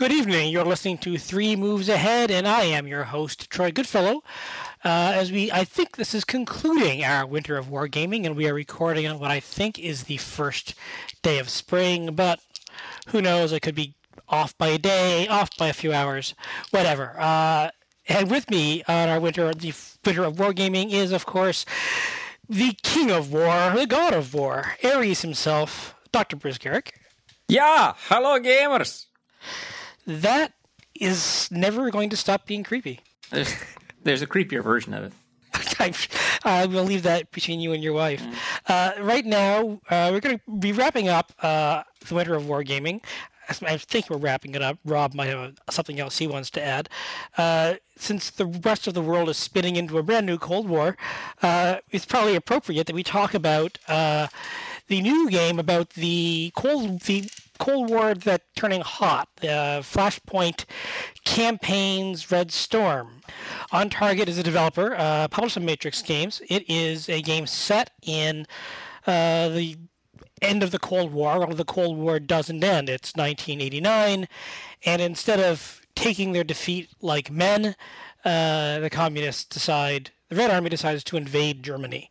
Good 0.00 0.12
evening. 0.12 0.50
You're 0.50 0.64
listening 0.64 0.96
to 1.00 1.18
Three 1.18 1.56
Moves 1.56 1.90
Ahead, 1.90 2.30
and 2.30 2.48
I 2.48 2.62
am 2.62 2.86
your 2.86 3.04
host, 3.04 3.50
Troy 3.50 3.70
Goodfellow. 3.70 4.22
Uh, 4.82 5.12
as 5.14 5.30
we, 5.30 5.52
I 5.52 5.64
think 5.64 5.96
this 5.96 6.14
is 6.14 6.24
concluding 6.24 7.04
our 7.04 7.26
winter 7.26 7.58
of 7.58 7.66
wargaming, 7.66 8.24
and 8.24 8.34
we 8.34 8.48
are 8.48 8.54
recording 8.54 9.06
on 9.06 9.18
what 9.18 9.30
I 9.30 9.40
think 9.40 9.78
is 9.78 10.04
the 10.04 10.16
first 10.16 10.74
day 11.20 11.38
of 11.38 11.50
spring, 11.50 12.14
but 12.14 12.40
who 13.08 13.20
knows? 13.20 13.52
It 13.52 13.60
could 13.60 13.74
be 13.74 13.92
off 14.26 14.56
by 14.56 14.68
a 14.68 14.78
day, 14.78 15.28
off 15.28 15.50
by 15.58 15.68
a 15.68 15.74
few 15.74 15.92
hours, 15.92 16.34
whatever. 16.70 17.14
Uh, 17.20 17.68
and 18.08 18.30
with 18.30 18.48
me 18.48 18.82
on 18.88 19.10
our 19.10 19.20
winter, 19.20 19.52
the 19.52 19.74
winter 20.02 20.24
of 20.24 20.36
wargaming 20.36 20.92
is, 20.92 21.12
of 21.12 21.26
course, 21.26 21.66
the 22.48 22.72
king 22.82 23.10
of 23.10 23.34
war, 23.34 23.70
the 23.76 23.86
god 23.86 24.14
of 24.14 24.32
war, 24.32 24.76
Ares 24.82 25.20
himself, 25.20 25.94
Dr. 26.10 26.36
Bruce 26.36 26.56
Geryk. 26.56 26.92
Yeah, 27.48 27.92
hello 28.08 28.40
gamers. 28.40 29.04
That 30.06 30.52
is 30.94 31.48
never 31.50 31.90
going 31.90 32.10
to 32.10 32.16
stop 32.16 32.46
being 32.46 32.64
creepy. 32.64 33.00
There's, 33.30 33.54
there's 34.02 34.22
a 34.22 34.26
creepier 34.26 34.62
version 34.62 34.94
of 34.94 35.04
it. 35.04 35.12
I 36.44 36.66
will 36.66 36.84
leave 36.84 37.02
that 37.04 37.30
between 37.32 37.60
you 37.60 37.72
and 37.72 37.82
your 37.82 37.92
wife. 37.92 38.22
Mm. 38.22 38.34
Uh, 38.66 39.02
right 39.02 39.24
now, 39.24 39.80
uh, 39.88 40.10
we're 40.12 40.20
going 40.20 40.38
to 40.38 40.56
be 40.58 40.72
wrapping 40.72 41.08
up 41.08 41.32
uh, 41.42 41.82
the 42.06 42.14
Winter 42.14 42.34
of 42.34 42.44
Wargaming. 42.44 43.02
I 43.50 43.78
think 43.78 44.08
we're 44.08 44.18
wrapping 44.18 44.54
it 44.54 44.62
up. 44.62 44.78
Rob 44.84 45.12
might 45.12 45.26
have 45.26 45.54
something 45.70 45.98
else 45.98 46.18
he 46.18 46.28
wants 46.28 46.50
to 46.50 46.64
add. 46.64 46.88
Uh, 47.36 47.74
since 47.96 48.30
the 48.30 48.46
rest 48.46 48.86
of 48.86 48.94
the 48.94 49.02
world 49.02 49.28
is 49.28 49.36
spinning 49.38 49.74
into 49.74 49.98
a 49.98 50.04
brand 50.04 50.26
new 50.26 50.38
Cold 50.38 50.68
War, 50.68 50.96
uh, 51.42 51.78
it's 51.90 52.04
probably 52.04 52.36
appropriate 52.36 52.86
that 52.86 52.94
we 52.94 53.02
talk 53.02 53.34
about 53.34 53.78
uh, 53.88 54.28
the 54.90 55.00
new 55.00 55.30
game 55.30 55.60
about 55.60 55.90
the 55.90 56.52
Cold 56.56 57.02
the 57.02 57.30
Cold 57.60 57.90
War 57.90 58.12
that 58.12 58.42
turning 58.56 58.80
hot. 58.80 59.28
The 59.36 59.82
Flashpoint 59.82 60.64
campaigns 61.24 62.30
Red 62.32 62.50
Storm. 62.50 63.22
On 63.70 63.88
Target 63.88 64.28
is 64.28 64.36
a 64.36 64.42
developer, 64.42 64.96
uh, 64.98 65.28
published 65.28 65.56
in 65.56 65.64
Matrix 65.64 66.02
Games. 66.02 66.42
It 66.48 66.68
is 66.68 67.08
a 67.08 67.22
game 67.22 67.46
set 67.46 67.90
in 68.02 68.46
uh, 69.06 69.50
the 69.50 69.76
end 70.42 70.64
of 70.64 70.72
the 70.72 70.78
Cold 70.80 71.12
War, 71.12 71.34
although 71.34 71.54
the 71.54 71.64
Cold 71.64 71.96
War 71.96 72.18
doesn't 72.18 72.64
end. 72.64 72.88
It's 72.88 73.14
1989, 73.14 74.26
and 74.84 75.02
instead 75.02 75.38
of 75.38 75.82
taking 75.94 76.32
their 76.32 76.44
defeat 76.44 76.88
like 77.00 77.30
men, 77.30 77.76
uh, 78.24 78.80
the 78.80 78.90
communists 78.90 79.44
decide, 79.44 80.10
the 80.30 80.36
Red 80.36 80.50
Army 80.50 80.68
decides 80.68 81.04
to 81.04 81.16
invade 81.16 81.62
Germany. 81.62 82.10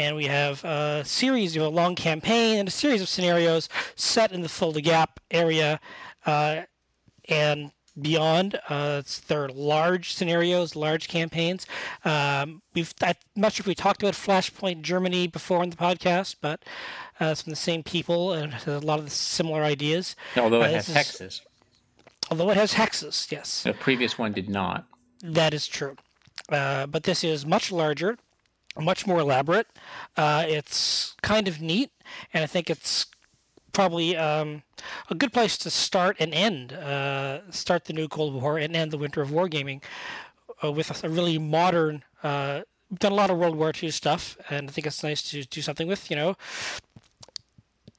And 0.00 0.16
we 0.16 0.24
have 0.24 0.64
a 0.64 1.02
series 1.04 1.54
of 1.56 1.62
a 1.62 1.68
long 1.68 1.94
campaign 1.94 2.56
and 2.56 2.66
a 2.66 2.70
series 2.70 3.02
of 3.02 3.08
scenarios 3.10 3.68
set 3.96 4.32
in 4.32 4.40
the 4.40 4.48
Fulda 4.48 4.80
Gap 4.80 5.20
area 5.30 5.78
uh, 6.24 6.62
and 7.28 7.70
beyond. 8.00 8.58
Uh, 8.70 9.02
they're 9.28 9.50
large 9.50 10.14
scenarios, 10.14 10.74
large 10.74 11.06
campaigns. 11.06 11.66
Um, 12.02 12.62
we've 12.72 12.94
I'm 13.02 13.14
not 13.36 13.52
sure 13.52 13.62
if 13.62 13.66
we 13.66 13.74
talked 13.74 14.02
about 14.02 14.14
Flashpoint 14.14 14.80
Germany 14.80 15.26
before 15.26 15.60
on 15.60 15.68
the 15.68 15.76
podcast, 15.76 16.36
but 16.40 16.62
uh, 17.20 17.26
it's 17.26 17.42
from 17.42 17.50
the 17.50 17.56
same 17.56 17.82
people 17.82 18.32
and 18.32 18.54
has 18.54 18.66
a 18.66 18.78
lot 18.78 19.00
of 19.00 19.04
the 19.04 19.10
similar 19.10 19.62
ideas. 19.62 20.16
Although 20.34 20.62
it 20.62 20.70
uh, 20.70 20.72
has 20.72 20.88
hexes. 20.88 21.42
Although 22.30 22.48
it 22.48 22.56
has 22.56 22.72
hexes, 22.72 23.30
yes. 23.30 23.64
The 23.64 23.74
previous 23.74 24.16
one 24.16 24.32
did 24.32 24.48
not. 24.48 24.86
That 25.22 25.52
is 25.52 25.68
true. 25.68 25.96
Uh, 26.48 26.86
but 26.86 27.02
this 27.02 27.22
is 27.22 27.44
much 27.44 27.70
larger, 27.70 28.16
much 28.80 29.06
more 29.06 29.20
elaborate. 29.20 29.66
Uh, 30.16 30.44
it's 30.46 31.16
kind 31.22 31.48
of 31.48 31.60
neat, 31.60 31.90
and 32.32 32.42
I 32.42 32.46
think 32.46 32.70
it's 32.70 33.06
probably 33.72 34.16
um, 34.16 34.62
a 35.08 35.14
good 35.14 35.32
place 35.32 35.56
to 35.58 35.70
start 35.70 36.16
and 36.18 36.34
end. 36.34 36.72
Uh, 36.72 37.50
start 37.50 37.84
the 37.84 37.92
new 37.92 38.08
Cold 38.08 38.40
War 38.40 38.58
and 38.58 38.74
end 38.74 38.90
the 38.90 38.98
Winter 38.98 39.22
of 39.22 39.30
Wargaming 39.30 39.82
uh, 40.62 40.72
with 40.72 41.04
a 41.04 41.08
really 41.08 41.38
modern. 41.38 42.04
Uh, 42.22 42.62
we've 42.90 42.98
done 42.98 43.12
a 43.12 43.16
lot 43.16 43.30
of 43.30 43.38
World 43.38 43.56
War 43.56 43.72
II 43.80 43.90
stuff, 43.90 44.36
and 44.50 44.68
I 44.68 44.72
think 44.72 44.86
it's 44.86 45.02
nice 45.02 45.22
to 45.30 45.44
do 45.44 45.62
something 45.62 45.86
with 45.86 46.10
you 46.10 46.16
know 46.16 46.36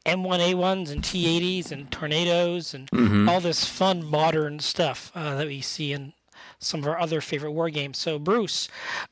M1A1s 0.05 0.91
and 0.91 1.03
T80s 1.03 1.71
and 1.71 1.91
tornadoes 1.91 2.73
and 2.73 2.89
mm-hmm. 2.91 3.29
all 3.29 3.39
this 3.39 3.65
fun 3.65 4.03
modern 4.03 4.59
stuff 4.59 5.11
uh, 5.13 5.35
that 5.35 5.47
we 5.47 5.61
see 5.61 5.93
in 5.93 6.13
some 6.59 6.81
of 6.81 6.87
our 6.87 6.99
other 6.99 7.21
favorite 7.21 7.51
war 7.51 7.69
games. 7.69 7.97
So, 7.97 8.17
Bruce, 8.17 8.67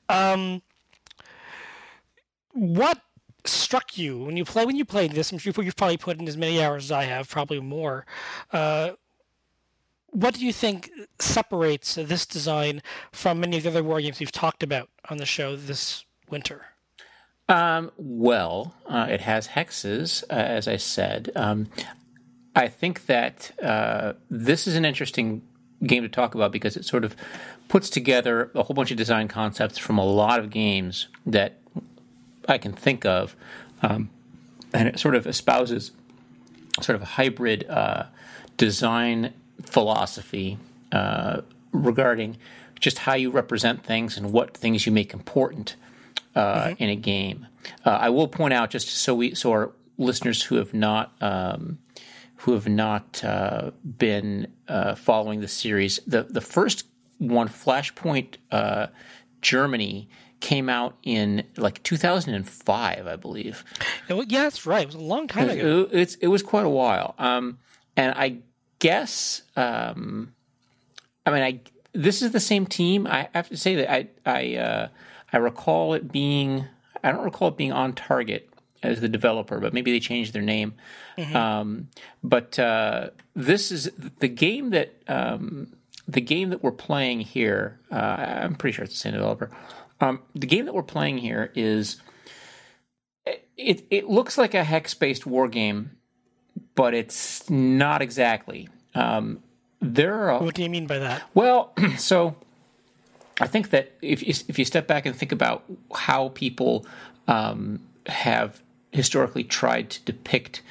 um, 0.08 0.62
what 2.54 3.00
struck 3.46 3.98
you 3.98 4.20
when 4.20 4.38
you 4.38 4.46
play 4.46 4.66
when 4.66 4.76
you 4.76 4.86
played 4.86 5.12
this? 5.12 5.32
I'm 5.32 5.38
sure 5.38 5.54
you've 5.64 5.76
probably 5.76 5.98
put 5.98 6.20
in 6.20 6.28
as 6.28 6.38
many 6.38 6.62
hours 6.62 6.86
as 6.86 6.92
I 6.92 7.04
have, 7.04 7.30
probably 7.30 7.60
more. 7.60 8.06
Uh, 8.52 8.92
what 10.12 10.34
do 10.34 10.46
you 10.46 10.52
think 10.52 10.90
separates 11.20 11.96
this 11.96 12.26
design 12.26 12.82
from 13.12 13.40
many 13.40 13.58
of 13.58 13.64
the 13.64 13.70
other 13.70 13.84
war 13.84 14.02
games 14.02 14.20
we've 14.20 14.32
talked 14.32 14.64
about 14.64 14.90
on 15.09 15.18
the 15.18 15.26
show 15.26 15.56
this 15.56 16.04
winter? 16.30 16.66
Um, 17.48 17.92
well, 17.98 18.76
uh, 18.88 19.08
it 19.09 19.22
has 19.22 19.50
hexes, 19.50 20.24
uh, 20.30 20.34
as 20.34 20.68
I 20.68 20.78
said. 20.78 21.32
Um, 21.36 21.68
I 22.56 22.68
think 22.68 23.06
that 23.08 23.52
uh, 23.62 24.14
this 24.30 24.68
is 24.68 24.76
an 24.76 24.86
interesting 24.86 25.42
game 25.84 26.04
to 26.04 26.09
talk 26.09 26.36
about 26.36 26.52
because 26.52 26.76
it 26.76 26.86
sort 26.86 27.04
of 27.04 27.16
puts 27.68 27.90
together 27.90 28.52
a 28.54 28.64
whole 28.64 28.74
bunch 28.74 28.92
of 28.92 28.98
design 28.98 29.28
concepts 29.28 29.78
from 29.78 29.98
a 29.98 30.06
lot 30.06 30.40
of 30.40 30.50
games 30.50 31.08
that 31.26 31.59
I 32.50 32.58
can 32.58 32.74
think 32.74 33.06
of, 33.06 33.36
um, 33.82 34.10
and 34.74 34.88
it 34.88 35.00
sort 35.00 35.16
of 35.16 35.26
espouses 35.26 35.92
sort 36.82 36.96
of 36.96 37.02
a 37.02 37.06
hybrid 37.06 37.68
uh, 37.70 38.06
design 38.58 39.34
philosophy 39.62 40.58
uh, 40.92 41.42
regarding 41.72 42.38
just 42.80 43.00
how 43.00 43.14
you 43.14 43.30
represent 43.30 43.84
things 43.84 44.18
and 44.18 44.32
what 44.32 44.56
things 44.56 44.86
you 44.86 44.92
make 44.92 45.14
important 45.14 45.76
uh, 46.36 46.66
mm-hmm. 46.66 46.84
in 46.84 46.90
a 46.90 46.96
game. 46.96 47.48
Uh, 47.86 47.90
I 47.90 48.09
will 48.09 48.28
point 48.28 48.54
out 48.54 48.70
just 48.70 48.88
so 48.88 49.14
we 49.16 49.36
so 49.36 49.52
our 49.52 49.72
listeners 49.98 50.44
who 50.44 50.56
have 50.56 50.74
not 50.74 51.14
um, 51.22 51.80
who 52.38 52.54
have 52.54 52.70
not 52.70 53.24
uh, 53.24 53.72
been 53.98 54.48
uh, 54.68 54.96
following 54.96 55.42
the 55.42 55.48
series, 55.48 56.00
the 56.08 56.24
the 56.24 56.42
first 56.42 56.86
one, 57.18 57.50
Flashpoint 57.50 58.36
uh, 58.52 58.88
Germany, 59.42 60.08
came 60.40 60.70
out 60.70 60.96
in 61.04 61.44
like 61.58 61.84
2005, 61.84 63.08
I 63.08 63.16
believe. 63.16 63.64
yeah, 64.10 64.44
that's 64.44 64.66
right. 64.66 64.84
It 64.84 64.88
was 64.88 64.96
a 64.96 65.00
long 65.00 65.28
time 65.28 65.50
ago. 65.50 65.88
It, 65.92 66.00
it's, 66.00 66.16
it 66.16 66.28
was 66.28 66.44
quite 66.44 66.66
a 66.66 66.70
while. 66.70 67.16
Um, 67.18 67.58
and 67.96 68.14
I 68.16 68.38
guess, 68.80 69.42
um, 69.56 70.34
I 71.26 71.32
mean, 71.32 71.44
I 71.44 71.60
this 71.94 72.22
is 72.22 72.32
the 72.32 72.40
same 72.40 72.66
team. 72.66 73.08
I 73.08 73.30
have 73.34 73.50
to 73.50 73.58
say 73.58 73.76
that 73.76 73.92
I 73.92 74.08
I 74.26 74.56
uh, 74.56 74.88
I 75.32 75.38
recall 75.38 75.94
it 75.94 76.12
being, 76.12 76.66
I 77.04 77.12
don't 77.12 77.24
recall 77.24 77.50
it 77.50 77.58
being 77.58 77.72
on 77.72 77.94
target 77.94 78.50
as 78.82 79.02
the 79.02 79.10
developer, 79.10 79.60
but 79.60 79.74
maybe 79.74 79.92
they 79.92 80.00
changed 80.00 80.34
their 80.34 80.42
name. 80.42 80.76
Mm-hmm. 81.18 81.36
Um, 81.36 81.88
but 82.24 82.58
uh, 82.58 83.10
this 83.36 83.72
is 83.72 83.92
the 84.20 84.28
game 84.28 84.70
that 84.72 84.94
um, 85.08 85.74
the 86.08 86.22
game 86.22 86.50
that 86.50 86.64
we're 86.64 86.72
playing 86.72 87.22
here. 87.22 87.80
Uh, 87.92 87.96
I'm 87.96 88.56
pretty 88.56 88.76
sure 88.76 88.86
it's 88.86 88.94
the 88.94 89.00
same 89.00 89.14
developer. 89.14 89.52
Um, 90.02 90.22
the 90.34 90.48
game 90.48 90.66
that 90.66 90.74
we're 90.74 90.84
playing 90.84 91.18
here 91.18 91.52
is 91.56 92.02
it. 93.58 93.86
It 93.90 94.10
looks 94.10 94.38
like 94.38 94.54
a 94.54 94.64
hex 94.64 94.94
based 94.94 95.26
war 95.26 95.48
game, 95.48 95.92
but 96.76 96.94
it's 96.94 97.50
not 97.50 98.02
exactly. 98.02 98.70
Um, 98.96 99.44
there 99.82 100.30
are. 100.30 100.42
What 100.42 100.56
do 100.56 100.64
you 100.64 100.70
mean 100.70 100.88
by 100.88 101.00
that? 101.00 101.24
Well, 101.34 101.74
so 101.98 102.36
I 103.40 103.48
think 103.48 103.70
that 103.70 103.94
if 104.02 104.22
you, 104.22 104.34
if 104.48 104.59
you 104.59 104.66
step 104.66 104.88
back 104.88 105.06
and 105.06 105.16
think 105.16 105.32
about 105.32 105.64
how 105.94 106.30
people 106.30 106.86
um, 107.28 107.82
have 108.08 108.62
historically 108.92 109.44
tried 109.44 109.90
to 109.92 110.02
depict 110.04 110.62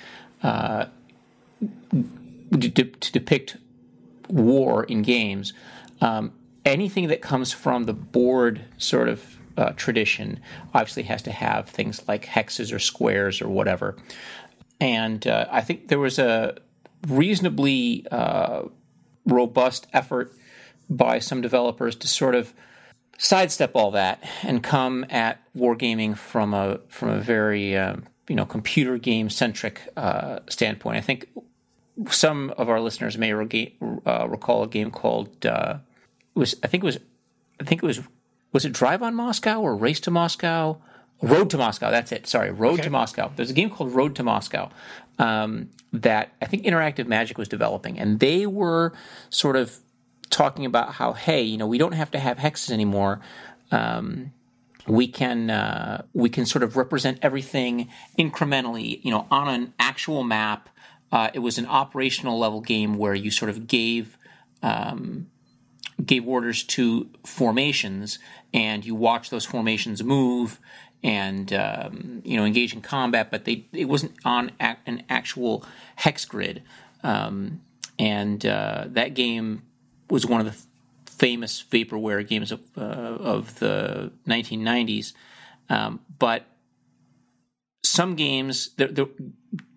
uh, 0.43 0.87
to, 2.53 2.71
to, 2.71 3.13
depict 3.13 3.57
war 4.29 4.85
in 4.85 5.03
games, 5.03 5.53
um, 6.01 6.33
anything 6.65 7.09
that 7.09 7.23
comes 7.23 7.53
from 7.53 7.85
the 7.85 7.93
board 7.93 8.65
sort 8.79 9.09
of 9.09 9.39
uh, 9.57 9.73
tradition 9.77 10.41
obviously 10.73 11.03
has 11.05 11.23
to 11.23 11.33
have 11.33 11.69
things 11.69 12.07
like 12.07 12.25
hexes 12.27 12.73
or 12.73 12.79
squares 12.79 13.43
or 13.43 13.49
whatever. 13.49 13.97
And 14.81 15.27
uh, 15.27 15.47
I 15.51 15.61
think 15.63 15.89
there 15.89 15.99
was 15.99 16.19
a 16.19 16.57
reasonably 17.09 18.07
uh, 18.11 18.63
robust 19.27 19.89
effort 19.93 20.33
by 20.89 21.19
some 21.19 21.41
developers 21.41 21.97
to 21.97 22.09
sort 22.09 22.35
of 22.35 22.55
sidestep 23.19 23.73
all 23.75 23.91
that 23.91 24.23
and 24.43 24.63
come 24.63 25.05
at 25.11 25.41
wargaming 25.57 26.17
from 26.17 26.55
a 26.55 26.79
from 26.89 27.11
a 27.11 27.19
very 27.19 27.77
uh, 27.77 27.97
you 28.29 28.37
know 28.37 28.47
computer 28.47 28.97
game 28.97 29.29
centric 29.29 29.81
uh, 29.97 30.39
standpoint. 30.49 30.97
I 30.97 31.01
think 31.01 31.29
some 32.11 32.51
of 32.57 32.69
our 32.69 32.81
listeners 32.81 33.19
may 33.19 33.33
rega- 33.33 33.73
uh, 34.07 34.29
recall 34.29 34.63
a 34.63 34.69
game 34.69 34.93
called 34.93 35.45
was 36.39 36.55
I 36.63 36.67
think 36.67 36.83
it 36.83 36.87
was 36.87 36.99
I 37.61 37.65
think 37.65 37.83
it 37.83 37.87
was 37.87 38.01
was 38.53 38.65
it 38.65 38.73
Drive 38.73 39.03
on 39.03 39.15
Moscow 39.15 39.61
or 39.61 39.77
Race 39.77 40.01
to 40.01 40.11
Moscow? 40.11 40.79
Road 41.21 41.51
to 41.51 41.59
Moscow. 41.59 41.91
That's 41.91 42.13
it. 42.13 42.27
Sorry, 42.27 42.51
Road 42.51 42.75
okay. 42.75 42.83
to 42.83 42.91
Moscow. 42.91 43.33
There's 43.35 43.51
a 43.51 43.55
game 43.55 43.71
called 43.71 43.93
Road 43.93 44.15
to 44.17 44.23
Moscow, 44.23 44.71
um, 45.19 45.71
that 45.93 46.33
I 46.41 46.47
think 46.47 46.65
Interactive 46.65 47.07
Magic 47.07 47.39
was 47.39 47.49
developing, 47.49 47.99
and 47.99 48.21
they 48.21 48.47
were 48.47 48.93
sort 49.29 49.57
of 49.57 49.79
talking 50.31 50.65
about 50.65 50.95
how, 50.95 51.15
hey, 51.15 51.43
you 51.43 51.59
know, 51.59 51.67
we 51.67 51.79
don't 51.79 51.93
have 51.93 52.11
to 52.13 52.19
have 52.19 52.39
hexes 52.39 52.71
anymore. 52.71 53.21
Um, 53.73 54.33
we 54.87 55.09
can 55.09 55.51
uh, 55.51 56.03
we 56.15 56.31
can 56.31 56.47
sort 56.47 56.63
of 56.63 56.77
represent 56.77 57.19
everything 57.21 57.89
incrementally, 58.19 59.05
you 59.05 59.11
know, 59.11 59.27
on 59.31 59.49
an 59.49 59.75
actual 59.79 60.23
map. 60.23 60.69
Uh, 61.11 61.31
it 61.35 61.41
was 61.41 61.59
an 61.59 61.67
operational 61.67 62.39
level 62.39 62.61
game 62.61 62.97
where 62.97 63.15
you 63.15 63.31
sort 63.31 63.51
of 63.51 63.67
gave 63.67 64.17
um, 64.63 65.27
gave 66.05 66.27
orders 66.27 66.63
to 66.63 67.09
formations, 67.25 68.19
and 68.53 68.85
you 68.85 68.95
watch 68.95 69.31
those 69.31 69.45
formations 69.45 70.03
move 70.03 70.61
and 71.03 71.53
um, 71.53 72.23
you 72.25 72.37
know 72.37 72.45
engage 72.45 72.75
in 72.75 72.81
combat. 72.81 73.31
But 73.31 73.45
they 73.45 73.67
it 73.73 73.87
wasn't 73.87 74.13
on 74.25 74.53
an 74.61 75.05
actual 75.09 75.65
hex 75.97 76.25
grid, 76.25 76.63
um, 77.03 77.61
and 77.99 78.45
uh, 78.45 78.85
that 78.89 79.15
game 79.15 79.63
was 80.11 80.25
one 80.27 80.41
of 80.41 80.47
the 80.47 80.57
famous 81.19 81.65
vaporware 81.71 82.27
games 82.27 82.53
of, 82.53 82.61
uh, 82.77 82.81
of 82.81 83.59
the 83.59 84.13
1990s. 84.27 85.13
Um, 85.69 86.01
but 86.19 86.45
some 87.99 88.15
games 88.15 88.71
there, 88.77 88.87
there 88.87 89.09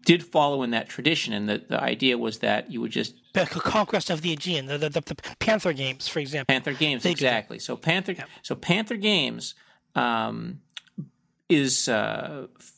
did 0.05 0.23
follow 0.23 0.61
in 0.61 0.69
that 0.69 0.87
tradition, 0.87 1.33
and 1.33 1.49
the, 1.49 1.63
the 1.67 1.81
idea 1.81 2.19
was 2.19 2.37
that 2.39 2.71
you 2.71 2.79
would 2.79 2.91
just 2.91 3.15
the 3.33 3.45
conquest 3.47 4.11
of 4.11 4.21
the 4.21 4.31
Aegean, 4.31 4.67
the, 4.67 4.77
the, 4.77 4.89
the 4.89 5.15
Panther 5.39 5.73
games, 5.73 6.07
for 6.07 6.19
example. 6.19 6.53
Panther 6.53 6.73
games, 6.73 7.01
they 7.01 7.09
exactly. 7.09 7.57
So 7.57 7.75
Panther, 7.75 8.11
yeah. 8.11 8.25
so 8.43 8.53
Panther 8.53 8.95
games 8.95 9.55
um, 9.95 10.61
is 11.49 11.89
uh, 11.89 12.45
f- 12.59 12.73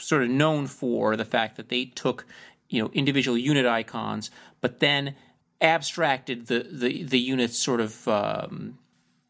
sort 0.00 0.22
of 0.22 0.30
known 0.30 0.66
for 0.66 1.14
the 1.14 1.26
fact 1.26 1.58
that 1.58 1.68
they 1.68 1.84
took 1.84 2.24
you 2.70 2.82
know 2.82 2.88
individual 2.94 3.36
unit 3.36 3.66
icons, 3.66 4.30
but 4.62 4.80
then 4.80 5.14
abstracted 5.60 6.46
the 6.46 6.66
the 6.72 7.02
the 7.02 7.18
unit's 7.18 7.58
sort 7.58 7.82
of 7.82 8.08
um, 8.08 8.78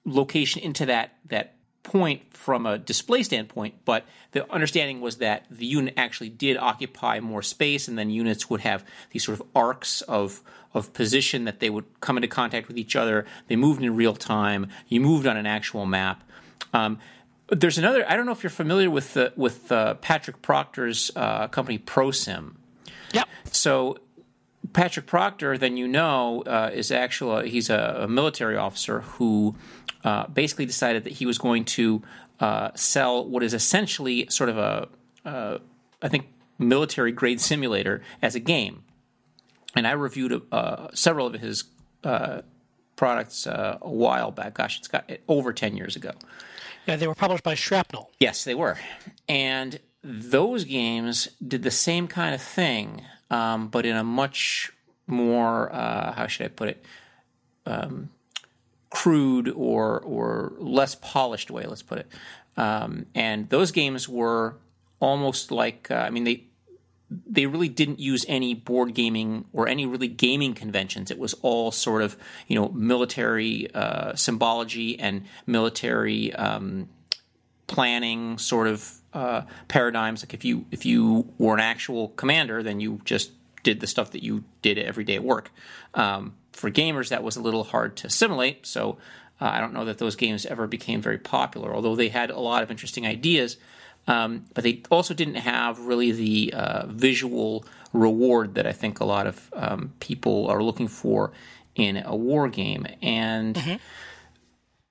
location 0.04 0.62
into 0.62 0.86
that 0.86 1.16
that 1.24 1.55
point 1.86 2.22
from 2.34 2.66
a 2.66 2.78
display 2.78 3.22
standpoint, 3.22 3.74
but 3.84 4.04
the 4.32 4.50
understanding 4.52 5.00
was 5.00 5.18
that 5.18 5.46
the 5.48 5.66
unit 5.66 5.94
actually 5.96 6.28
did 6.28 6.56
occupy 6.56 7.20
more 7.20 7.42
space, 7.42 7.86
and 7.86 7.96
then 7.96 8.10
units 8.10 8.50
would 8.50 8.60
have 8.60 8.84
these 9.12 9.24
sort 9.24 9.40
of 9.40 9.46
arcs 9.54 10.02
of 10.02 10.42
of 10.74 10.92
position 10.92 11.44
that 11.44 11.60
they 11.60 11.70
would 11.70 11.84
come 12.00 12.18
into 12.18 12.28
contact 12.28 12.68
with 12.68 12.76
each 12.76 12.96
other. 12.96 13.24
They 13.46 13.56
moved 13.56 13.82
in 13.82 13.96
real 13.96 14.14
time. 14.14 14.66
You 14.88 15.00
moved 15.00 15.26
on 15.26 15.36
an 15.36 15.46
actual 15.46 15.86
map. 15.86 16.22
Um, 16.74 16.98
there's 17.48 17.78
another. 17.78 18.04
I 18.10 18.16
don't 18.16 18.26
know 18.26 18.32
if 18.32 18.42
you're 18.42 18.50
familiar 18.50 18.90
with 18.90 19.14
the, 19.14 19.32
with 19.36 19.70
uh, 19.70 19.94
Patrick 19.94 20.42
Proctor's 20.42 21.12
uh, 21.14 21.46
company 21.48 21.78
ProSim. 21.78 22.56
Yeah. 23.12 23.24
So 23.52 23.98
Patrick 24.72 25.06
Proctor, 25.06 25.56
then 25.56 25.76
you 25.76 25.86
know, 25.88 26.42
uh, 26.42 26.70
is 26.74 26.90
actually 26.90 27.50
he's 27.50 27.70
a, 27.70 28.00
a, 28.00 28.08
military 28.08 28.56
officer 28.56 29.00
who 29.00 29.54
uh, 30.06 30.26
basically 30.28 30.64
decided 30.64 31.04
that 31.04 31.14
he 31.14 31.26
was 31.26 31.36
going 31.36 31.66
to 31.66 32.02
uh, 32.40 32.70
sell 32.74 33.28
what 33.28 33.42
is 33.42 33.52
essentially 33.52 34.26
sort 34.30 34.48
of 34.48 34.56
a, 34.56 34.88
uh, 35.24 35.58
I 36.00 36.08
think, 36.08 36.28
military 36.58 37.12
grade 37.12 37.40
simulator 37.40 38.02
as 38.22 38.34
a 38.34 38.40
game. 38.40 38.84
And 39.74 39.86
I 39.86 39.92
reviewed 39.92 40.40
uh, 40.50 40.88
several 40.94 41.26
of 41.26 41.34
his 41.34 41.64
uh, 42.04 42.40
products 42.96 43.46
a 43.46 43.78
while 43.82 44.30
back. 44.30 44.54
Gosh, 44.54 44.78
it's 44.78 44.88
got 44.88 45.10
over 45.28 45.52
ten 45.52 45.76
years 45.76 45.96
ago. 45.96 46.12
Yeah, 46.86 46.96
they 46.96 47.06
were 47.06 47.14
published 47.14 47.42
by 47.42 47.54
Shrapnel. 47.54 48.10
Yes, 48.18 48.44
they 48.44 48.54
were, 48.54 48.78
and 49.28 49.80
those 50.02 50.64
games 50.64 51.28
did 51.46 51.62
the 51.62 51.70
same 51.70 52.06
kind 52.06 52.34
of 52.34 52.40
thing 52.40 53.02
um, 53.30 53.68
but 53.68 53.84
in 53.84 53.96
a 53.96 54.04
much 54.04 54.72
more 55.06 55.72
uh, 55.72 56.12
how 56.12 56.26
should 56.26 56.46
I 56.46 56.48
put 56.48 56.68
it 56.68 56.84
um, 57.64 58.10
crude 58.96 59.50
or 59.50 60.00
or 60.00 60.54
less 60.56 60.94
polished 60.94 61.50
way. 61.50 61.66
Let's 61.66 61.82
put 61.82 61.98
it. 61.98 62.08
Um, 62.56 63.04
and 63.14 63.50
those 63.50 63.70
games 63.70 64.08
were 64.08 64.56
almost 65.00 65.50
like 65.50 65.90
uh, 65.90 65.96
I 65.96 66.08
mean 66.08 66.24
they 66.24 66.44
they 67.10 67.44
really 67.44 67.68
didn't 67.68 68.00
use 68.00 68.24
any 68.26 68.54
board 68.54 68.94
gaming 68.94 69.44
or 69.52 69.68
any 69.68 69.84
really 69.84 70.08
gaming 70.08 70.54
conventions. 70.54 71.10
It 71.10 71.18
was 71.18 71.34
all 71.42 71.70
sort 71.72 72.00
of 72.00 72.16
you 72.48 72.58
know 72.58 72.70
military 72.70 73.70
uh, 73.74 74.14
symbology 74.14 74.98
and 74.98 75.26
military 75.44 76.32
um, 76.32 76.88
planning 77.66 78.38
sort 78.38 78.66
of 78.66 78.94
uh, 79.12 79.42
paradigms. 79.68 80.22
Like 80.22 80.32
if 80.32 80.42
you 80.42 80.64
if 80.70 80.86
you 80.86 81.30
were 81.36 81.52
an 81.52 81.60
actual 81.60 82.08
commander, 82.08 82.62
then 82.62 82.80
you 82.80 83.02
just 83.04 83.32
did 83.62 83.80
the 83.80 83.86
stuff 83.86 84.12
that 84.12 84.22
you 84.22 84.44
did 84.62 84.78
every 84.78 85.04
day 85.04 85.16
at 85.16 85.22
work. 85.22 85.50
Um, 85.92 86.32
for 86.56 86.70
gamers, 86.70 87.10
that 87.10 87.22
was 87.22 87.36
a 87.36 87.42
little 87.42 87.64
hard 87.64 87.96
to 87.98 88.06
assimilate. 88.06 88.66
So 88.66 88.98
uh, 89.40 89.50
I 89.52 89.60
don't 89.60 89.74
know 89.74 89.84
that 89.84 89.98
those 89.98 90.16
games 90.16 90.46
ever 90.46 90.66
became 90.66 91.00
very 91.00 91.18
popular, 91.18 91.74
although 91.74 91.94
they 91.94 92.08
had 92.08 92.30
a 92.30 92.40
lot 92.40 92.62
of 92.62 92.70
interesting 92.70 93.06
ideas. 93.06 93.56
Um, 94.08 94.46
but 94.54 94.64
they 94.64 94.82
also 94.90 95.14
didn't 95.14 95.34
have 95.34 95.80
really 95.80 96.12
the 96.12 96.54
uh, 96.54 96.86
visual 96.86 97.64
reward 97.92 98.54
that 98.54 98.66
I 98.66 98.72
think 98.72 99.00
a 99.00 99.04
lot 99.04 99.26
of 99.26 99.50
um, 99.52 99.92
people 100.00 100.46
are 100.48 100.62
looking 100.62 100.88
for 100.88 101.32
in 101.74 102.02
a 102.04 102.14
war 102.14 102.48
game. 102.48 102.86
And 103.02 103.56
mm-hmm. 103.56 103.76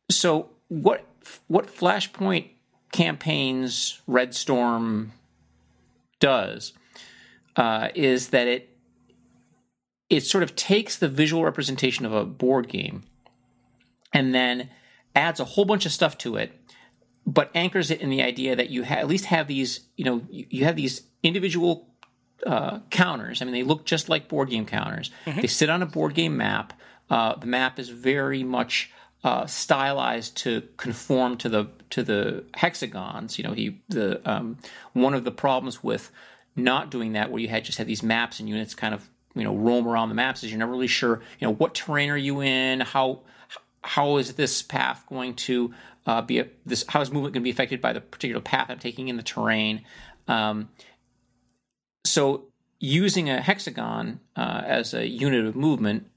so, 0.10 0.50
what 0.68 1.06
what 1.48 1.68
Flashpoint 1.68 2.50
campaigns 2.92 4.02
Red 4.06 4.36
Storm 4.36 5.14
does 6.20 6.74
uh, 7.56 7.90
is 7.96 8.30
that 8.30 8.48
it 8.48 8.75
it 10.16 10.24
sort 10.24 10.44
of 10.44 10.56
takes 10.56 10.98
the 10.98 11.08
visual 11.08 11.44
representation 11.44 12.06
of 12.06 12.14
a 12.14 12.26
board 12.26 12.68
game 12.68 13.04
and 14.14 14.34
then 14.34 14.70
adds 15.16 15.40
a 15.40 15.46
whole 15.46 15.66
bunch 15.66 15.86
of 15.86 15.92
stuff 15.92 16.18
to 16.20 16.36
it, 16.36 16.52
but 17.26 17.50
anchors 17.56 17.92
it 17.92 18.02
in 18.02 18.10
the 18.10 18.22
idea 18.22 18.56
that 18.56 18.70
you 18.70 18.84
ha- 18.84 18.96
at 18.96 19.08
least 19.08 19.26
have 19.26 19.48
these 19.48 19.82
you 19.96 20.06
know 20.06 20.22
you, 20.30 20.46
you 20.50 20.66
have 20.66 20.76
these 20.76 21.04
individual 21.24 21.88
uh, 22.46 22.80
counters. 22.90 23.42
I 23.42 23.46
mean, 23.46 23.54
they 23.54 23.64
look 23.64 23.86
just 23.86 24.10
like 24.10 24.28
board 24.28 24.50
game 24.50 24.66
counters. 24.66 25.12
Mm-hmm. 25.26 25.42
They 25.42 25.48
sit 25.48 25.70
on 25.70 25.82
a 25.82 25.86
board 25.86 26.14
game 26.14 26.38
map. 26.38 26.74
Uh, 27.10 27.36
the 27.36 27.48
map 27.48 27.80
is 27.80 27.90
very 27.90 28.44
much 28.44 28.92
uh, 29.24 29.46
stylized 29.48 30.38
to 30.38 30.62
conform 30.78 31.38
to 31.38 31.50
the 31.50 31.68
to 31.90 32.04
the 32.04 32.46
hexagons. 32.56 33.38
You 33.38 33.44
know, 33.44 33.54
he 33.54 33.82
the 33.90 34.22
um, 34.30 34.58
one 34.94 35.14
of 35.14 35.24
the 35.24 35.32
problems 35.32 35.84
with 35.84 36.12
not 36.56 36.92
doing 36.92 37.14
that, 37.14 37.32
where 37.32 37.42
you 37.42 37.48
had 37.48 37.66
just 37.66 37.78
had 37.78 37.88
these 37.88 38.04
maps 38.04 38.40
and 38.40 38.48
units 38.48 38.76
kind 38.76 38.94
of 38.94 39.10
you 39.36 39.44
know 39.44 39.56
roam 39.56 39.88
around 39.88 40.10
the 40.10 40.16
maps, 40.16 40.44
is 40.44 40.52
you're 40.52 40.60
never 40.60 40.72
really 40.72 40.88
sure 40.88 41.22
you 41.40 41.48
know 41.48 41.54
what 41.54 41.76
terrain 41.76 42.10
are 42.10 42.18
you 42.18 42.42
in, 42.42 42.80
how 42.82 43.22
how 43.84 44.18
is 44.18 44.34
this 44.34 44.62
path 44.62 45.06
going 45.08 45.36
to 45.36 45.74
uh, 46.08 46.22
be 46.22 46.40
a, 46.40 46.48
this 46.66 46.86
how 46.88 47.02
is 47.02 47.12
movement 47.12 47.34
going 47.34 47.44
to 47.44 47.46
be 47.46 47.52
affected 47.52 47.82
by 47.82 47.94
the 47.94 48.02
particular 48.02 48.42
path 48.42 48.70
I'm 48.70 48.80
taking 48.80 49.08
in 49.08 49.18
the 49.18 49.24
terrain. 49.24 49.84
Um, 50.28 50.70
so 52.06 52.46
using 52.80 53.30
a 53.30 53.42
hexagon 53.42 54.20
uh, 54.36 54.62
as 54.66 54.94
a 54.94 55.08
unit 55.08 55.46
of 55.46 55.56
movement 55.56 56.08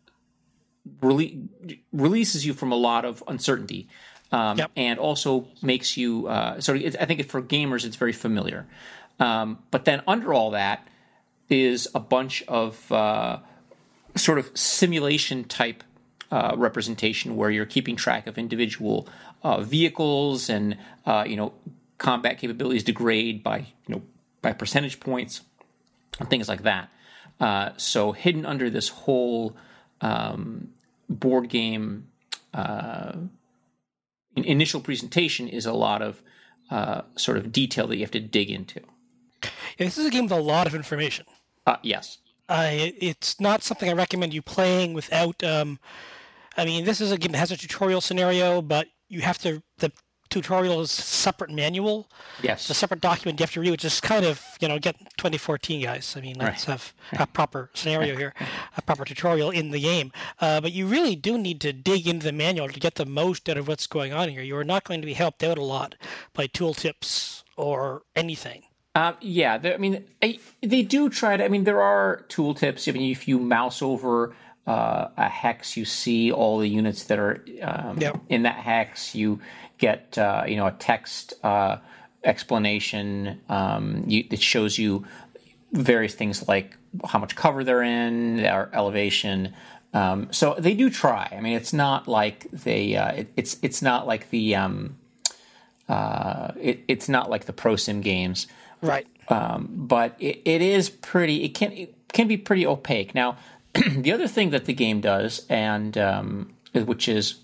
rele- 1.00 1.49
releases 1.93 2.47
you 2.47 2.54
from 2.54 2.73
a 2.73 2.76
lot 2.76 3.04
of 3.04 3.23
uncertainty. 3.26 3.88
Um, 4.31 4.59
yep. 4.59 4.71
And 4.76 4.99
also 4.99 5.49
makes 5.62 5.97
you 5.97 6.26
uh, 6.26 6.61
so. 6.61 6.75
I 6.75 7.07
think 7.07 7.26
for 7.28 7.40
gamers, 7.40 7.87
it's 7.87 7.97
very 7.97 8.12
familiar. 8.12 8.66
Um, 9.19 9.59
but 9.71 9.87
then 9.87 10.02
under 10.07 10.35
all 10.35 10.50
that 10.50 10.87
is 11.50 11.88
a 11.95 12.00
bunch 12.00 12.43
of 12.49 12.90
uh, 12.93 13.38
sort 14.17 14.38
of 14.38 14.50
simulation 14.57 15.45
type 15.45 15.83
uh, 16.31 16.55
representation 16.57 17.37
where 17.37 17.50
you're 17.50 17.67
keeping 17.67 17.97
track 17.97 18.26
of 18.26 18.37
individual 18.37 19.09
uh, 19.43 19.61
vehicles 19.61 20.50
and 20.50 20.76
uh, 21.07 21.25
you 21.26 21.37
know 21.37 21.52
combat 21.97 22.38
capabilities 22.38 22.85
degrade 22.85 23.43
by 23.43 23.59
you 23.59 23.95
know 23.95 24.02
by 24.43 24.52
percentage 24.52 25.00
points 25.00 25.43
and 26.21 26.28
things 26.28 26.49
like 26.49 26.62
that. 26.62 26.90
Uh, 27.40 27.71
so 27.76 28.12
hidden 28.12 28.45
under 28.45 28.69
this 28.69 28.88
whole 28.88 29.57
um, 30.00 30.69
board 31.09 31.49
game 31.49 32.09
uh, 32.52 33.12
initial 34.37 34.81
presentation 34.81 35.49
is 35.49 35.67
a 35.67 35.73
lot 35.73 36.02
of 36.02 36.23
sort 37.17 37.38
of 37.38 37.50
detail 37.50 37.87
that 37.87 37.97
you 37.97 38.02
have 38.02 38.11
to 38.11 38.21
dig 38.21 38.50
into. 38.50 38.81
Yeah, 39.78 39.87
this 39.87 39.97
is 39.97 40.05
a 40.05 40.11
game 40.11 40.25
with 40.25 40.33
a 40.33 40.40
lot 40.40 40.67
of 40.67 40.75
information. 40.75 41.25
Uh, 41.69 41.77
yes. 41.83 42.19
Uh, 42.49 42.71
it's 42.73 43.39
not 43.41 43.63
something 43.63 43.91
I 43.91 43.93
recommend 43.93 44.33
you 44.33 44.41
playing 44.41 44.95
without. 44.95 45.45
Um, 45.45 45.79
I 46.57 46.65
mean, 46.65 46.87
this 46.87 47.01
is 47.01 47.13
a 47.13 47.19
game 47.19 47.33
that 47.33 47.39
has 47.39 47.53
a 47.53 47.59
tutorial 47.59 48.01
scenario, 48.01 48.63
but 48.63 48.89
you 49.09 49.21
have 49.21 49.39
to. 49.39 49.63
The 49.77 49.93
tutorial 50.31 50.81
is 50.81 50.91
separate 50.91 51.51
manual. 51.51 52.11
Yes. 52.43 52.63
It's 52.63 52.71
a 52.71 52.75
separate 52.75 53.01
document 53.01 53.39
you 53.39 53.45
have 53.45 53.53
to 53.53 53.61
read, 53.61 53.71
which 53.71 53.85
is 53.85 54.01
kind 54.01 54.25
of, 54.25 54.43
you 54.61 54.69
know, 54.69 54.79
get 54.79 54.97
2014, 55.17 55.83
guys. 55.83 56.15
I 56.17 56.21
mean, 56.21 56.37
let's 56.39 56.69
right. 56.69 56.79
have 56.79 56.95
a 57.21 57.27
proper 57.27 57.71
scenario 57.75 58.17
here, 58.17 58.35
a 58.77 58.83
proper 58.83 59.05
tutorial 59.05 59.51
in 59.51 59.71
the 59.71 59.81
game. 59.81 60.13
Uh, 60.41 60.61
but 60.61 60.73
you 60.73 60.87
really 60.87 61.17
do 61.17 61.39
need 61.39 61.61
to 61.63 61.73
dig 61.73 62.07
into 62.07 62.25
the 62.25 62.33
manual 62.33 62.69
to 62.69 62.81
get 62.81 62.97
the 62.97 63.07
most 63.07 63.49
out 63.49 63.57
of 63.57 63.69
what's 63.69 63.87
going 63.87 64.13
on 64.13 64.29
here. 64.29 64.43
You 64.43 64.57
are 64.57 64.65
not 64.65 64.85
going 64.85 65.01
to 65.01 65.07
be 65.07 65.15
helped 65.15 65.43
out 65.43 65.59
a 65.59 65.65
lot 65.65 65.95
by 66.35 66.47
tooltips 66.47 67.43
or 67.57 68.03
anything. 68.15 68.65
Uh, 68.99 69.12
yeah, 69.21 69.61
I 69.62 69.76
mean, 69.76 70.05
I, 70.21 70.40
they 70.61 70.83
do 70.83 71.09
try 71.09 71.37
to. 71.37 71.45
I 71.45 71.49
mean, 71.49 71.62
there 71.62 71.81
are 71.81 72.25
tooltips. 72.28 72.88
I 72.88 72.93
mean, 72.93 73.12
if 73.12 73.28
you 73.28 73.38
mouse 73.38 73.81
over 73.81 74.35
uh, 74.67 75.07
a 75.17 75.28
hex, 75.28 75.76
you 75.76 75.85
see 75.85 76.33
all 76.33 76.59
the 76.59 76.69
units 76.69 77.05
that 77.05 77.21
are 77.21 77.45
um, 77.62 77.99
Yep. 78.00 78.21
in 78.28 78.43
that 78.43 78.57
hex. 78.57 79.14
You 79.14 79.38
get 79.78 80.19
uh, 80.19 80.43
you 80.49 80.57
know 80.57 80.67
a 80.67 80.73
text 80.73 81.35
uh, 81.45 81.76
explanation 82.25 83.40
um, 83.49 84.02
you, 84.09 84.25
that 84.31 84.43
shows 84.43 84.78
you 84.78 85.07
various 85.71 86.17
things 86.17 86.49
like 86.49 86.76
how 87.07 87.21
much 87.21 87.37
cover 87.37 87.62
they're 87.62 87.85
in, 87.85 88.38
their 88.38 88.69
elevation. 88.73 89.55
Um, 89.95 90.26
so 90.33 90.57
they 90.59 90.75
do 90.75 90.90
try. 90.90 91.28
I 91.31 91.40
mean, 91.40 91.52
it's 91.52 91.73
not 91.73 92.09
like 92.09 92.50
they. 92.50 92.97
Uh, 92.97 93.12
it, 93.12 93.33
it's 93.37 93.59
it's 93.62 93.81
not 93.81 94.09
like 94.09 94.31
the. 94.31 94.57
Um, 94.57 94.97
uh, 95.88 96.50
it, 96.61 96.81
it's 96.88 97.09
not 97.09 97.31
like 97.31 97.45
the 97.47 97.52
ProSim 97.52 98.02
games 98.02 98.49
Right. 98.80 99.06
um, 99.28 99.68
but 99.73 100.16
it, 100.18 100.40
it 100.44 100.62
is 100.62 100.88
pretty. 100.90 101.44
It 101.44 101.54
can 101.54 101.73
it 101.73 101.94
can 102.12 102.28
be 102.28 102.37
pretty 102.37 102.66
opaque. 102.66 103.14
Now, 103.14 103.37
the 103.75 104.12
other 104.12 104.28
thing 104.28 104.50
that 104.50 104.64
the 104.64 104.73
game 104.73 105.00
does, 105.00 105.44
and 105.49 105.97
um, 105.99 106.54
which 106.73 107.08
is 107.08 107.37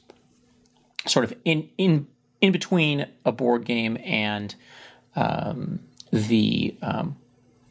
sort 1.06 1.24
of 1.24 1.34
in 1.44 1.68
in 1.78 2.06
in 2.40 2.52
between 2.52 3.06
a 3.24 3.32
board 3.32 3.64
game 3.64 3.96
and 4.04 4.54
um, 5.16 5.80
the 6.10 6.76
um, 6.82 7.16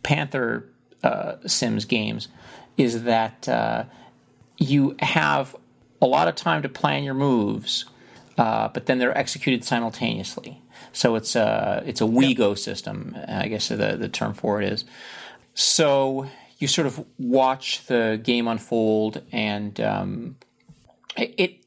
Panther 0.03 0.70
uh, 1.03 1.36
Sims 1.46 1.86
games, 1.86 2.27
is 2.77 3.03
that 3.03 3.48
uh, 3.48 3.86
you 4.58 4.96
have 5.00 5.55
a 6.01 6.05
lot 6.05 6.27
of 6.27 6.36
time 6.36 6.62
to 6.62 6.70
plan 6.70 7.03
your 7.03 7.13
moves, 7.13 7.86
uh, 8.38 8.67
but 8.70 8.86
then 8.86 9.00
they're 9.00 9.17
executed 9.17 9.63
simultaneously. 9.63 10.62
So 10.94 11.16
it's 11.16 11.36
a 11.36 11.84
it's 11.86 12.02
a 12.02 12.06
WeGo 12.06 12.58
system, 12.58 13.18
I 13.28 13.48
guess 13.48 13.68
the 13.68 13.98
the 13.98 14.10
term 14.10 14.34
for 14.34 14.62
it 14.62 14.72
is. 14.72 14.86
So 15.56 16.28
you 16.60 16.68
sort 16.68 16.88
of 16.88 17.04
watch 17.18 17.86
the 17.88 18.20
game 18.24 18.48
unfold, 18.48 19.22
and 19.32 19.80
um, 19.82 20.36
it, 21.18 21.36
it 21.38 21.66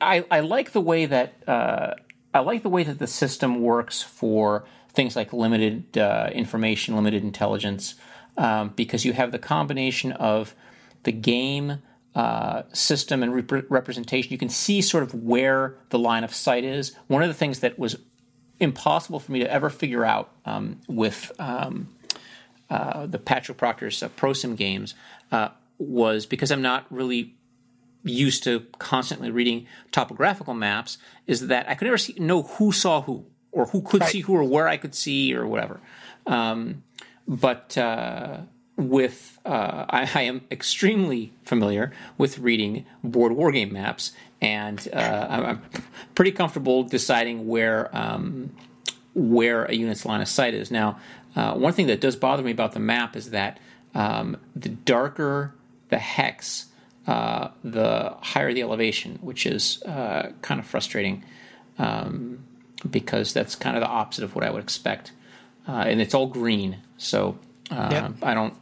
I, 0.00 0.24
I 0.30 0.40
like 0.40 0.72
the 0.72 0.80
way 0.80 1.06
that 1.06 1.34
uh, 1.46 1.94
I 2.32 2.40
like 2.40 2.62
the 2.62 2.68
way 2.68 2.82
that 2.84 2.98
the 2.98 3.06
system 3.06 3.60
works 3.60 4.02
for 4.02 4.64
things 4.92 5.16
like 5.16 5.32
limited 5.32 5.98
uh, 5.98 6.30
information, 6.32 6.96
limited 6.96 7.22
intelligence, 7.22 7.94
um, 8.36 8.72
because 8.74 9.04
you 9.04 9.12
have 9.12 9.32
the 9.32 9.38
combination 9.38 10.12
of 10.12 10.54
the 11.02 11.12
game 11.12 11.82
uh, 12.14 12.62
system 12.72 13.22
and 13.22 13.34
rep- 13.34 13.70
representation. 13.70 14.32
You 14.32 14.38
can 14.38 14.48
see 14.48 14.80
sort 14.82 15.02
of 15.02 15.14
where 15.14 15.76
the 15.90 15.98
line 15.98 16.24
of 16.24 16.34
sight 16.34 16.64
is. 16.64 16.94
One 17.06 17.22
of 17.22 17.28
the 17.28 17.34
things 17.34 17.60
that 17.60 17.78
was 17.78 17.96
impossible 18.60 19.20
for 19.20 19.32
me 19.32 19.40
to 19.40 19.50
ever 19.50 19.70
figure 19.70 20.04
out 20.04 20.30
um, 20.44 20.80
with 20.88 21.32
um, 21.38 21.88
uh, 22.70 23.06
the 23.06 23.18
Patrick 23.18 23.58
Proctor's 23.58 24.02
uh, 24.02 24.08
ProSim 24.10 24.56
games 24.56 24.94
uh, 25.32 25.48
was 25.78 26.26
because 26.26 26.50
I'm 26.50 26.62
not 26.62 26.86
really 26.90 27.34
used 28.04 28.44
to 28.44 28.60
constantly 28.78 29.30
reading 29.30 29.66
topographical 29.92 30.54
maps 30.54 30.98
is 31.26 31.48
that 31.48 31.68
I 31.68 31.74
could 31.74 31.86
never 31.86 31.98
see, 31.98 32.14
know 32.18 32.42
who 32.42 32.72
saw 32.72 33.02
who 33.02 33.26
or 33.52 33.66
who 33.66 33.82
could 33.82 34.02
Right. 34.02 34.10
see 34.10 34.20
who 34.20 34.34
or 34.36 34.44
where 34.44 34.68
I 34.68 34.76
could 34.76 34.94
see 34.94 35.34
or 35.34 35.46
whatever. 35.46 35.80
Um, 36.26 36.84
but 37.26 37.76
uh, 37.76 38.40
with 38.78 39.38
uh, 39.44 39.84
I, 39.90 40.08
I 40.14 40.22
am 40.22 40.40
extremely 40.50 41.32
familiar 41.42 41.92
with 42.16 42.38
reading 42.38 42.86
board 43.04 43.32
wargame 43.32 43.72
maps, 43.72 44.12
and 44.40 44.88
uh, 44.92 45.26
I'm, 45.28 45.44
I'm 45.44 45.62
pretty 46.14 46.32
comfortable 46.32 46.84
deciding 46.84 47.46
where 47.46 47.94
um, 47.94 48.50
where 49.14 49.64
a 49.64 49.74
unit's 49.74 50.06
line 50.06 50.22
of 50.22 50.28
sight 50.28 50.54
is. 50.54 50.70
Now, 50.70 50.98
uh, 51.36 51.54
one 51.54 51.72
thing 51.74 51.88
that 51.88 52.00
does 52.00 52.16
bother 52.16 52.42
me 52.42 52.52
about 52.52 52.72
the 52.72 52.80
map 52.80 53.16
is 53.16 53.30
that 53.30 53.58
um, 53.94 54.36
the 54.54 54.70
darker 54.70 55.54
the 55.88 55.98
hex, 55.98 56.66
uh, 57.06 57.48
the 57.64 58.14
higher 58.20 58.52
the 58.52 58.62
elevation, 58.62 59.18
which 59.20 59.46
is 59.46 59.82
uh, 59.84 60.32
kind 60.42 60.60
of 60.60 60.66
frustrating 60.66 61.24
um, 61.78 62.44
because 62.88 63.32
that's 63.32 63.54
kind 63.54 63.76
of 63.76 63.80
the 63.80 63.88
opposite 63.88 64.24
of 64.24 64.34
what 64.34 64.44
I 64.44 64.50
would 64.50 64.62
expect. 64.62 65.12
Uh, 65.66 65.84
and 65.86 66.00
it's 66.00 66.14
all 66.14 66.26
green, 66.26 66.78
so 66.96 67.38
uh, 67.70 67.88
Yep. 67.90 68.12
I 68.22 68.34
don't. 68.34 68.54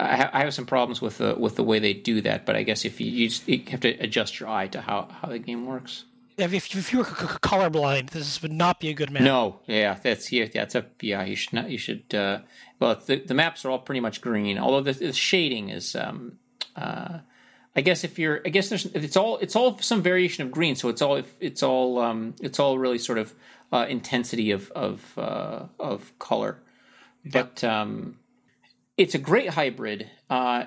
I, 0.00 0.16
ha- 0.16 0.30
I 0.32 0.40
have 0.40 0.54
some 0.54 0.66
problems 0.66 1.00
with 1.00 1.18
the 1.18 1.34
with 1.36 1.56
the 1.56 1.62
way 1.62 1.78
they 1.78 1.92
do 1.92 2.20
that, 2.22 2.46
but 2.46 2.56
I 2.56 2.62
guess 2.62 2.84
if 2.84 3.00
you, 3.00 3.10
you, 3.10 3.30
you 3.46 3.62
have 3.70 3.80
to 3.80 3.90
adjust 3.98 4.40
your 4.40 4.48
eye 4.48 4.66
to 4.68 4.80
how, 4.80 5.08
how 5.20 5.28
the 5.28 5.38
game 5.38 5.66
works. 5.66 6.04
If, 6.38 6.54
if, 6.54 6.92
you 6.92 7.00
were 7.00 7.04
colorblind, 7.04 8.10
this 8.10 8.40
would 8.40 8.52
not 8.52 8.80
be 8.80 8.88
a 8.88 8.94
good 8.94 9.10
map. 9.10 9.22
No, 9.22 9.60
yeah, 9.66 9.98
that's 10.02 10.32
yeah, 10.32 10.46
that's 10.52 10.74
a 10.74 10.86
yeah. 11.02 11.24
You 11.24 11.36
should 11.36 11.52
not. 11.52 11.70
You 11.70 11.78
should. 11.78 12.14
Uh, 12.14 12.40
well, 12.78 13.00
the 13.04 13.16
the 13.16 13.34
maps 13.34 13.64
are 13.64 13.70
all 13.70 13.78
pretty 13.78 14.00
much 14.00 14.20
green, 14.20 14.58
although 14.58 14.80
the, 14.80 14.92
the 14.92 15.12
shading 15.12 15.68
is. 15.68 15.94
Um, 15.94 16.38
uh, 16.76 17.18
I 17.76 17.82
guess 17.82 18.02
if 18.02 18.18
you're, 18.18 18.40
I 18.44 18.48
guess 18.48 18.68
there's, 18.68 18.86
it's 18.86 19.16
all, 19.16 19.38
it's 19.38 19.54
all 19.54 19.78
some 19.78 20.02
variation 20.02 20.44
of 20.44 20.50
green. 20.50 20.74
So 20.74 20.88
it's 20.88 21.00
all, 21.00 21.22
it's 21.38 21.62
all, 21.62 22.00
um, 22.00 22.34
it's 22.40 22.58
all 22.58 22.80
really 22.80 22.98
sort 22.98 23.18
of 23.18 23.32
uh, 23.72 23.86
intensity 23.88 24.50
of 24.50 24.70
of 24.72 25.16
uh, 25.16 25.66
of 25.78 26.18
color. 26.18 26.58
But 27.24 27.62
um, 27.62 28.16
it's 29.00 29.14
a 29.14 29.18
great 29.18 29.50
hybrid. 29.50 30.10
Uh, 30.28 30.64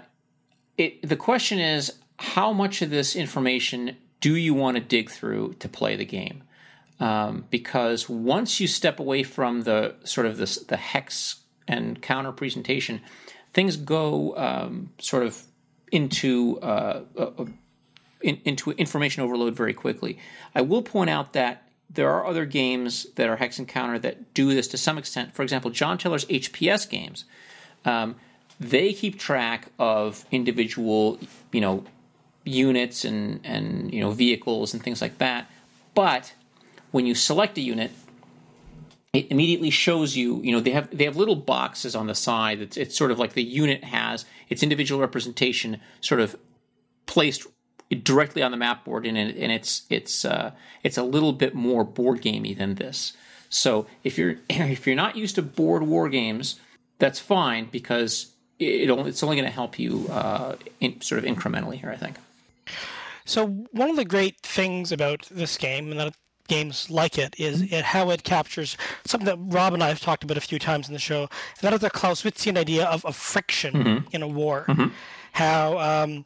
it 0.78 1.08
the 1.08 1.16
question 1.16 1.60
is 1.60 1.94
how 2.18 2.54
much 2.54 2.82
of 2.82 2.90
this 2.90 3.16
information 3.16 3.98
do 4.22 4.36
you 4.36 4.54
want 4.54 4.78
to 4.78 4.82
dig 4.82 5.10
through 5.10 5.56
to 5.60 5.68
play 5.70 5.96
the 5.96 6.06
game? 6.06 6.44
um, 7.04 7.46
because 7.50 8.08
once 8.08 8.62
you 8.62 8.68
step 8.68 9.00
away 9.00 9.24
from 9.24 9.64
the 9.64 9.96
sort 10.06 10.26
of 10.26 10.38
this, 10.38 10.56
the 10.56 10.78
hex 10.78 11.42
and 11.68 12.02
counter 12.02 12.32
presentation, 12.32 13.02
things 13.54 13.76
go 13.76 14.36
um, 14.38 14.92
sort 15.00 15.24
of 15.24 15.44
into 15.92 16.60
uh, 16.62 17.02
uh, 17.18 17.32
uh, 17.38 17.46
in, 18.22 18.40
into 18.46 18.72
information 18.72 19.22
overload 19.22 19.54
very 19.54 19.74
quickly. 19.74 20.18
I 20.56 20.62
will 20.62 20.82
point 20.82 21.10
out 21.10 21.34
that 21.34 21.70
there 21.90 22.10
are 22.10 22.26
other 22.26 22.46
games 22.46 23.06
that 23.16 23.28
are 23.28 23.36
hex 23.36 23.60
and 23.60 23.68
counter 23.68 24.00
that 24.00 24.34
do 24.34 24.54
this 24.54 24.68
to 24.70 24.78
some 24.78 24.98
extent. 24.98 25.36
For 25.36 25.44
example, 25.44 25.72
John 25.72 25.98
Tiller's 25.98 26.26
HPS 26.26 26.90
games, 26.90 27.26
um, 27.86 28.16
they 28.60 28.94
keep 28.94 29.20
track 29.20 29.68
of 29.80 30.26
individual, 30.32 31.20
you 31.52 31.62
know, 31.62 31.84
units 32.46 33.06
and 33.06 33.40
and 33.44 33.94
you 33.94 34.02
know 34.02 34.12
vehicles 34.12 34.74
and 34.74 34.84
things 34.84 35.02
like 35.02 35.18
that. 35.18 35.50
But 35.94 36.34
when 36.92 37.06
you 37.06 37.16
select 37.16 37.58
a 37.58 37.62
unit, 37.62 37.92
it 39.14 39.30
immediately 39.32 39.70
shows 39.70 40.16
you. 40.16 40.42
You 40.42 40.54
know, 40.54 40.60
they 40.60 40.72
have 40.72 40.96
they 40.96 41.06
have 41.06 41.16
little 41.16 41.36
boxes 41.36 41.96
on 41.96 42.08
the 42.08 42.16
side. 42.16 42.62
It's, 42.62 42.78
it's 42.78 42.98
sort 42.98 43.12
of 43.12 43.20
like 43.20 43.34
the 43.34 43.44
unit 43.44 43.84
has 43.84 44.26
its 44.50 44.64
individual 44.64 45.00
representation, 45.02 45.80
sort 46.02 46.22
of 46.22 46.36
placed 47.06 47.48
directly 48.04 48.42
on 48.42 48.52
the 48.52 48.58
map 48.58 48.86
board, 48.86 49.06
and, 49.06 49.18
and 49.18 49.52
it's 49.52 49.84
it's 49.90 50.26
uh, 50.26 50.52
it's 50.84 50.98
a 50.98 51.04
little 51.04 51.34
bit 51.34 51.54
more 51.54 51.84
board 51.84 52.22
gamey 52.22 52.54
than 52.54 52.76
this. 52.76 53.14
So 53.50 53.86
if 54.04 54.18
you're 54.18 54.38
if 54.50 54.88
you're 54.88 54.96
not 54.96 55.16
used 55.16 55.36
to 55.36 55.42
board 55.42 55.84
war 55.84 56.10
games, 56.10 56.60
that's 57.04 57.20
fine 57.20 57.68
because 57.70 58.32
it, 58.60 58.90
it 58.90 59.08
it's 59.08 59.24
only 59.24 59.36
going 59.36 59.48
to 59.48 59.54
help 59.54 59.78
you 59.78 60.08
uh, 60.10 60.56
in, 60.80 61.02
sort 61.02 61.20
of 61.22 61.26
incrementally 61.26 61.78
here. 61.78 61.90
I 61.90 61.98
think. 61.98 62.16
So 63.26 63.48
one 63.72 63.90
of 63.90 63.98
the 63.98 64.06
great 64.06 64.40
things 64.42 64.92
about 64.92 65.28
this 65.30 65.58
game, 65.58 65.92
and 65.92 66.00
that 66.00 66.16
games 66.48 66.90
like 66.90 67.18
it, 67.18 67.36
is 67.38 67.62
it, 67.62 67.84
how 67.84 68.10
it 68.10 68.24
captures 68.24 68.78
something 69.06 69.26
that 69.26 69.38
Rob 69.54 69.74
and 69.74 69.84
I 69.84 69.90
have 69.90 70.00
talked 70.00 70.24
about 70.24 70.38
a 70.38 70.42
few 70.42 70.60
times 70.60 70.88
in 70.88 70.94
the 70.94 71.00
show, 71.00 71.22
and 71.22 71.62
that 71.62 71.74
is 71.74 71.82
the 71.82 71.90
Clausewitzian 71.90 72.58
idea 72.58 72.86
of, 72.86 73.06
of 73.06 73.16
friction 73.18 74.06
in 74.12 74.22
a 74.22 74.28
war. 74.28 74.66
How 75.34 75.78
um, 75.80 76.26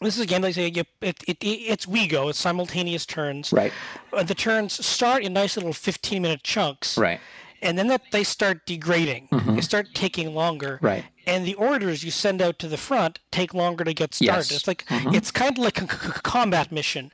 this 0.00 0.16
is 0.16 0.22
a 0.22 0.26
game 0.26 0.42
like 0.42 0.54
say 0.54 0.68
you, 0.68 0.84
it, 1.00 1.22
it, 1.28 1.38
it 1.40 1.44
it's 1.44 1.86
WeGo, 1.86 2.30
it's 2.30 2.38
simultaneous 2.38 3.06
turns. 3.06 3.52
Right. 3.52 3.72
And 4.12 4.26
the 4.26 4.34
turns 4.34 4.84
start 4.84 5.22
in 5.22 5.32
nice 5.34 5.56
little 5.56 5.72
15 5.72 6.22
minute 6.22 6.42
chunks. 6.42 6.98
Right. 6.98 7.20
And 7.62 7.78
then 7.78 7.88
that 7.88 8.02
they 8.10 8.24
start 8.24 8.64
degrading. 8.66 9.28
Mm-hmm. 9.30 9.56
They 9.56 9.60
start 9.60 9.88
taking 9.94 10.34
longer. 10.34 10.78
Right. 10.80 11.04
And 11.26 11.46
the 11.46 11.54
orders 11.54 12.02
you 12.02 12.10
send 12.10 12.40
out 12.40 12.58
to 12.60 12.68
the 12.68 12.76
front 12.76 13.18
take 13.30 13.52
longer 13.52 13.84
to 13.84 13.92
get 13.92 14.14
started. 14.14 14.50
Yes. 14.50 14.52
It's 14.52 14.66
like 14.66 14.86
mm-hmm. 14.86 15.14
it's 15.14 15.30
kind 15.30 15.58
of 15.58 15.64
like 15.64 15.80
a 15.80 15.86
combat 15.86 16.72
mission 16.72 17.12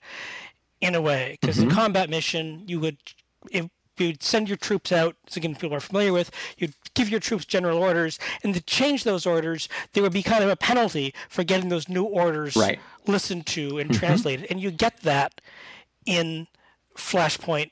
in 0.81 0.95
a 0.95 1.01
way 1.01 1.39
because 1.41 1.57
the 1.57 1.65
mm-hmm. 1.65 1.75
combat 1.75 2.11
mission 2.11 2.63
you 2.67 2.81
would 2.81 2.99
if 3.51 3.69
you'd 3.99 4.23
send 4.23 4.49
your 4.49 4.59
troops 4.59 4.93
out 4.93 5.17
so 5.27 5.39
again 5.39 5.55
people 5.55 5.75
are 5.75 5.81
familiar 5.81 6.13
with 6.13 6.31
you'd 6.59 6.75
give 6.95 7.09
your 7.09 7.21
troops 7.21 7.45
general 7.45 7.79
orders 7.79 8.19
and 8.43 8.55
to 8.55 8.61
change 8.63 9.05
those 9.05 9.25
orders 9.25 9.69
there 9.95 10.03
would 10.03 10.13
be 10.13 10.23
kind 10.23 10.45
of 10.45 10.51
a 10.51 10.57
penalty 10.57 11.15
for 11.29 11.45
getting 11.45 11.71
those 11.71 11.89
new 11.89 12.05
orders 12.05 12.57
Right. 12.57 12.79
listened 13.07 13.47
to 13.49 13.79
and 13.79 13.93
translated 13.95 14.47
and 14.51 14.61
you 14.61 14.71
get 14.71 15.01
that 15.03 15.41
in 16.05 16.47
flashpoint 16.97 17.71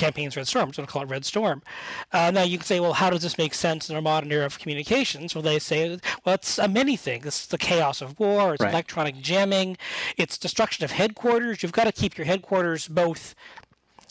campaigns 0.00 0.36
red 0.36 0.46
storm 0.48 0.72
so 0.72 0.82
i'm 0.82 0.84
going 0.84 0.86
to 0.86 0.92
call 0.92 1.02
it 1.02 1.08
red 1.08 1.24
storm 1.24 1.62
uh, 2.12 2.30
now 2.30 2.42
you 2.42 2.56
can 2.58 2.66
say 2.66 2.80
well 2.80 2.94
how 2.94 3.10
does 3.10 3.22
this 3.22 3.36
make 3.38 3.54
sense 3.54 3.88
in 3.90 3.96
our 3.96 4.02
modern 4.02 4.32
era 4.32 4.46
of 4.46 4.58
communications 4.58 5.34
well 5.34 5.42
they 5.42 5.58
say 5.58 5.98
well 6.24 6.34
it's 6.34 6.58
a 6.58 6.66
many 6.66 6.96
things 6.96 7.26
it's 7.26 7.46
the 7.46 7.58
chaos 7.58 8.00
of 8.00 8.18
war 8.18 8.54
it's 8.54 8.62
Right. 8.62 8.72
electronic 8.72 9.16
jamming 9.20 9.76
it's 10.16 10.38
destruction 10.38 10.84
of 10.84 10.90
headquarters 10.92 11.62
you've 11.62 11.72
got 11.72 11.84
to 11.84 11.92
keep 11.92 12.16
your 12.18 12.24
headquarters 12.26 12.88
both 12.88 13.34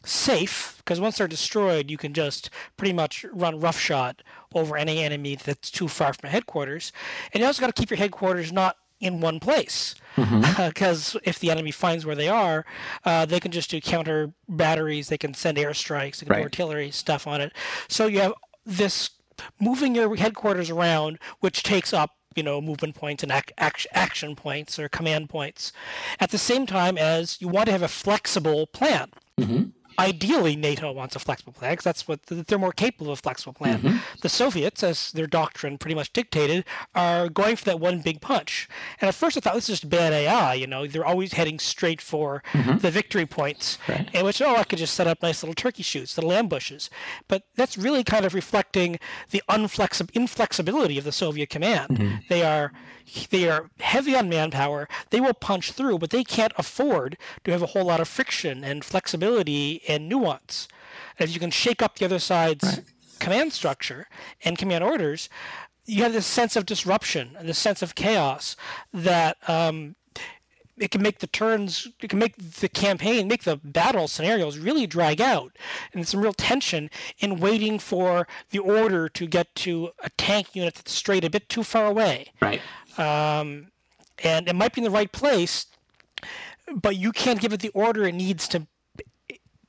safe 0.03 0.75
because 0.77 0.99
once 0.99 1.17
they're 1.17 1.27
destroyed, 1.27 1.91
you 1.91 1.97
can 1.97 2.13
just 2.13 2.49
pretty 2.77 2.93
much 2.93 3.25
run 3.31 3.59
roughshod 3.59 4.23
over 4.55 4.77
any 4.77 5.03
enemy 5.03 5.35
that's 5.35 5.69
too 5.69 5.87
far 5.87 6.13
from 6.13 6.29
headquarters. 6.29 6.91
And 7.33 7.41
you 7.41 7.47
also 7.47 7.59
got 7.59 7.67
to 7.67 7.79
keep 7.79 7.89
your 7.91 7.97
headquarters 7.97 8.51
not 8.51 8.77
in 8.99 9.21
one 9.21 9.39
place 9.39 9.95
because 10.15 10.29
mm-hmm. 10.29 11.17
uh, 11.17 11.21
if 11.23 11.39
the 11.39 11.51
enemy 11.51 11.71
finds 11.71 12.05
where 12.05 12.15
they 12.15 12.27
are, 12.27 12.65
uh, 13.05 13.25
they 13.25 13.39
can 13.39 13.51
just 13.51 13.69
do 13.69 13.79
counter 13.79 14.33
batteries. 14.47 15.09
They 15.09 15.17
can 15.17 15.33
send 15.33 15.57
airstrikes. 15.57 16.19
They 16.19 16.25
can 16.25 16.33
right. 16.33 16.39
do 16.39 16.43
artillery 16.43 16.91
stuff 16.91 17.27
on 17.27 17.41
it. 17.41 17.53
So 17.87 18.07
you 18.07 18.19
have 18.19 18.33
this 18.65 19.11
moving 19.59 19.95
your 19.95 20.15
headquarters 20.15 20.69
around, 20.69 21.19
which 21.39 21.63
takes 21.63 21.93
up 21.93 22.11
you 22.35 22.43
know 22.43 22.61
movement 22.61 22.95
points 22.95 23.23
and 23.23 23.31
ac- 23.31 23.87
action 23.93 24.35
points 24.35 24.77
or 24.77 24.89
command 24.89 25.29
points, 25.29 25.71
at 26.19 26.31
the 26.31 26.37
same 26.37 26.65
time 26.65 26.97
as 26.97 27.41
you 27.41 27.47
want 27.47 27.67
to 27.67 27.71
have 27.71 27.83
a 27.83 27.87
flexible 27.87 28.67
plan. 28.67 29.09
Mm-hmm 29.39 29.69
ideally 29.99 30.55
NATO 30.55 30.91
wants 30.91 31.15
a 31.15 31.19
flexible 31.19 31.53
plan 31.53 31.73
because 31.73 31.83
that's 31.83 32.07
what 32.07 32.25
they're 32.25 32.57
more 32.57 32.71
capable 32.71 33.11
of 33.11 33.19
a 33.19 33.21
flexible 33.21 33.53
plan. 33.53 33.79
Mm-hmm. 33.79 33.97
The 34.21 34.29
Soviets, 34.29 34.81
as 34.81 35.11
their 35.11 35.27
doctrine 35.27 35.77
pretty 35.77 35.95
much 35.95 36.13
dictated, 36.13 36.65
are 36.95 37.29
going 37.29 37.57
for 37.57 37.65
that 37.65 37.79
one 37.79 37.99
big 37.99 38.21
punch. 38.21 38.69
And 39.01 39.09
at 39.09 39.15
first 39.15 39.37
I 39.37 39.41
thought 39.41 39.55
this 39.55 39.69
is 39.69 39.81
just 39.81 39.89
bad 39.89 40.13
AI. 40.13 40.53
You 40.53 40.67
know, 40.67 40.87
they're 40.87 41.05
always 41.05 41.33
heading 41.33 41.59
straight 41.59 42.01
for 42.01 42.41
mm-hmm. 42.53 42.77
the 42.77 42.89
victory 42.89 43.25
points, 43.25 43.77
right. 43.87 44.09
in 44.13 44.25
which 44.25 44.41
oh 44.41 44.55
I 44.55 44.63
could 44.63 44.79
just 44.79 44.93
set 44.93 45.07
up 45.07 45.21
nice 45.21 45.43
little 45.43 45.53
turkey 45.53 45.83
shoots, 45.83 46.17
little 46.17 46.31
ambushes. 46.31 46.89
But 47.27 47.43
that's 47.55 47.77
really 47.77 48.03
kind 48.03 48.25
of 48.25 48.33
reflecting 48.33 48.99
the 49.31 49.43
unflexi- 49.49 50.09
inflexibility 50.13 50.97
of 50.97 51.03
the 51.03 51.11
Soviet 51.11 51.49
command. 51.49 51.97
Mm-hmm. 51.97 52.15
They 52.29 52.43
are 52.43 52.71
they 53.29 53.49
are 53.49 53.69
heavy 53.79 54.15
on 54.15 54.29
manpower. 54.29 54.87
They 55.09 55.19
will 55.19 55.33
punch 55.33 55.71
through, 55.71 55.99
but 55.99 56.09
they 56.09 56.23
can't 56.23 56.53
afford 56.57 57.17
to 57.43 57.51
have 57.51 57.61
a 57.61 57.67
whole 57.67 57.85
lot 57.85 57.99
of 57.99 58.07
friction 58.07 58.63
and 58.63 58.83
flexibility 58.83 59.81
and 59.87 60.07
nuance. 60.09 60.67
If 61.17 61.33
you 61.33 61.39
can 61.39 61.51
shake 61.51 61.81
up 61.81 61.97
the 61.97 62.05
other 62.05 62.19
side's 62.19 62.63
right. 62.63 62.83
command 63.19 63.53
structure 63.53 64.07
and 64.43 64.57
command 64.57 64.83
orders, 64.83 65.29
you 65.85 66.03
have 66.03 66.13
this 66.13 66.25
sense 66.25 66.55
of 66.55 66.65
disruption 66.65 67.35
and 67.37 67.49
this 67.49 67.57
sense 67.57 67.81
of 67.81 67.95
chaos 67.95 68.55
that 68.93 69.37
um, 69.49 69.95
it 70.79 70.91
can 70.91 71.01
make 71.01 71.19
the 71.19 71.27
turns, 71.27 71.87
it 72.01 72.09
can 72.09 72.19
make 72.19 72.35
the 72.37 72.69
campaign, 72.69 73.27
make 73.27 73.43
the 73.43 73.57
battle 73.57 74.07
scenarios 74.07 74.57
really 74.57 74.87
drag 74.87 75.19
out. 75.19 75.57
And 75.93 76.07
some 76.07 76.21
real 76.21 76.33
tension 76.33 76.89
in 77.19 77.39
waiting 77.39 77.79
for 77.79 78.27
the 78.51 78.59
order 78.59 79.09
to 79.09 79.27
get 79.27 79.53
to 79.55 79.89
a 80.03 80.09
tank 80.11 80.55
unit 80.55 80.75
that's 80.75 80.93
straight 80.93 81.25
a 81.25 81.29
bit 81.29 81.49
too 81.49 81.63
far 81.63 81.85
away. 81.85 82.27
Right. 82.41 82.61
Um, 82.97 83.67
and 84.23 84.47
it 84.47 84.55
might 84.55 84.73
be 84.73 84.81
in 84.81 84.85
the 84.85 84.91
right 84.91 85.11
place, 85.11 85.65
but 86.73 86.95
you 86.95 87.11
can't 87.11 87.39
give 87.39 87.53
it 87.53 87.61
the 87.61 87.69
order 87.69 88.05
it 88.05 88.15
needs 88.15 88.47
to. 88.49 88.67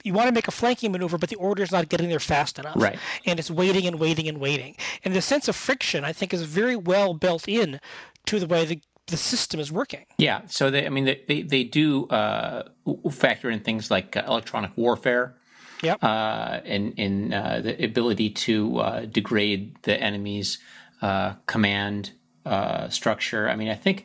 You 0.03 0.15
want 0.15 0.29
to 0.29 0.33
make 0.33 0.49
a 0.49 0.51
flanking 0.51 0.93
maneuver, 0.93 1.19
but 1.19 1.29
the 1.29 1.37
order 1.37 1.63
is 1.63 1.71
not 1.71 1.89
getting 1.91 2.09
there 2.09 2.21
fast 2.21 2.59
enough. 2.59 2.77
Right. 2.77 2.99
And 3.27 3.39
it's 3.39 3.51
waiting 3.51 3.87
and 3.87 4.01
waiting 4.01 4.29
and 4.29 4.39
waiting. 4.39 4.77
And 5.05 5.15
the 5.15 5.21
sense 5.21 5.47
of 5.47 5.55
friction, 5.55 6.05
I 6.05 6.13
think, 6.13 6.33
is 6.33 6.43
very 6.43 6.75
well 6.75 7.13
built 7.13 7.47
in 7.47 7.81
to 8.27 8.41
the 8.41 8.47
way 8.47 8.65
the 8.65 8.81
the 9.07 9.17
system 9.17 9.61
is 9.61 9.73
working. 9.73 10.07
Yeah. 10.19 10.43
So 10.47 10.71
they, 10.71 10.87
I 10.87 10.89
mean, 10.89 11.05
they 11.05 11.23
they, 11.29 11.43
they 11.43 11.65
do 11.65 12.07
uh, 12.09 12.69
factor 13.11 13.51
in 13.51 13.61
things 13.61 13.91
like 13.91 14.17
uh, 14.17 14.23
electronic 14.27 14.71
warfare. 14.77 15.35
Yep. 15.83 16.05
Uh, 16.05 16.61
and 16.65 16.95
in 16.99 17.33
uh, 17.33 17.61
the 17.63 17.85
ability 17.85 18.31
to 18.31 18.79
uh, 18.79 19.01
degrade 19.07 19.77
the 19.83 19.99
enemy's 19.99 20.59
uh, 21.01 21.35
command 21.47 22.13
uh, 22.45 22.89
structure. 22.89 23.49
I 23.49 23.57
mean, 23.57 23.69
I 23.69 23.75
think 23.75 24.05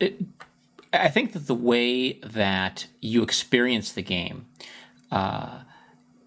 it, 0.00 0.20
I 0.92 1.08
think 1.08 1.32
that 1.32 1.46
the 1.46 1.54
way 1.54 2.14
that 2.14 2.86
you 3.00 3.22
experience 3.22 3.92
the 3.92 4.02
game 4.02 4.46
uh, 5.10 5.60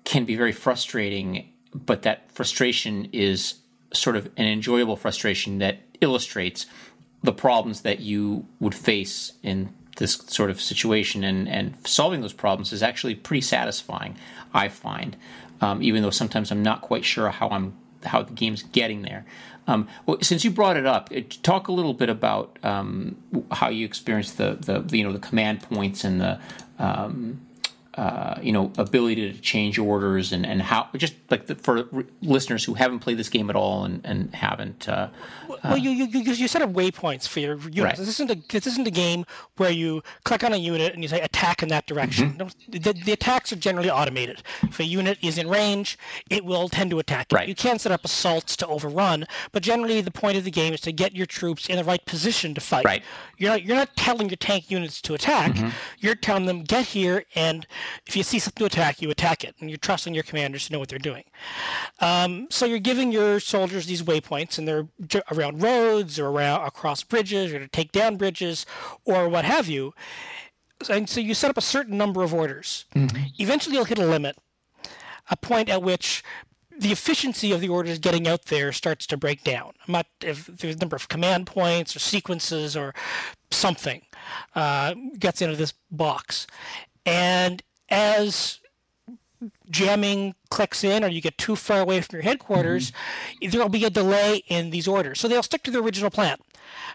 can 0.03 0.25
be 0.25 0.36
very 0.36 0.51
frustrating, 0.51 1.50
but 1.74 2.01
that 2.03 2.31
frustration 2.31 3.10
is 3.12 3.55
sort 3.93 4.15
of 4.15 4.27
an 4.38 4.46
enjoyable 4.46 4.96
frustration 4.96 5.60
that 5.60 5.79
illustrates 6.01 6.65
the 7.24 7.34
problems 7.34 7.81
that 7.81 8.00
you 8.00 8.46
would 8.60 8.75
face 8.75 9.34
in 9.43 9.74
this 9.98 10.13
sort 10.13 10.50
of 10.50 10.62
situation, 10.62 11.24
and 11.24 11.48
and 11.50 11.75
solving 11.86 12.22
those 12.22 12.34
problems 12.34 12.72
is 12.72 12.81
actually 12.81 13.15
pretty 13.15 13.41
satisfying. 13.41 14.15
I 14.53 14.69
find, 14.69 15.17
um, 15.59 15.83
even 15.83 16.01
though 16.03 16.09
sometimes 16.09 16.51
I'm 16.51 16.63
not 16.63 16.81
quite 16.81 17.03
sure 17.03 17.29
how 17.29 17.50
I'm 17.50 17.74
how 18.05 18.24
the 18.24 18.33
game's 18.33 18.63
getting 18.63 19.01
there. 19.01 19.25
Um, 19.70 19.88
well, 20.08 20.18
since 20.22 20.44
you 20.44 20.50
brought 20.50 20.77
it 20.77 20.88
up, 20.88 21.12
talk 21.44 21.68
a 21.68 21.72
little 21.72 21.94
bit 21.94 22.10
about 22.10 22.58
um, 22.64 23.18
how 23.51 23.70
you 23.70 23.86
experienced 23.86 24.40
the, 24.40 24.58
the, 24.60 24.79
the, 24.79 24.98
you 24.98 25.03
know 25.03 25.14
the 25.14 25.20
command 25.20 25.62
points 25.62 26.03
and 26.03 26.20
the 26.20 26.40
um, 26.79 27.46
uh, 28.00 28.40
you 28.42 28.53
know 28.53 28.72
ability 28.77 29.33
to 29.33 29.38
change 29.42 29.77
orders 29.77 30.31
and, 30.31 30.46
and 30.46 30.62
how 30.62 30.88
just 30.96 31.16
like 31.29 31.48
the, 31.48 31.55
for 31.55 31.83
listeners 32.22 32.64
who 32.64 32.74
haven't 32.74 33.00
played 33.00 33.18
this 33.18 33.27
game 33.27 33.50
at 33.50 33.57
all 33.57 33.83
and, 33.83 34.00
and 34.05 34.33
haven't 34.33 34.88
uh, 34.88 35.09
well, 35.64 35.77
you, 35.77 35.92
you, 35.92 36.22
you 36.22 36.48
set 36.48 36.62
up 36.62 36.72
waypoints 36.72 37.27
for 37.27 37.40
your 37.40 37.57
units. 37.57 37.77
Right. 37.77 37.98
This 37.98 38.07
isn't 38.07 38.31
a 38.31 38.35
this 38.50 38.68
isn't 38.68 38.88
a 38.88 38.92
game 38.92 39.25
where 39.57 39.72
you 39.72 40.01
click 40.24 40.44
on 40.44 40.53
a 40.53 40.57
unit 40.57 40.94
and 40.94 41.03
you 41.03 41.09
say 41.09 41.20
attack 41.22 41.62
in 41.62 41.70
that 41.70 41.88
direction. 41.88 42.33
Mm-hmm. 42.33 42.72
The, 42.72 42.94
the, 42.94 43.12
attacks 43.12 43.51
are 43.51 43.57
generally 43.57 43.90
automated. 43.90 44.44
If 44.64 44.79
a 44.79 44.85
unit 44.85 45.18
is 45.22 45.38
in 45.38 45.50
range, 45.50 45.98
it 46.29 46.46
will 46.46 46.70
tend 46.70 46.92
to 46.92 47.00
attack. 47.00 47.31
You. 47.31 47.38
Right. 47.38 47.50
You 47.50 47.55
can 47.55 47.79
set 47.79 47.92
up 47.92 48.05
assaults 48.05 48.55
to 48.57 48.68
overrun, 48.68 49.25
but 49.51 49.64
generally 49.64 50.01
the 50.01 50.12
point 50.12 50.38
of 50.38 50.44
the 50.44 50.51
game 50.51 50.74
is 50.74 50.81
to 50.81 50.92
get 50.92 51.16
your 51.16 51.25
troops 51.25 51.68
in 51.68 51.75
the 51.75 51.83
right 51.83 52.03
position 52.05 52.53
to 52.53 52.62
fight. 52.62 52.85
Right. 52.85 53.03
You're 53.38 53.51
not 53.51 53.64
you're 53.64 53.75
not 53.75 53.96
telling 53.96 54.29
your 54.29 54.38
tank 54.38 54.72
units 54.72 55.01
to 55.01 55.14
attack. 55.14 55.53
Mm-hmm. 55.53 55.70
You're 56.00 56.16
telling 56.16 56.46
them 56.46 56.64
get 56.64 56.85
here 56.85 57.25
and 57.35 57.68
if 58.07 58.15
you 58.15 58.23
see 58.23 58.39
something 58.39 58.59
to 58.61 58.65
attack, 58.65 59.01
you 59.01 59.09
attack 59.09 59.43
it, 59.43 59.55
and 59.59 59.69
you're 59.69 59.77
trusting 59.77 60.13
your 60.13 60.23
commanders 60.23 60.67
to 60.67 60.73
know 60.73 60.79
what 60.79 60.89
they're 60.89 60.99
doing. 60.99 61.23
Um, 61.99 62.47
so 62.49 62.65
you're 62.65 62.79
giving 62.79 63.11
your 63.11 63.39
soldiers 63.39 63.85
these 63.85 64.03
waypoints, 64.03 64.57
and 64.57 64.67
they're 64.67 64.87
around 65.31 65.61
roads 65.61 66.19
or 66.19 66.27
around 66.27 66.65
across 66.65 67.03
bridges, 67.03 67.53
or 67.53 67.59
to 67.59 67.67
take 67.67 67.91
down 67.91 68.17
bridges, 68.17 68.65
or 69.05 69.29
what 69.29 69.45
have 69.45 69.67
you. 69.67 69.93
And 70.89 71.09
so 71.09 71.19
you 71.19 71.33
set 71.33 71.49
up 71.49 71.57
a 71.57 71.61
certain 71.61 71.97
number 71.97 72.23
of 72.23 72.33
orders. 72.33 72.85
Mm-hmm. 72.95 73.25
Eventually, 73.37 73.75
you'll 73.75 73.85
hit 73.85 73.99
a 73.99 74.05
limit, 74.05 74.37
a 75.29 75.35
point 75.35 75.69
at 75.69 75.81
which 75.81 76.23
the 76.79 76.93
efficiency 76.93 77.51
of 77.51 77.59
the 77.59 77.67
orders 77.67 77.99
getting 77.99 78.25
out 78.25 78.45
there 78.45 78.71
starts 78.71 79.05
to 79.07 79.17
break 79.17 79.43
down. 79.43 79.73
Not 79.87 80.07
if 80.21 80.45
there's 80.45 80.77
a 80.77 80.79
number 80.79 80.95
of 80.95 81.09
command 81.09 81.45
points 81.45 81.93
or 81.95 81.99
sequences 81.99 82.77
or 82.77 82.93
something 83.51 84.01
uh, 84.55 84.95
gets 85.17 85.41
into 85.41 85.57
this 85.57 85.73
box, 85.91 86.47
and 87.05 87.61
as 87.89 88.59
jamming 89.69 90.35
clicks 90.49 90.83
in 90.83 91.03
or 91.03 91.07
you 91.07 91.21
get 91.21 91.37
too 91.37 91.55
far 91.55 91.79
away 91.79 92.01
from 92.01 92.17
your 92.17 92.23
headquarters, 92.23 92.91
mm-hmm. 92.91 93.49
there 93.49 93.61
will 93.61 93.69
be 93.69 93.85
a 93.85 93.89
delay 93.89 94.43
in 94.47 94.69
these 94.69 94.87
orders. 94.87 95.19
So 95.19 95.27
they'll 95.27 95.43
stick 95.43 95.63
to 95.63 95.71
the 95.71 95.79
original 95.79 96.09
plan. 96.09 96.37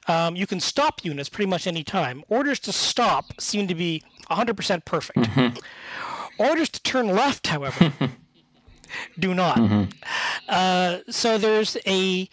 Um, 0.09 0.37
you 0.37 0.46
can 0.46 0.61
stop 0.61 1.04
units 1.04 1.28
pretty 1.28 1.48
much 1.48 1.66
any 1.66 1.85
time. 1.85 2.22
Orders 2.28 2.61
to 2.61 2.72
stop 2.72 3.40
seem 3.40 3.66
to 3.68 3.74
be 3.74 4.02
100% 4.30 4.85
perfect. 4.85 5.18
Mm-hmm. 5.18 5.59
Orders 6.42 6.68
to 6.70 6.83
turn 6.83 7.09
left, 7.09 7.46
however, 7.46 7.92
do 9.18 9.35
not. 9.35 9.57
Mm-hmm. 9.57 9.90
Uh, 10.48 10.98
so 11.09 11.38
there's 11.38 11.76
a, 11.87 12.28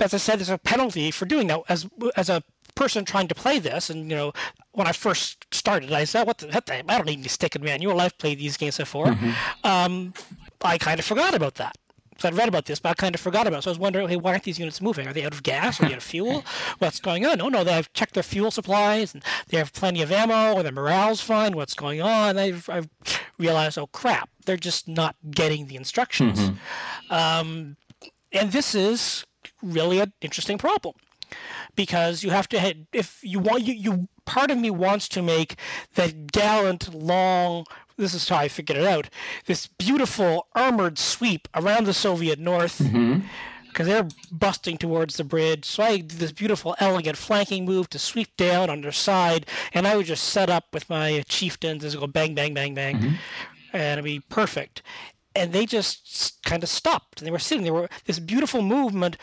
as 0.00 0.14
I 0.14 0.16
said, 0.16 0.38
there's 0.38 0.50
a 0.50 0.58
penalty 0.58 1.10
for 1.10 1.26
doing 1.26 1.46
that. 1.48 1.60
As 1.68 1.86
as 2.16 2.30
a 2.30 2.42
person 2.74 3.04
trying 3.04 3.28
to 3.28 3.34
play 3.34 3.58
this, 3.58 3.90
and 3.90 4.10
you 4.10 4.16
know, 4.16 4.32
when 4.72 4.86
I 4.86 4.92
first 4.92 5.46
started, 5.54 5.92
I 5.92 6.04
said, 6.04 6.26
"What 6.26 6.38
the? 6.38 6.50
heck? 6.50 6.70
I 6.70 6.82
don't 6.82 7.06
need 7.06 7.18
any 7.18 7.28
stick 7.28 7.54
and 7.54 7.64
manual. 7.64 8.00
I've 8.00 8.18
played 8.18 8.38
these 8.38 8.56
games 8.56 8.78
before." 8.78 9.06
Mm-hmm. 9.06 9.30
Um, 9.64 10.14
I 10.62 10.78
kind 10.78 10.98
of 10.98 11.04
forgot 11.04 11.34
about 11.34 11.56
that. 11.56 11.76
So 12.18 12.28
I'd 12.28 12.34
read 12.34 12.48
about 12.48 12.66
this, 12.66 12.78
but 12.78 12.90
I 12.90 12.94
kind 12.94 13.14
of 13.14 13.20
forgot 13.20 13.46
about 13.46 13.58
it. 13.58 13.62
So 13.62 13.70
I 13.70 13.72
was 13.72 13.78
wondering, 13.78 14.08
hey, 14.08 14.16
why 14.16 14.32
aren't 14.32 14.44
these 14.44 14.58
units 14.58 14.80
moving? 14.80 15.08
Are 15.08 15.12
they 15.12 15.24
out 15.24 15.34
of 15.34 15.42
gas? 15.42 15.80
Are 15.80 15.86
they 15.86 15.92
out 15.92 15.98
of 15.98 16.04
fuel? 16.04 16.44
What's 16.78 17.00
going 17.00 17.26
on? 17.26 17.40
Oh, 17.40 17.48
no, 17.48 17.64
they've 17.64 17.92
checked 17.92 18.14
their 18.14 18.22
fuel 18.22 18.50
supplies 18.50 19.14
and 19.14 19.22
they 19.48 19.58
have 19.58 19.72
plenty 19.72 20.00
of 20.00 20.12
ammo, 20.12 20.54
or 20.54 20.62
their 20.62 20.72
morale's 20.72 21.20
fine. 21.20 21.56
What's 21.56 21.74
going 21.74 22.00
on? 22.00 22.38
I've, 22.38 22.68
I've 22.68 22.88
realized, 23.38 23.78
oh, 23.78 23.88
crap, 23.88 24.28
they're 24.46 24.56
just 24.56 24.86
not 24.86 25.16
getting 25.30 25.66
the 25.66 25.76
instructions. 25.76 26.38
Mm-hmm. 26.38 27.12
Um, 27.12 27.76
and 28.32 28.52
this 28.52 28.74
is 28.74 29.26
really 29.62 29.98
an 29.98 30.12
interesting 30.20 30.58
problem 30.58 30.94
because 31.76 32.22
you 32.22 32.30
have 32.30 32.48
to 32.48 32.74
if 32.92 33.20
you 33.22 33.38
want 33.38 33.64
you, 33.64 33.74
you 33.74 34.08
part 34.24 34.50
of 34.50 34.58
me 34.58 34.70
wants 34.70 35.08
to 35.08 35.22
make 35.22 35.56
that 35.94 36.32
gallant 36.32 36.94
long 36.94 37.64
this 37.96 38.14
is 38.14 38.28
how 38.28 38.36
I 38.36 38.48
figured 38.48 38.78
it 38.78 38.86
out 38.86 39.08
this 39.46 39.66
beautiful 39.66 40.48
armored 40.54 40.98
sweep 40.98 41.48
around 41.54 41.84
the 41.84 41.94
Soviet 41.94 42.38
North. 42.38 42.78
Because 42.78 42.92
mm-hmm. 42.92 43.86
they're 43.86 44.08
busting 44.32 44.78
towards 44.78 45.16
the 45.16 45.24
bridge. 45.24 45.64
So 45.64 45.82
I 45.82 45.98
did 45.98 46.10
this 46.10 46.32
beautiful 46.32 46.74
elegant 46.78 47.16
flanking 47.16 47.64
move 47.64 47.88
to 47.90 47.98
sweep 47.98 48.36
down 48.36 48.70
on 48.70 48.80
their 48.80 48.92
side 48.92 49.46
and 49.72 49.86
I 49.86 49.96
would 49.96 50.06
just 50.06 50.24
set 50.24 50.50
up 50.50 50.64
with 50.72 50.90
my 50.90 51.22
chieftains 51.28 51.84
as 51.84 51.94
go 51.94 52.06
bang 52.06 52.34
bang 52.34 52.54
bang 52.54 52.74
bang. 52.74 52.96
Mm-hmm. 52.96 53.14
and 53.72 53.92
it'd 53.92 54.04
be 54.04 54.20
perfect. 54.20 54.82
And 55.36 55.52
they 55.52 55.66
just 55.66 56.40
kind 56.44 56.62
of 56.62 56.68
stopped. 56.68 57.20
And 57.20 57.26
they 57.26 57.32
were 57.32 57.40
sitting 57.40 57.64
there. 57.64 57.74
Were 57.74 57.88
this 58.04 58.20
beautiful 58.20 58.62
movement 58.62 59.16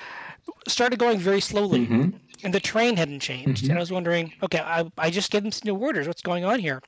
started 0.68 1.00
going 1.00 1.20
very 1.20 1.42
slowly 1.42 1.88
mm-hmm 1.88 2.18
and 2.44 2.56
the 2.56 2.60
train 2.60 2.98
hadn't 2.98 3.20
changed. 3.20 3.64
Mm-hmm. 3.64 3.70
And 3.70 3.78
I 3.78 3.82
was 3.82 3.92
wondering, 3.92 4.34
okay, 4.42 4.60
I, 4.60 4.92
I 4.98 5.12
just 5.12 5.30
gave 5.30 5.44
them 5.44 5.52
some 5.52 5.68
new 5.68 5.76
orders. 5.76 6.08
What's 6.08 6.24
going 6.24 6.44
on 6.44 6.60
here? 6.60 6.82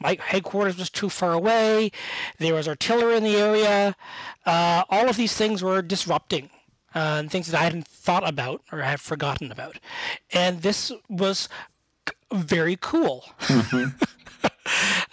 my 0.00 0.16
headquarters 0.20 0.78
was 0.78 0.90
too 0.90 1.08
far 1.08 1.32
away. 1.32 1.90
There 2.38 2.54
was 2.54 2.68
artillery 2.68 3.16
in 3.16 3.24
the 3.24 3.36
area. 3.36 3.96
Uh, 4.46 4.84
all 4.88 5.08
of 5.08 5.16
these 5.16 5.34
things 5.34 5.62
were 5.62 5.82
disrupting 5.82 6.50
uh, 6.94 7.16
and 7.18 7.30
things 7.30 7.48
that 7.48 7.60
I 7.60 7.64
hadn't 7.64 7.86
thought 7.86 8.26
about 8.26 8.62
or 8.72 8.80
had 8.80 9.00
forgotten 9.00 9.52
about. 9.52 9.78
And 10.32 10.62
this 10.62 10.92
was 11.08 11.48
very 12.32 12.76
cool. 12.80 13.24
Mm-hmm. 13.40 14.04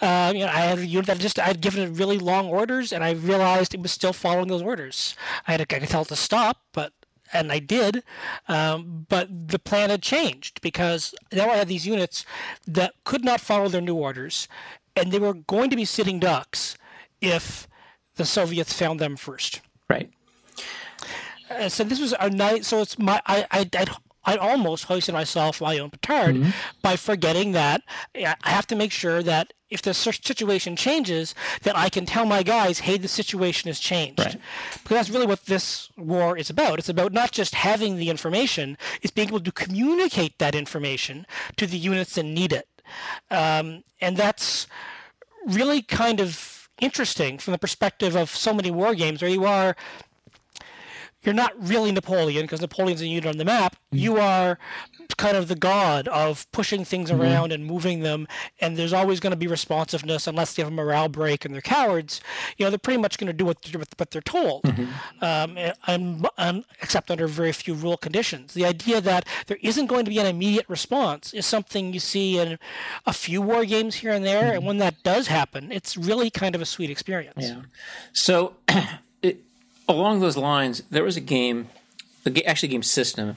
uh, 0.00 0.32
you 0.34 0.40
know, 0.40 0.46
I 0.46 0.60
had 0.60 0.78
a 0.78 0.86
unit 0.86 1.06
that 1.06 1.18
just 1.18 1.38
I 1.38 1.44
had 1.46 1.60
given 1.60 1.82
it 1.82 1.98
really 1.98 2.18
long 2.18 2.48
orders, 2.48 2.92
and 2.92 3.02
I 3.02 3.12
realized 3.12 3.74
it 3.74 3.80
was 3.80 3.92
still 3.92 4.12
following 4.12 4.48
those 4.48 4.62
orders. 4.62 5.16
I 5.46 5.52
had 5.52 5.68
to, 5.68 5.76
I 5.76 5.80
could 5.80 5.88
tell 5.88 6.02
it 6.02 6.08
to 6.08 6.16
stop, 6.16 6.58
but 6.72 6.92
and 7.32 7.52
I 7.52 7.58
did, 7.58 8.02
um, 8.48 9.06
but 9.08 9.48
the 9.48 9.58
plan 9.58 9.90
had 9.90 10.02
changed 10.02 10.60
because 10.60 11.14
now 11.32 11.50
I 11.50 11.56
had 11.56 11.68
these 11.68 11.86
units 11.86 12.24
that 12.66 12.94
could 13.04 13.24
not 13.24 13.40
follow 13.40 13.68
their 13.68 13.80
new 13.80 13.96
orders, 13.96 14.48
and 14.94 15.12
they 15.12 15.18
were 15.18 15.34
going 15.34 15.70
to 15.70 15.76
be 15.76 15.84
sitting 15.84 16.18
ducks 16.18 16.76
if 17.20 17.68
the 18.16 18.24
Soviets 18.24 18.72
found 18.72 19.00
them 19.00 19.16
first. 19.16 19.60
Right. 19.88 20.10
Uh, 21.50 21.68
so 21.68 21.84
this 21.84 22.00
was 22.00 22.14
a 22.18 22.30
night. 22.30 22.64
So 22.64 22.80
it's 22.80 22.98
my 22.98 23.20
I 23.26 23.46
I 23.50 23.60
I'd, 23.60 23.90
I 24.24 24.36
almost 24.36 24.84
hoisted 24.84 25.14
myself 25.14 25.60
my 25.60 25.78
own 25.78 25.90
petard 25.90 26.36
mm-hmm. 26.36 26.50
by 26.82 26.96
forgetting 26.96 27.52
that 27.52 27.82
I 28.14 28.34
have 28.44 28.66
to 28.68 28.76
make 28.76 28.90
sure 28.90 29.22
that 29.22 29.52
if 29.68 29.82
the 29.82 29.94
situation 29.94 30.76
changes, 30.76 31.34
that 31.62 31.76
I 31.76 31.88
can 31.88 32.06
tell 32.06 32.24
my 32.24 32.42
guys, 32.42 32.80
hey, 32.80 32.98
the 32.98 33.08
situation 33.08 33.68
has 33.68 33.80
changed. 33.80 34.20
Right. 34.20 34.36
Because 34.72 34.96
that's 34.96 35.10
really 35.10 35.26
what 35.26 35.46
this 35.46 35.90
war 35.96 36.36
is 36.36 36.50
about. 36.50 36.78
It's 36.78 36.88
about 36.88 37.12
not 37.12 37.32
just 37.32 37.54
having 37.54 37.96
the 37.96 38.08
information, 38.08 38.78
it's 39.02 39.10
being 39.10 39.28
able 39.28 39.40
to 39.40 39.52
communicate 39.52 40.38
that 40.38 40.54
information 40.54 41.26
to 41.56 41.66
the 41.66 41.78
units 41.78 42.14
that 42.14 42.24
need 42.24 42.52
it. 42.52 42.68
Um, 43.30 43.82
and 44.00 44.16
that's 44.16 44.66
really 45.46 45.82
kind 45.82 46.20
of 46.20 46.68
interesting 46.80 47.38
from 47.38 47.52
the 47.52 47.58
perspective 47.58 48.14
of 48.16 48.30
so 48.30 48.52
many 48.52 48.70
war 48.70 48.94
games 48.94 49.22
where 49.22 49.30
you 49.30 49.46
are 49.46 49.74
you're 51.22 51.34
not 51.34 51.52
really 51.58 51.90
Napoleon 51.90 52.42
because 52.42 52.60
Napoleon's 52.60 53.00
a 53.00 53.06
unit 53.06 53.26
on 53.26 53.36
the 53.36 53.44
map. 53.44 53.74
Mm-hmm. 53.74 53.96
You 53.98 54.18
are 54.18 54.58
kind 55.14 55.36
of 55.36 55.48
the 55.48 55.54
god 55.54 56.08
of 56.08 56.50
pushing 56.52 56.84
things 56.84 57.10
mm-hmm. 57.10 57.22
around 57.22 57.52
and 57.52 57.64
moving 57.64 58.00
them, 58.00 58.26
and 58.60 58.76
there's 58.76 58.92
always 58.92 59.20
going 59.20 59.30
to 59.30 59.36
be 59.36 59.46
responsiveness 59.46 60.26
unless 60.26 60.54
they 60.54 60.62
have 60.62 60.72
a 60.72 60.74
morale 60.74 61.08
break 61.08 61.44
and 61.44 61.54
they're 61.54 61.60
cowards. 61.60 62.20
You 62.56 62.64
know, 62.64 62.70
they're 62.70 62.78
pretty 62.78 63.00
much 63.00 63.18
going 63.18 63.28
to 63.28 63.32
do 63.32 63.44
what 63.44 63.62
they're, 63.62 63.80
what 63.80 64.10
they're 64.10 64.22
told, 64.22 64.62
mm-hmm. 64.64 65.24
um, 65.24 65.58
and, 65.86 66.26
and, 66.38 66.64
except 66.82 67.10
under 67.10 67.26
very 67.26 67.52
few 67.52 67.74
rule 67.74 67.96
conditions. 67.96 68.54
The 68.54 68.64
idea 68.64 69.00
that 69.00 69.26
there 69.46 69.58
isn't 69.62 69.86
going 69.86 70.04
to 70.04 70.10
be 70.10 70.18
an 70.18 70.26
immediate 70.26 70.68
response 70.68 71.32
is 71.34 71.46
something 71.46 71.92
you 71.92 72.00
see 72.00 72.38
in 72.38 72.58
a 73.06 73.12
few 73.12 73.42
war 73.42 73.64
games 73.64 73.96
here 73.96 74.12
and 74.12 74.24
there, 74.24 74.48
and 74.52 74.58
mm-hmm. 74.58 74.66
when 74.66 74.78
that 74.78 75.02
does 75.02 75.28
happen, 75.28 75.72
it's 75.72 75.96
really 75.96 76.30
kind 76.30 76.54
of 76.54 76.60
a 76.60 76.66
sweet 76.66 76.90
experience. 76.90 77.48
Yeah. 77.48 77.62
So. 78.12 78.54
along 79.88 80.20
those 80.20 80.36
lines, 80.36 80.82
there 80.90 81.04
was 81.04 81.16
a 81.16 81.20
game, 81.20 81.68
actually, 82.44 82.68
a 82.68 82.72
game 82.72 82.82
system 82.82 83.36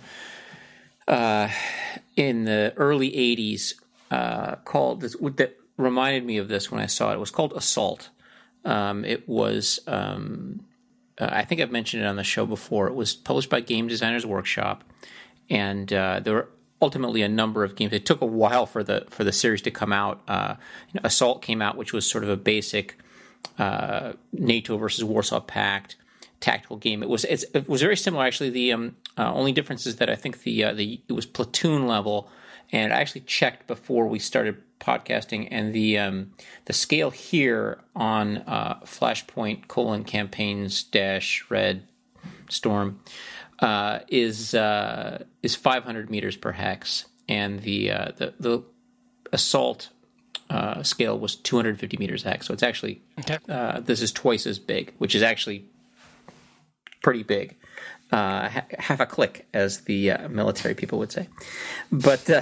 uh, 1.09 1.49
in 2.15 2.45
the 2.45 2.73
early 2.77 3.11
'80s 3.11 3.73
uh, 4.11 4.55
called 4.57 5.01
that 5.01 5.59
reminded 5.77 6.25
me 6.25 6.37
of 6.37 6.47
this 6.47 6.71
when 6.71 6.81
I 6.81 6.85
saw 6.85 7.11
it. 7.11 7.15
It 7.15 7.19
was 7.19 7.31
called 7.31 7.53
Assault. 7.53 8.09
Um, 8.65 9.05
it 9.05 9.27
was, 9.27 9.79
um, 9.87 10.65
uh, 11.17 11.29
I 11.31 11.45
think 11.45 11.61
I've 11.61 11.71
mentioned 11.71 12.03
it 12.03 12.05
on 12.05 12.17
the 12.17 12.23
show 12.23 12.45
before. 12.45 12.87
It 12.87 12.93
was 12.93 13.15
published 13.15 13.49
by 13.49 13.61
Game 13.61 13.87
Designers 13.87 14.25
Workshop, 14.25 14.83
and 15.49 15.91
uh, 15.91 16.19
there 16.19 16.33
were 16.33 16.49
ultimately 16.81 17.21
a 17.21 17.29
number 17.29 17.63
of 17.63 17.75
games. 17.75 17.93
It 17.93 18.05
took 18.05 18.21
a 18.21 18.25
while 18.25 18.65
for 18.65 18.83
the 18.83 19.05
for 19.09 19.23
the 19.23 19.31
series 19.31 19.61
to 19.63 19.71
come 19.71 19.93
out. 19.93 20.21
Uh, 20.27 20.55
you 20.91 20.99
know, 20.99 21.01
Assault 21.05 21.41
came 21.41 21.61
out, 21.61 21.77
which 21.77 21.93
was 21.93 22.09
sort 22.09 22.23
of 22.23 22.29
a 22.29 22.37
basic 22.37 22.97
uh, 23.57 24.13
NATO 24.33 24.77
versus 24.77 25.03
Warsaw 25.03 25.39
Pact 25.39 25.95
tactical 26.39 26.77
game. 26.77 27.03
It 27.03 27.09
was 27.09 27.25
it 27.25 27.67
was 27.67 27.81
very 27.81 27.97
similar 27.97 28.25
actually. 28.25 28.49
The 28.49 28.73
um, 28.73 28.95
uh, 29.19 29.33
only 29.33 29.51
difference 29.51 29.85
is 29.85 29.97
that 29.97 30.09
I 30.09 30.15
think 30.15 30.43
the 30.43 30.63
uh, 30.63 30.73
the 30.73 31.01
it 31.07 31.13
was 31.13 31.25
platoon 31.25 31.87
level, 31.87 32.29
and 32.71 32.93
I 32.93 33.01
actually 33.01 33.21
checked 33.21 33.67
before 33.67 34.07
we 34.07 34.17
started 34.17 34.57
podcasting, 34.79 35.49
and 35.51 35.73
the 35.73 35.97
um, 35.97 36.31
the 36.65 36.73
scale 36.73 37.09
here 37.09 37.81
on 37.95 38.37
uh, 38.37 38.79
Flashpoint 38.85 39.67
colon 39.67 40.05
campaigns 40.05 40.83
dash 40.83 41.45
red 41.49 41.83
storm 42.49 43.01
uh, 43.59 43.99
is 44.07 44.53
uh, 44.53 45.23
is 45.43 45.53
500 45.53 46.09
meters 46.09 46.37
per 46.37 46.53
hex, 46.53 47.05
and 47.27 47.61
the 47.61 47.91
uh, 47.91 48.11
the 48.15 48.33
the 48.39 48.63
assault 49.33 49.89
uh, 50.49 50.81
scale 50.81 51.19
was 51.19 51.35
250 51.35 51.97
meters 51.97 52.23
hex. 52.23 52.47
So 52.47 52.53
it's 52.53 52.63
actually 52.63 53.01
okay. 53.19 53.37
uh, 53.49 53.81
this 53.81 54.01
is 54.01 54.13
twice 54.13 54.47
as 54.47 54.59
big, 54.59 54.93
which 54.97 55.13
is 55.13 55.21
actually 55.21 55.65
pretty 57.01 57.23
big. 57.23 57.57
Uh, 58.11 58.49
half 58.79 58.99
a 58.99 59.05
click, 59.05 59.47
as 59.53 59.81
the 59.81 60.09
uh, 60.09 60.27
military 60.29 60.73
people 60.73 60.97
would 60.97 61.11
say. 61.11 61.27
But 61.91 62.27
uh, 62.27 62.41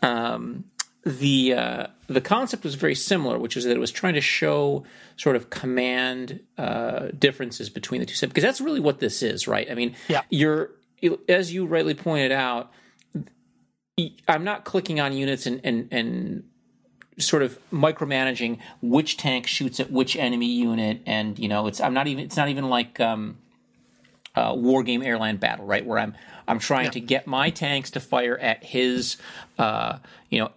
um, 0.00 0.64
the 1.04 1.52
uh, 1.52 1.86
the 2.06 2.22
concept 2.22 2.64
was 2.64 2.76
very 2.76 2.94
similar, 2.94 3.38
which 3.38 3.58
is 3.58 3.64
that 3.64 3.76
it 3.76 3.78
was 3.78 3.92
trying 3.92 4.14
to 4.14 4.22
show 4.22 4.84
sort 5.16 5.36
of 5.36 5.50
command 5.50 6.40
uh, 6.56 7.08
differences 7.18 7.68
between 7.68 8.00
the 8.00 8.06
two 8.06 8.14
systems, 8.14 8.32
because 8.32 8.44
that's 8.44 8.60
really 8.60 8.80
what 8.80 9.00
this 9.00 9.22
is, 9.22 9.46
right? 9.46 9.70
I 9.70 9.74
mean, 9.74 9.94
yeah. 10.08 10.22
you're 10.30 10.70
as 11.28 11.52
you 11.52 11.66
rightly 11.66 11.94
pointed 11.94 12.32
out. 12.32 12.72
I'm 14.26 14.44
not 14.44 14.64
clicking 14.64 14.98
on 14.98 15.12
units 15.12 15.44
and 15.44 15.60
and 15.62 15.88
and 15.90 16.44
sort 17.18 17.42
of 17.42 17.58
micromanaging 17.70 18.58
which 18.80 19.18
tank 19.18 19.46
shoots 19.46 19.78
at 19.78 19.90
which 19.90 20.16
enemy 20.16 20.46
unit, 20.46 21.02
and 21.04 21.38
you 21.38 21.48
know, 21.48 21.66
it's 21.66 21.80
I'm 21.80 21.92
not 21.92 22.06
even 22.06 22.24
it's 22.24 22.36
not 22.36 22.48
even 22.48 22.70
like 22.70 22.98
um, 22.98 23.36
uh, 24.40 24.54
war 24.54 24.82
game 24.82 25.02
AirLand 25.02 25.40
Battle, 25.40 25.66
right? 25.66 25.84
Where 25.84 25.98
I'm 25.98 26.14
I'm 26.48 26.58
trying 26.58 26.86
yeah. 26.86 26.90
to 26.92 27.00
get 27.00 27.26
my 27.26 27.50
tanks 27.50 27.90
to 27.92 28.00
fire 28.00 28.36
at 28.38 28.64
his, 28.64 29.16
uh, 29.58 29.98
you 30.30 30.40
know, 30.40 30.50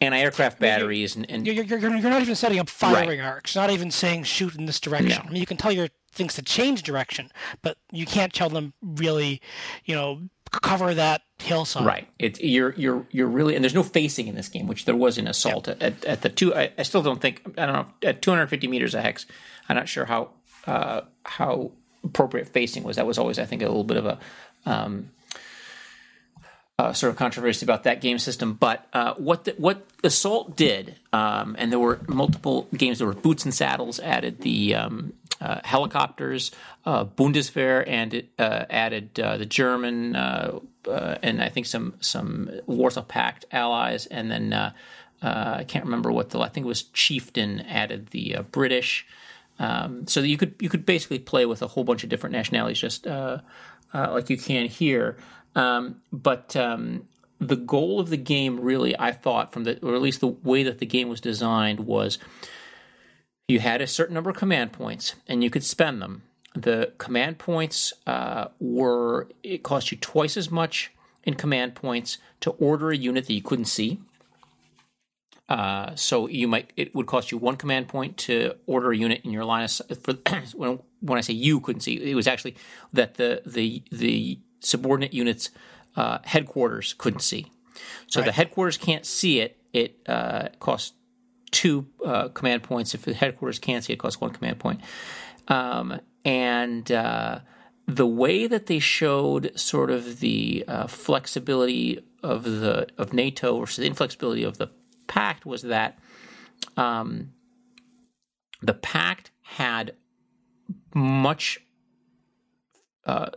anti-aircraft 0.00 0.58
batteries, 0.58 1.16
and, 1.16 1.30
and 1.30 1.46
you're, 1.46 1.64
you're, 1.64 1.78
you're, 1.78 1.90
not 1.90 2.20
even 2.20 2.34
setting 2.34 2.58
up 2.58 2.68
firing 2.68 3.20
right. 3.20 3.26
arcs. 3.26 3.56
Not 3.56 3.70
even 3.70 3.90
saying 3.90 4.24
shoot 4.24 4.54
in 4.54 4.66
this 4.66 4.78
direction. 4.78 5.22
No. 5.24 5.28
I 5.28 5.32
mean, 5.32 5.40
you 5.40 5.46
can 5.46 5.56
tell 5.56 5.72
your 5.72 5.88
things 6.12 6.34
to 6.34 6.42
change 6.42 6.82
direction, 6.82 7.30
but 7.62 7.78
you 7.90 8.04
can't 8.04 8.32
tell 8.32 8.50
them 8.50 8.74
really, 8.82 9.40
you 9.84 9.94
know, 9.94 10.22
cover 10.50 10.92
that 10.92 11.22
hillside. 11.38 11.86
Right. 11.86 12.08
It's 12.18 12.40
you're 12.40 12.74
you're 12.74 13.06
you're 13.10 13.28
really 13.28 13.54
and 13.54 13.64
there's 13.64 13.74
no 13.74 13.82
facing 13.82 14.26
in 14.26 14.34
this 14.34 14.48
game, 14.48 14.66
which 14.66 14.84
there 14.84 14.96
was 14.96 15.16
in 15.16 15.26
Assault 15.26 15.68
yep. 15.68 15.82
at, 15.82 16.04
at 16.04 16.22
the 16.22 16.28
two. 16.28 16.54
I, 16.54 16.72
I, 16.76 16.82
still 16.82 17.02
don't 17.02 17.20
think 17.20 17.42
I 17.56 17.66
don't 17.66 17.74
know 17.74 17.86
at 18.02 18.20
250 18.20 18.68
meters 18.68 18.94
a 18.94 19.00
hex. 19.00 19.26
I'm 19.68 19.76
not 19.76 19.88
sure 19.88 20.04
how 20.04 20.30
uh, 20.66 21.02
how 21.24 21.72
appropriate 22.06 22.48
facing 22.48 22.82
was. 22.82 22.96
That 22.96 23.06
was 23.06 23.18
always, 23.18 23.38
I 23.38 23.44
think, 23.44 23.62
a 23.62 23.66
little 23.66 23.84
bit 23.84 23.98
of 23.98 24.06
a 24.06 24.18
um, 24.64 25.10
uh, 26.78 26.92
sort 26.92 27.10
of 27.10 27.16
controversy 27.16 27.64
about 27.64 27.84
that 27.84 28.00
game 28.00 28.18
system. 28.18 28.54
But 28.54 28.86
uh, 28.92 29.14
what 29.14 29.44
the, 29.44 29.54
what 29.56 29.86
Assault 30.04 30.56
did, 30.56 30.96
um, 31.12 31.56
and 31.58 31.72
there 31.72 31.78
were 31.78 32.00
multiple 32.06 32.68
games. 32.74 32.98
There 32.98 33.06
were 33.06 33.14
Boots 33.14 33.44
and 33.44 33.54
Saddles 33.54 33.98
added 34.00 34.40
the 34.40 34.74
um, 34.74 35.12
uh, 35.40 35.60
helicopters, 35.64 36.50
uh, 36.84 37.04
Bundeswehr, 37.04 37.84
and 37.86 38.14
it 38.14 38.28
uh, 38.38 38.64
added 38.70 39.18
uh, 39.20 39.36
the 39.36 39.46
German 39.46 40.16
and 40.16 41.42
I 41.42 41.48
think 41.48 41.66
some 41.66 41.94
some 42.00 42.50
Warsaw 42.66 43.02
Pact 43.02 43.44
allies, 43.50 44.06
and 44.06 44.30
then 44.30 44.52
I 45.22 45.64
can't 45.64 45.84
remember 45.84 46.12
what 46.12 46.30
the 46.30 46.40
I 46.40 46.48
think 46.48 46.64
it 46.64 46.68
was 46.68 46.84
Chieftain 46.84 47.60
added 47.60 48.08
the 48.08 48.38
British. 48.50 49.06
Um, 49.58 50.06
so 50.06 50.20
you 50.20 50.36
could 50.36 50.54
you 50.60 50.68
could 50.68 50.84
basically 50.84 51.18
play 51.18 51.46
with 51.46 51.62
a 51.62 51.66
whole 51.66 51.84
bunch 51.84 52.04
of 52.04 52.10
different 52.10 52.32
nationalities, 52.32 52.78
just 52.78 53.06
uh, 53.06 53.38
uh, 53.94 54.12
like 54.12 54.30
you 54.30 54.36
can 54.36 54.66
here. 54.66 55.16
Um, 55.54 56.02
but 56.12 56.54
um, 56.56 57.08
the 57.40 57.56
goal 57.56 57.98
of 58.00 58.10
the 58.10 58.16
game, 58.16 58.60
really, 58.60 58.98
I 58.98 59.12
thought, 59.12 59.52
from 59.52 59.64
the 59.64 59.78
or 59.82 59.94
at 59.94 60.02
least 60.02 60.20
the 60.20 60.28
way 60.28 60.62
that 60.62 60.78
the 60.78 60.86
game 60.86 61.08
was 61.08 61.20
designed, 61.20 61.80
was 61.80 62.18
you 63.48 63.60
had 63.60 63.80
a 63.80 63.86
certain 63.86 64.14
number 64.14 64.30
of 64.30 64.36
command 64.36 64.72
points, 64.72 65.14
and 65.26 65.42
you 65.42 65.50
could 65.50 65.64
spend 65.64 66.02
them. 66.02 66.22
The 66.54 66.92
command 66.98 67.38
points 67.38 67.92
uh, 68.06 68.48
were 68.58 69.28
it 69.42 69.62
cost 69.62 69.92
you 69.92 69.98
twice 69.98 70.36
as 70.36 70.50
much 70.50 70.92
in 71.24 71.34
command 71.34 71.74
points 71.74 72.18
to 72.40 72.50
order 72.52 72.90
a 72.90 72.96
unit 72.96 73.26
that 73.26 73.34
you 73.34 73.42
couldn't 73.42 73.66
see. 73.66 74.00
Uh, 75.48 75.94
so 75.94 76.26
you 76.26 76.48
might 76.48 76.72
it 76.76 76.92
would 76.94 77.06
cost 77.06 77.30
you 77.30 77.38
one 77.38 77.56
command 77.56 77.86
point 77.86 78.16
to 78.16 78.52
order 78.66 78.90
a 78.90 78.96
unit 78.96 79.20
in 79.24 79.30
your 79.30 79.44
line 79.44 79.62
of 79.62 79.98
for 80.02 80.12
when 80.54 80.80
when 81.00 81.18
I 81.18 81.20
say 81.20 81.34
you 81.34 81.60
couldn't 81.60 81.82
see 81.82 81.94
it 81.94 82.16
was 82.16 82.26
actually 82.26 82.56
that 82.92 83.14
the 83.14 83.42
the 83.46 83.84
the 83.92 84.40
subordinate 84.58 85.14
units 85.14 85.50
uh, 85.96 86.18
headquarters 86.24 86.94
couldn't 86.98 87.20
see. 87.20 87.46
So 88.06 88.20
right. 88.20 88.26
the 88.26 88.32
headquarters 88.32 88.76
can't 88.76 89.06
see 89.06 89.40
it. 89.40 89.58
It 89.72 90.00
uh, 90.08 90.48
costs 90.58 90.94
two 91.50 91.86
uh, 92.04 92.28
command 92.28 92.62
points. 92.62 92.94
If 92.94 93.02
the 93.02 93.14
headquarters 93.14 93.58
can't 93.58 93.84
see 93.84 93.92
it, 93.92 93.96
it 93.96 93.98
costs 94.00 94.20
one 94.20 94.30
command 94.30 94.58
point. 94.58 94.80
Um, 95.48 96.00
and 96.24 96.90
uh, 96.90 97.40
the 97.86 98.06
way 98.06 98.46
that 98.46 98.66
they 98.66 98.78
showed 98.78 99.52
sort 99.54 99.90
of 99.90 100.20
the 100.20 100.64
uh, 100.66 100.86
flexibility 100.86 102.00
of 102.22 102.44
the 102.44 102.88
of 102.98 103.12
NATO 103.12 103.60
versus 103.60 103.76
the 103.76 103.86
inflexibility 103.86 104.42
of 104.42 104.58
the 104.58 104.68
pact 105.06 105.46
was 105.46 105.62
that 105.62 105.98
um, 106.76 107.32
the 108.62 108.74
Pact 108.74 109.30
had 109.42 109.94
much 110.94 111.60
uh, 113.04 113.30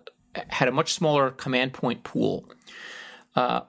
had 0.48 0.68
a 0.68 0.72
much 0.72 0.94
smaller 0.94 1.30
command 1.32 1.74
point 1.74 2.04
pool 2.04 2.46
uh, 3.36 3.62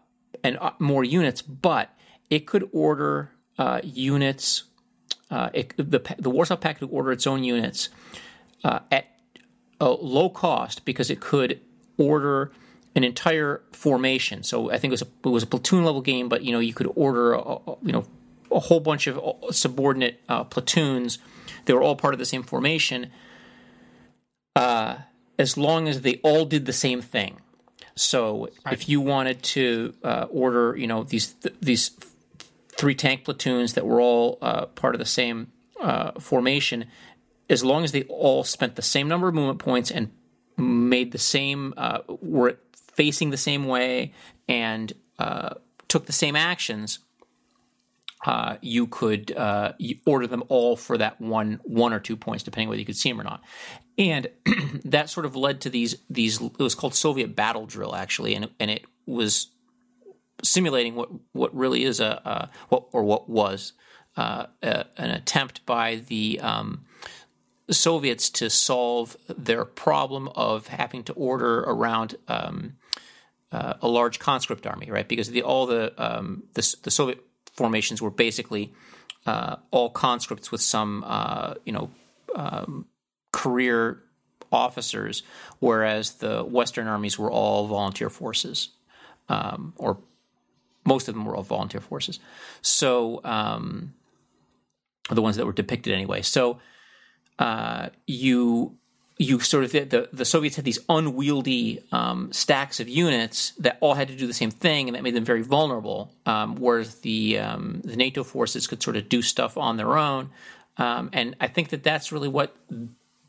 and 0.43 0.57
uh, 0.59 0.71
more 0.79 1.05
units, 1.05 1.43
but 1.43 1.91
it 2.31 2.47
could 2.47 2.69
order 2.73 3.33
uh, 3.59 3.81
units. 3.85 4.65
Uh, 5.31 5.51
it, 5.53 5.77
the 5.77 6.15
the 6.19 6.31
Warsaw 6.31 6.57
Pact 6.57 6.81
could 6.81 6.91
order 6.91 7.13
its 7.13 7.27
own 7.27 7.45
units 7.45 7.89
uh, 8.65 8.81
at 8.91 9.07
a 9.81 9.91
low 9.91 10.29
cost 10.29 10.85
because 10.85 11.11
it 11.11 11.21
could 11.21 11.61
order 11.97 12.53
an 12.95 13.05
entire 13.05 13.63
formation. 13.73 14.43
So 14.43 14.71
I 14.71 14.79
think 14.79 14.91
it 14.91 14.95
was 14.95 15.03
a, 15.03 15.09
it 15.25 15.29
was 15.29 15.43
a 15.43 15.47
platoon 15.47 15.85
level 15.85 16.01
game, 16.01 16.29
but 16.29 16.43
you 16.43 16.53
know 16.53 16.59
you 16.59 16.75
could 16.75 16.91
order 16.95 17.35
a, 17.35 17.59
you 17.83 17.93
know 17.93 18.05
a 18.51 18.59
whole 18.59 18.81
bunch 18.81 19.07
of 19.07 19.21
subordinate 19.55 20.21
uh, 20.29 20.45
platoons. 20.45 21.19
They 21.65 21.73
were 21.73 21.83
all 21.83 21.97
part 21.97 22.15
of 22.15 22.19
the 22.19 22.27
same 22.27 22.43
formation, 22.43 23.11
uh, 24.57 24.97
as 25.39 25.57
long 25.57 25.89
as 25.89 26.01
they 26.01 26.17
all 26.23 26.45
did 26.45 26.67
the 26.67 26.73
same 26.73 27.01
thing. 27.01 27.39
So 27.95 28.49
right. 28.65 28.73
if 28.73 28.89
you 28.89 29.01
wanted 29.01 29.43
to 29.43 29.95
uh, 30.03 30.27
order, 30.31 30.77
you 30.77 30.87
know 30.87 31.05
these 31.05 31.35
th- 31.35 31.55
these 31.61 31.91
three 32.77 32.95
tank 32.95 33.25
platoons 33.25 33.75
that 33.75 33.87
were 33.87 34.01
all 34.01 34.39
uh, 34.41 34.67
part 34.67 34.95
of 34.95 34.99
the 34.99 35.07
same 35.07 35.53
uh, 35.81 36.13
formation, 36.19 36.87
as 37.49 37.63
long 37.63 37.85
as 37.85 37.93
they 37.93 38.03
all 38.05 38.43
spent 38.43 38.77
the 38.77 38.83
same 38.83 39.07
number 39.07 39.29
of 39.29 39.35
movement 39.35 39.59
points 39.59 39.91
and 39.91 40.11
made 40.57 41.13
the 41.13 41.19
same 41.19 41.75
uh, 41.77 42.01
were 42.09 42.57
facing 43.01 43.31
the 43.31 43.37
same 43.39 43.65
way 43.65 44.13
and 44.47 44.93
uh, 45.19 45.55
took 45.89 46.05
the 46.05 46.13
same 46.13 46.37
actions, 46.37 46.99
uh, 48.27 48.57
you 48.61 48.87
could 48.87 49.35
uh, 49.35 49.73
you 49.79 49.97
order 50.05 50.27
them 50.27 50.45
all 50.49 50.77
for 50.77 50.99
that 50.99 51.19
one 51.19 51.59
one 51.65 51.95
or 51.95 51.99
two 51.99 52.15
points, 52.15 52.45
depending 52.45 52.69
whether 52.69 52.79
you 52.79 52.85
could 52.85 52.99
see 52.99 53.11
them 53.11 53.19
or 53.19 53.25
not. 53.25 53.43
And 53.97 54.29
that 54.85 55.09
sort 55.09 55.25
of 55.25 55.35
led 55.35 55.63
to 55.63 55.71
these 55.71 55.97
these. 56.11 56.43
It 56.43 56.59
was 56.59 56.75
called 56.75 56.95
Soviet 56.95 57.35
battle 57.35 57.65
drill 57.65 57.97
actually, 57.97 58.35
and 58.35 58.51
and 58.61 58.71
it 58.71 58.85
was 59.07 59.47
simulating 60.45 60.95
what 60.95 61.09
what 61.33 61.57
really 61.57 61.85
is 61.85 62.01
a, 62.01 62.21
a 62.23 62.51
what 62.69 62.85
or 62.93 63.03
what 63.03 63.31
was 63.31 63.73
uh, 64.19 64.45
a, 64.63 64.85
an 64.99 65.09
attempt 65.09 65.65
by 65.65 66.03
the 66.07 66.39
um, 66.41 66.85
Soviets 67.71 68.29
to 68.29 68.51
solve 68.51 69.17
their 69.27 69.65
problem 69.65 70.29
of 70.35 70.67
having 70.67 71.03
to 71.05 71.15
order 71.15 71.61
around 71.61 72.17
um, 72.29 72.75
uh, 73.53 73.75
a 73.83 73.89
large 73.89 74.19
conscript 74.19 74.67
army, 74.67 74.91
right? 74.91 75.09
Because 75.09 75.31
the, 75.31 75.43
all 75.43 75.67
the, 75.67 75.93
um, 76.03 76.45
the, 76.55 76.77
the 76.83 76.91
Soviet 76.91 77.25
formations 77.55 78.01
were 78.01 78.11
basically 78.11 78.73
uh, 79.27 79.57
all 79.71 79.91
conscripts 79.91 80.51
with 80.51 80.61
some 80.61 81.05
uh, 81.07 81.55
you 81.65 81.73
know 81.73 81.91
um, 82.35 82.87
career 83.33 84.03
officers, 84.53 85.23
whereas 85.59 86.15
the 86.15 86.43
Western 86.43 86.87
armies 86.87 87.19
were 87.19 87.31
all 87.31 87.67
volunteer 87.67 88.11
forces, 88.11 88.71
um, 89.29 89.75
or 89.77 89.99
most 90.85 91.09
of 91.09 91.15
them 91.15 91.25
were 91.25 91.37
all 91.37 91.43
volunteer 91.43 91.81
forces. 91.81 92.19
So 92.63 93.21
um, 93.25 93.95
the 95.11 95.23
ones 95.23 95.37
that 95.37 95.47
were 95.47 95.53
depicted 95.53 95.93
anyway. 95.93 96.23
So 96.23 96.59
uh, 97.39 97.91
you 98.07 98.79
you 99.21 99.39
sort 99.39 99.65
of 99.65 99.73
the, 99.73 100.09
the 100.15 100.25
Soviets 100.25 100.57
had 100.57 100.65
these 100.65 100.79
unwieldy 100.89 101.85
um, 101.93 102.33
stacks 102.33 102.81
of 102.81 102.89
units 102.89 103.51
that 103.59 103.77
all 103.81 103.93
had 103.93 104.09
to 104.09 104.17
do 104.17 104.27
the 104.27 104.33
same 104.33 104.51
thing, 104.51 104.89
and 104.89 104.97
that 104.97 105.03
made 105.03 105.15
them 105.15 105.27
very 105.27 105.43
vulnerable. 105.43 106.11
Um, 106.25 106.57
whereas 106.57 107.01
the 107.01 107.39
um, 107.39 107.83
the 107.85 107.97
NATO 107.97 108.25
forces 108.25 108.67
could 108.67 108.83
sort 108.83 108.97
of 108.97 109.11
do 109.11 109.21
stuff 109.21 109.59
on 109.59 109.77
their 109.77 109.99
own, 109.99 110.31
um, 110.79 111.11
and 111.13 111.37
I 111.39 111.49
think 111.49 111.69
that 111.69 111.83
that's 111.83 112.13
really 112.13 112.29
what 112.29 112.57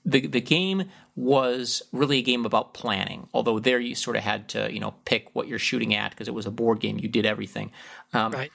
the 0.05 0.25
the 0.27 0.39
game 0.39 0.85
was 1.17 1.83
really 1.91 2.19
a 2.19 2.21
game 2.21 2.45
about 2.45 2.73
planning. 2.73 3.27
Although 3.33 3.59
there 3.59 3.77
you 3.77 3.93
sort 3.93 4.15
of 4.15 4.23
had 4.23 4.47
to 4.49 4.73
you 4.73 4.79
know 4.79 4.93
pick 5.03 5.27
what 5.33 5.49
you're 5.49 5.59
shooting 5.59 5.93
at 5.93 6.11
because 6.11 6.29
it 6.29 6.33
was 6.33 6.45
a 6.45 6.51
board 6.51 6.79
game. 6.79 6.99
You 6.99 7.09
did 7.09 7.25
everything, 7.25 7.69
um, 8.13 8.31
right? 8.31 8.51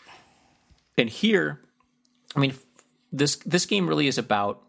And 0.96 1.10
here, 1.10 1.60
I 2.34 2.40
mean, 2.40 2.54
this 3.12 3.36
this 3.44 3.66
game 3.66 3.86
really 3.86 4.06
is 4.06 4.16
about 4.16 4.62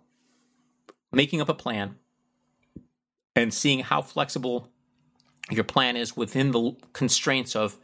making 1.13 1.39
up 1.39 1.47
a 1.47 1.53
plan 1.53 1.95
and 3.37 3.53
seeing 3.53 3.79
how 3.79 4.01
flexible 4.01 4.69
your 5.49 5.63
plan 5.63 5.95
is 5.95 6.17
within 6.17 6.51
the 6.51 6.75
constraints 6.93 7.55
of 7.55 7.77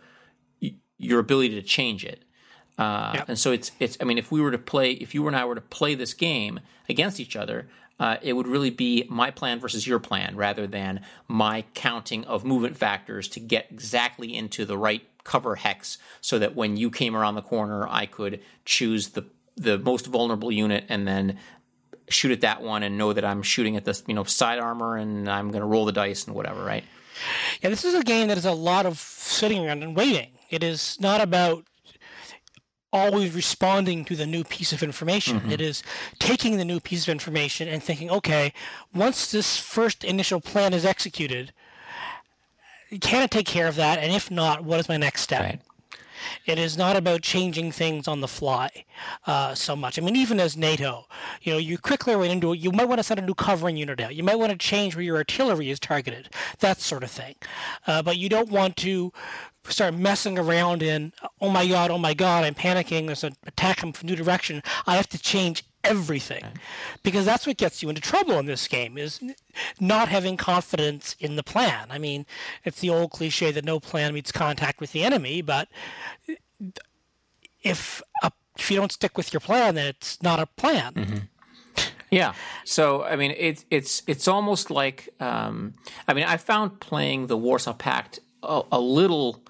your 0.98 1.20
ability 1.20 1.56
to 1.56 1.62
change 1.62 2.04
it. 2.04 2.24
Uh, 2.78 3.12
yep. 3.16 3.30
And 3.30 3.38
so 3.38 3.52
it's 3.52 3.72
it's. 3.80 3.98
I 4.02 4.04
mean, 4.04 4.18
if 4.18 4.32
we 4.32 4.42
were 4.42 4.52
to 4.52 4.58
play, 4.58 4.94
if 4.94 5.14
you 5.14 5.28
and 5.28 5.36
I 5.36 5.46
were 5.46 5.56
to 5.56 5.62
play 5.62 5.96
this 5.96 6.14
game 6.14 6.60
against 6.90 7.20
each 7.20 7.36
other, 7.36 7.70
uh, 8.00 8.18
it 8.24 8.34
would 8.34 8.48
really 8.48 8.72
be 8.72 9.06
my 9.10 9.30
plan 9.30 9.60
versus 9.60 9.86
your 9.86 10.00
plan, 10.00 10.36
rather 10.36 10.66
than 10.66 11.02
my 11.28 11.66
counting 11.76 12.26
of 12.26 12.44
movement 12.44 12.76
factors 12.76 13.28
to 13.30 13.40
get 13.40 13.68
exactly 13.70 14.36
into 14.36 14.66
the 14.66 14.78
right 14.78 15.04
cover 15.24 15.56
hex, 15.56 16.00
so 16.20 16.40
that 16.40 16.56
when 16.56 16.76
you 16.76 16.90
came 16.90 17.16
around 17.16 17.36
the 17.36 17.44
corner, 17.44 17.88
I 17.88 18.08
could 18.08 18.42
choose 18.66 19.10
the 19.10 19.26
the 19.56 19.78
most 19.78 20.08
vulnerable 20.08 20.52
unit 20.52 20.84
and 20.90 21.08
then 21.08 21.38
shoot 22.10 22.32
at 22.32 22.42
that 22.42 22.62
one 22.62 22.84
and 22.84 22.98
know 22.98 23.14
that 23.14 23.26
I'm 23.26 23.42
shooting 23.42 23.76
at 23.78 23.86
this, 23.86 24.04
you 24.08 24.14
know, 24.14 24.24
side 24.24 24.60
armor 24.60 24.98
and 24.98 25.30
I'm 25.30 25.50
going 25.50 25.62
to 25.62 25.68
roll 25.68 25.86
the 25.86 25.92
dice 25.92 26.26
and 26.26 26.36
whatever, 26.36 26.64
right? 26.64 26.84
Yeah, 27.62 27.70
this 27.70 27.86
is 27.86 27.94
a 27.94 28.04
game 28.04 28.28
that 28.28 28.38
is 28.38 28.46
a 28.46 28.52
lot 28.52 28.86
of 28.86 29.00
sitting 29.00 29.66
around 29.66 29.84
and 29.84 29.96
waiting. 29.96 30.32
It 30.50 30.64
is 30.64 30.98
not 31.00 31.22
about 31.22 31.66
always 32.92 33.34
responding 33.34 34.06
to 34.06 34.16
the 34.16 34.26
new 34.26 34.44
piece 34.44 34.72
of 34.72 34.84
information. 34.84 35.40
Mm-hmm. 35.40 35.52
It 35.52 35.62
is 35.62 35.82
taking 36.20 36.58
the 36.58 36.66
new 36.66 36.80
piece 36.80 37.04
of 37.04 37.10
information 37.10 37.68
and 37.68 37.82
thinking, 37.82 38.12
okay, 38.12 38.54
once 38.94 39.32
this 39.32 39.58
first 39.58 40.04
initial 40.04 40.40
plan 40.40 40.74
is 40.74 40.86
executed, 40.86 41.52
can 43.02 43.24
it 43.24 43.32
take 43.32 43.48
care 43.48 43.68
of 43.68 43.76
that? 43.76 43.98
And 43.98 44.14
if 44.14 44.30
not, 44.30 44.64
what 44.64 44.80
is 44.80 44.88
my 44.88 44.98
next 44.98 45.22
step? 45.22 45.42
Right. 45.42 45.60
It 46.46 46.60
is 46.60 46.78
not 46.78 46.96
about 46.96 47.22
changing 47.22 47.72
things 47.72 48.08
on 48.08 48.22
the 48.22 48.28
fly 48.28 48.86
uh, 49.26 49.56
so 49.56 49.76
much. 49.76 49.98
I 49.98 50.02
mean, 50.02 50.16
even 50.16 50.40
as 50.40 50.58
NATO, 50.58 51.08
you 51.42 51.54
know, 51.54 51.60
you 51.60 51.78
quickly 51.78 52.16
run 52.16 52.30
into 52.30 52.54
it. 52.54 52.60
You 52.60 52.72
might 52.72 52.88
want 52.88 53.00
to 53.00 53.04
send 53.04 53.20
a 53.20 53.24
new 53.24 53.34
covering 53.34 53.78
unit 53.78 54.00
out. 54.00 54.16
You 54.16 54.24
might 54.24 54.40
want 54.40 54.52
to 54.52 54.58
change 54.58 54.96
where 54.96 55.04
your 55.04 55.18
artillery 55.18 55.70
is 55.70 55.80
targeted, 55.80 56.30
that 56.60 56.80
sort 56.80 57.04
of 57.04 57.12
thing. 57.12 57.36
Uh, 57.88 58.02
but 58.02 58.18
you 58.18 58.30
don't 58.30 58.50
want 58.50 58.78
to 58.78 59.12
start 59.70 59.94
messing 59.94 60.38
around 60.38 60.84
in, 60.84 61.14
oh 61.42 61.50
my 61.50 61.68
god, 61.68 61.90
oh 61.90 61.98
my 61.98 62.14
god, 62.14 62.44
I'm 62.44 62.56
panicking. 62.56 63.08
There's 63.08 63.24
an 63.24 63.36
attack 63.46 63.80
from 63.80 63.94
a 64.02 64.06
new 64.06 64.16
direction. 64.16 64.62
I 64.86 64.96
have 64.96 65.08
to 65.10 65.20
change 65.20 65.64
everything 65.84 66.44
because 67.04 67.26
that's 67.26 67.46
what 67.46 67.58
gets 67.58 67.84
you 67.84 67.90
into 67.90 68.02
trouble 68.02 68.40
in 68.40 68.46
this 68.46 68.68
game 68.68 68.98
is 68.98 69.20
not 69.80 70.08
having 70.08 70.38
confidence 70.38 71.16
in 71.20 71.36
the 71.36 71.44
plan 71.44 71.88
i 71.90 71.98
mean 71.98 72.26
it's 72.64 72.80
the 72.80 72.90
old 72.90 73.12
cliche 73.12 73.52
that 73.52 73.66
no 73.66 73.80
plan 73.80 74.14
meets 74.14 74.32
contact 74.32 74.80
with 74.80 74.92
the 74.94 75.04
enemy 75.04 75.42
but 75.42 75.68
if 77.62 78.02
a, 78.24 78.32
if 78.58 78.72
you 78.72 78.78
don't 78.78 78.92
stick 78.92 79.18
with 79.18 79.34
your 79.34 79.40
plan 79.40 79.76
then 79.76 79.88
it's 79.88 80.22
not 80.22 80.40
a 80.40 80.46
plan 80.46 80.94
mm-hmm. 80.94 81.18
Yeah. 82.14 82.34
So 82.64 83.04
I 83.04 83.16
mean, 83.16 83.34
it's 83.36 83.66
it's 83.72 84.04
it's 84.06 84.28
almost 84.28 84.70
like 84.70 85.10
um, 85.20 85.74
I 86.08 86.14
mean, 86.14 86.26
I 86.26 86.38
found 86.38 86.80
playing 86.80 87.26
the 87.26 87.36
Warsaw 87.36 87.74
Pact 87.74 88.20
a, 88.44 88.62
a 88.72 88.80
little 88.80 89.42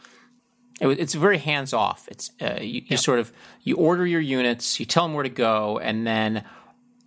it, 0.84 1.00
it's 1.00 1.14
very 1.14 1.38
hands 1.38 1.74
off. 1.74 2.08
It's 2.10 2.32
uh, 2.42 2.60
you, 2.62 2.84
you 2.86 2.98
sort 2.98 3.20
of 3.20 3.32
you 3.64 3.76
order 3.76 4.06
your 4.06 4.22
units, 4.22 4.80
you 4.80 4.86
tell 4.86 5.04
them 5.04 5.14
where 5.14 5.24
to 5.24 5.30
go, 5.30 5.80
and 5.80 6.06
then 6.06 6.44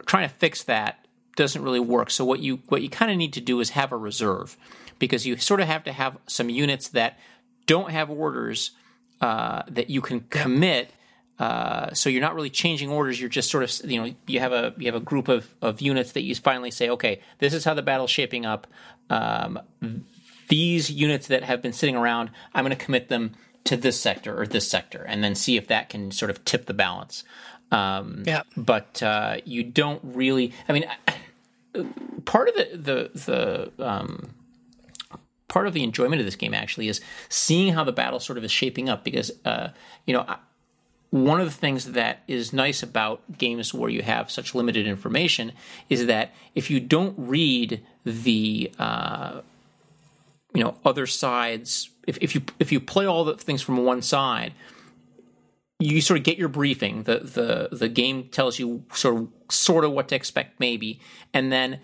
trying 0.07 0.29
to 0.29 0.35
fix 0.35 0.63
that 0.65 1.07
doesn't 1.37 1.63
really 1.63 1.81
work. 1.81 2.11
So 2.11 2.25
what 2.25 2.41
you 2.41 2.61
what 2.69 2.83
you 2.83 2.89
kind 2.89 3.11
of 3.11 3.17
need 3.17 3.33
to 3.35 3.41
do 3.41 3.61
is 3.61 3.71
have 3.71 3.93
a 3.93 3.97
reserve 3.97 4.57
because 4.99 5.27
you 5.27 5.37
sort 5.37 5.61
of 5.61 5.69
have 5.69 5.85
to 5.85 5.93
have 5.93 6.17
some 6.27 6.49
units 6.49 6.89
that 6.89 7.19
don't 7.67 7.91
have 7.91 8.11
orders 8.11 8.73
uh, 9.21 9.63
that 9.69 9.91
you 9.91 10.01
can 10.01 10.21
commit. 10.21 10.91
Uh, 11.39 11.93
so 11.93 12.09
you're 12.09 12.23
not 12.23 12.35
really 12.35 12.49
changing 12.49 12.91
orders. 12.91 13.21
You're 13.21 13.29
just 13.29 13.51
sort 13.51 13.63
of 13.63 13.91
you 13.91 14.03
know 14.03 14.15
you 14.27 14.41
have 14.41 14.53
a 14.53 14.75
you 14.79 14.87
have 14.87 14.95
a 14.95 15.05
group 15.05 15.29
of, 15.29 15.55
of 15.61 15.81
units 15.81 16.13
that 16.13 16.23
you 16.23 16.35
finally 16.35 16.71
say, 16.71 16.89
okay, 16.89 17.21
this 17.39 17.53
is 17.53 17.65
how 17.65 17.75
the 17.75 17.83
battle's 17.83 18.11
shaping 18.11 18.47
up. 18.47 18.67
Um, 19.11 19.61
these 20.49 20.91
units 20.91 21.27
that 21.27 21.43
have 21.43 21.61
been 21.61 21.73
sitting 21.73 21.97
around, 21.97 22.31
I'm 22.55 22.65
going 22.65 22.77
to 22.77 22.83
commit 22.83 23.09
them 23.09 23.33
to 23.67 23.77
this 23.77 24.01
sector 24.01 24.41
or 24.41 24.47
this 24.47 24.69
sector, 24.69 25.03
and 25.03 25.23
then 25.23 25.35
see 25.35 25.57
if 25.57 25.67
that 25.69 25.89
can 25.89 26.11
sort 26.11 26.31
of 26.31 26.45
tip 26.45 26.67
the 26.67 26.75
balance. 26.75 27.25
Um, 27.71 28.23
yeah. 28.27 28.43
But 28.57 29.03
uh, 29.03 29.39
you 29.45 29.63
don't 29.63 30.01
really. 30.03 30.53
I 30.69 30.73
mean, 30.73 30.87
part 32.25 32.49
of 32.49 32.55
the 32.55 32.69
the 32.73 33.71
the 33.77 33.87
um, 33.87 34.31
part 35.49 35.67
of 35.67 35.75
the 35.75 35.83
enjoyment 35.83 36.21
of 36.21 36.27
this 36.27 36.37
game 36.37 36.55
actually 36.55 36.89
is 36.89 37.01
seeing 37.29 37.75
how 37.75 37.85
the 37.85 37.93
battle 37.93 38.21
sort 38.21 38.39
of 38.39 38.45
is 38.45 38.53
shaping 38.53 38.89
up 38.89 39.05
because 39.05 39.31
uh, 39.45 39.69
you 40.07 40.15
know. 40.15 40.25
one 41.11 41.41
of 41.41 41.47
the 41.47 41.55
things 41.55 41.93
that 41.93 42.23
is 42.27 42.53
nice 42.53 42.83
about 42.83 43.23
games 43.39 43.73
where 43.73 43.89
you 43.89 44.03
have 44.03 44.29
such 44.29 44.55
limited 44.57 44.87
information 44.87 45.53
is 45.89 46.07
that 46.07 46.35
if 46.55 46.69
you 46.69 46.81
don't 46.81 47.15
read 47.17 47.81
the 48.05 48.71
uh, 48.79 49.41
you 50.53 50.65
know 50.65 50.75
other 50.85 51.07
sides 51.07 51.91
if, 52.07 52.19
if 52.21 52.35
you 52.35 52.43
if 52.59 52.73
you 52.73 52.81
play 52.81 53.07
all 53.07 53.25
the 53.25 53.35
things 53.37 53.63
from 53.63 53.85
one 53.85 54.03
side 54.03 54.53
you 55.79 56.01
sort 56.01 56.19
of 56.19 56.25
get 56.25 56.39
your 56.39 56.49
briefing. 56.49 57.03
The 57.03 57.19
the 57.19 57.77
the 57.77 57.89
game 57.89 58.29
tells 58.29 58.59
you 58.59 58.85
sort 58.93 59.17
of 59.17 59.29
sort 59.51 59.85
of 59.85 59.93
what 59.93 60.09
to 60.09 60.17
expect, 60.17 60.59
maybe, 60.59 61.01
and 61.33 61.53
then 61.53 61.81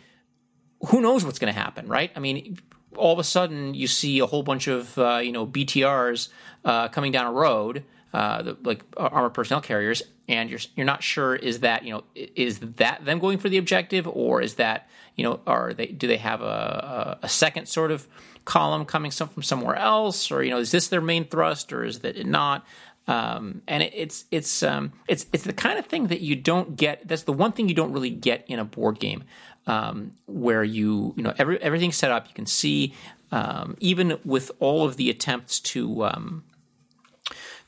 who 0.88 1.00
knows 1.00 1.24
what's 1.24 1.38
going 1.38 1.52
to 1.52 1.58
happen, 1.58 1.86
right? 1.86 2.10
I 2.16 2.20
mean, 2.20 2.58
all 2.96 3.12
of 3.12 3.18
a 3.18 3.24
sudden 3.24 3.74
you 3.74 3.86
see 3.86 4.18
a 4.18 4.26
whole 4.26 4.42
bunch 4.42 4.66
of 4.66 4.96
uh, 4.98 5.18
you 5.18 5.32
know 5.32 5.46
BTRs 5.46 6.28
uh, 6.64 6.88
coming 6.88 7.12
down 7.12 7.26
a 7.26 7.32
road, 7.32 7.84
uh, 8.14 8.42
the, 8.42 8.56
like 8.62 8.82
armored 8.96 9.34
personnel 9.34 9.60
carriers, 9.60 10.02
and 10.26 10.48
you're 10.48 10.60
you're 10.74 10.86
not 10.86 11.02
sure 11.02 11.34
is 11.34 11.60
that 11.60 11.84
you 11.84 11.92
know 11.92 12.04
is 12.14 12.60
that 12.60 13.04
them 13.04 13.18
going 13.18 13.38
for 13.38 13.50
the 13.50 13.58
objective 13.58 14.08
or 14.08 14.40
is 14.40 14.54
that 14.54 14.88
you 15.22 15.28
know 15.28 15.40
are 15.46 15.72
they 15.72 15.86
do 15.86 16.08
they 16.08 16.16
have 16.16 16.42
a, 16.42 17.16
a, 17.22 17.28
second 17.28 17.66
sort 17.66 17.92
of 17.92 18.08
column 18.44 18.84
coming 18.84 19.12
some, 19.12 19.28
from 19.28 19.44
somewhere 19.44 19.76
else 19.76 20.32
or 20.32 20.42
you 20.42 20.50
know 20.50 20.58
is 20.58 20.72
this 20.72 20.88
their 20.88 21.00
main 21.00 21.24
thrust 21.24 21.72
or 21.72 21.84
is 21.84 22.00
that 22.00 22.26
not 22.26 22.66
um, 23.06 23.62
and 23.68 23.84
it, 23.84 23.92
it's 23.94 24.24
it's 24.32 24.64
um, 24.64 24.92
it's 25.06 25.26
it's 25.32 25.44
the 25.44 25.52
kind 25.52 25.78
of 25.78 25.86
thing 25.86 26.06
that 26.08 26.20
you 26.20 26.36
don't 26.36 26.76
get. 26.76 27.06
That's 27.06 27.24
the 27.24 27.32
one 27.32 27.50
thing 27.50 27.68
you 27.68 27.74
don't 27.74 27.92
really 27.92 28.10
get 28.10 28.44
in 28.46 28.60
a 28.60 28.64
board 28.64 29.00
game, 29.00 29.24
um, 29.66 30.12
where 30.26 30.62
you 30.62 31.12
you 31.16 31.24
know 31.24 31.34
every, 31.36 31.60
everything's 31.60 31.96
set 31.96 32.12
up. 32.12 32.28
You 32.28 32.34
can 32.34 32.46
see 32.46 32.94
um, 33.32 33.76
even 33.80 34.18
with 34.24 34.52
all 34.60 34.84
of 34.84 34.98
the 34.98 35.10
attempts 35.10 35.58
to 35.60 36.04
um, 36.04 36.44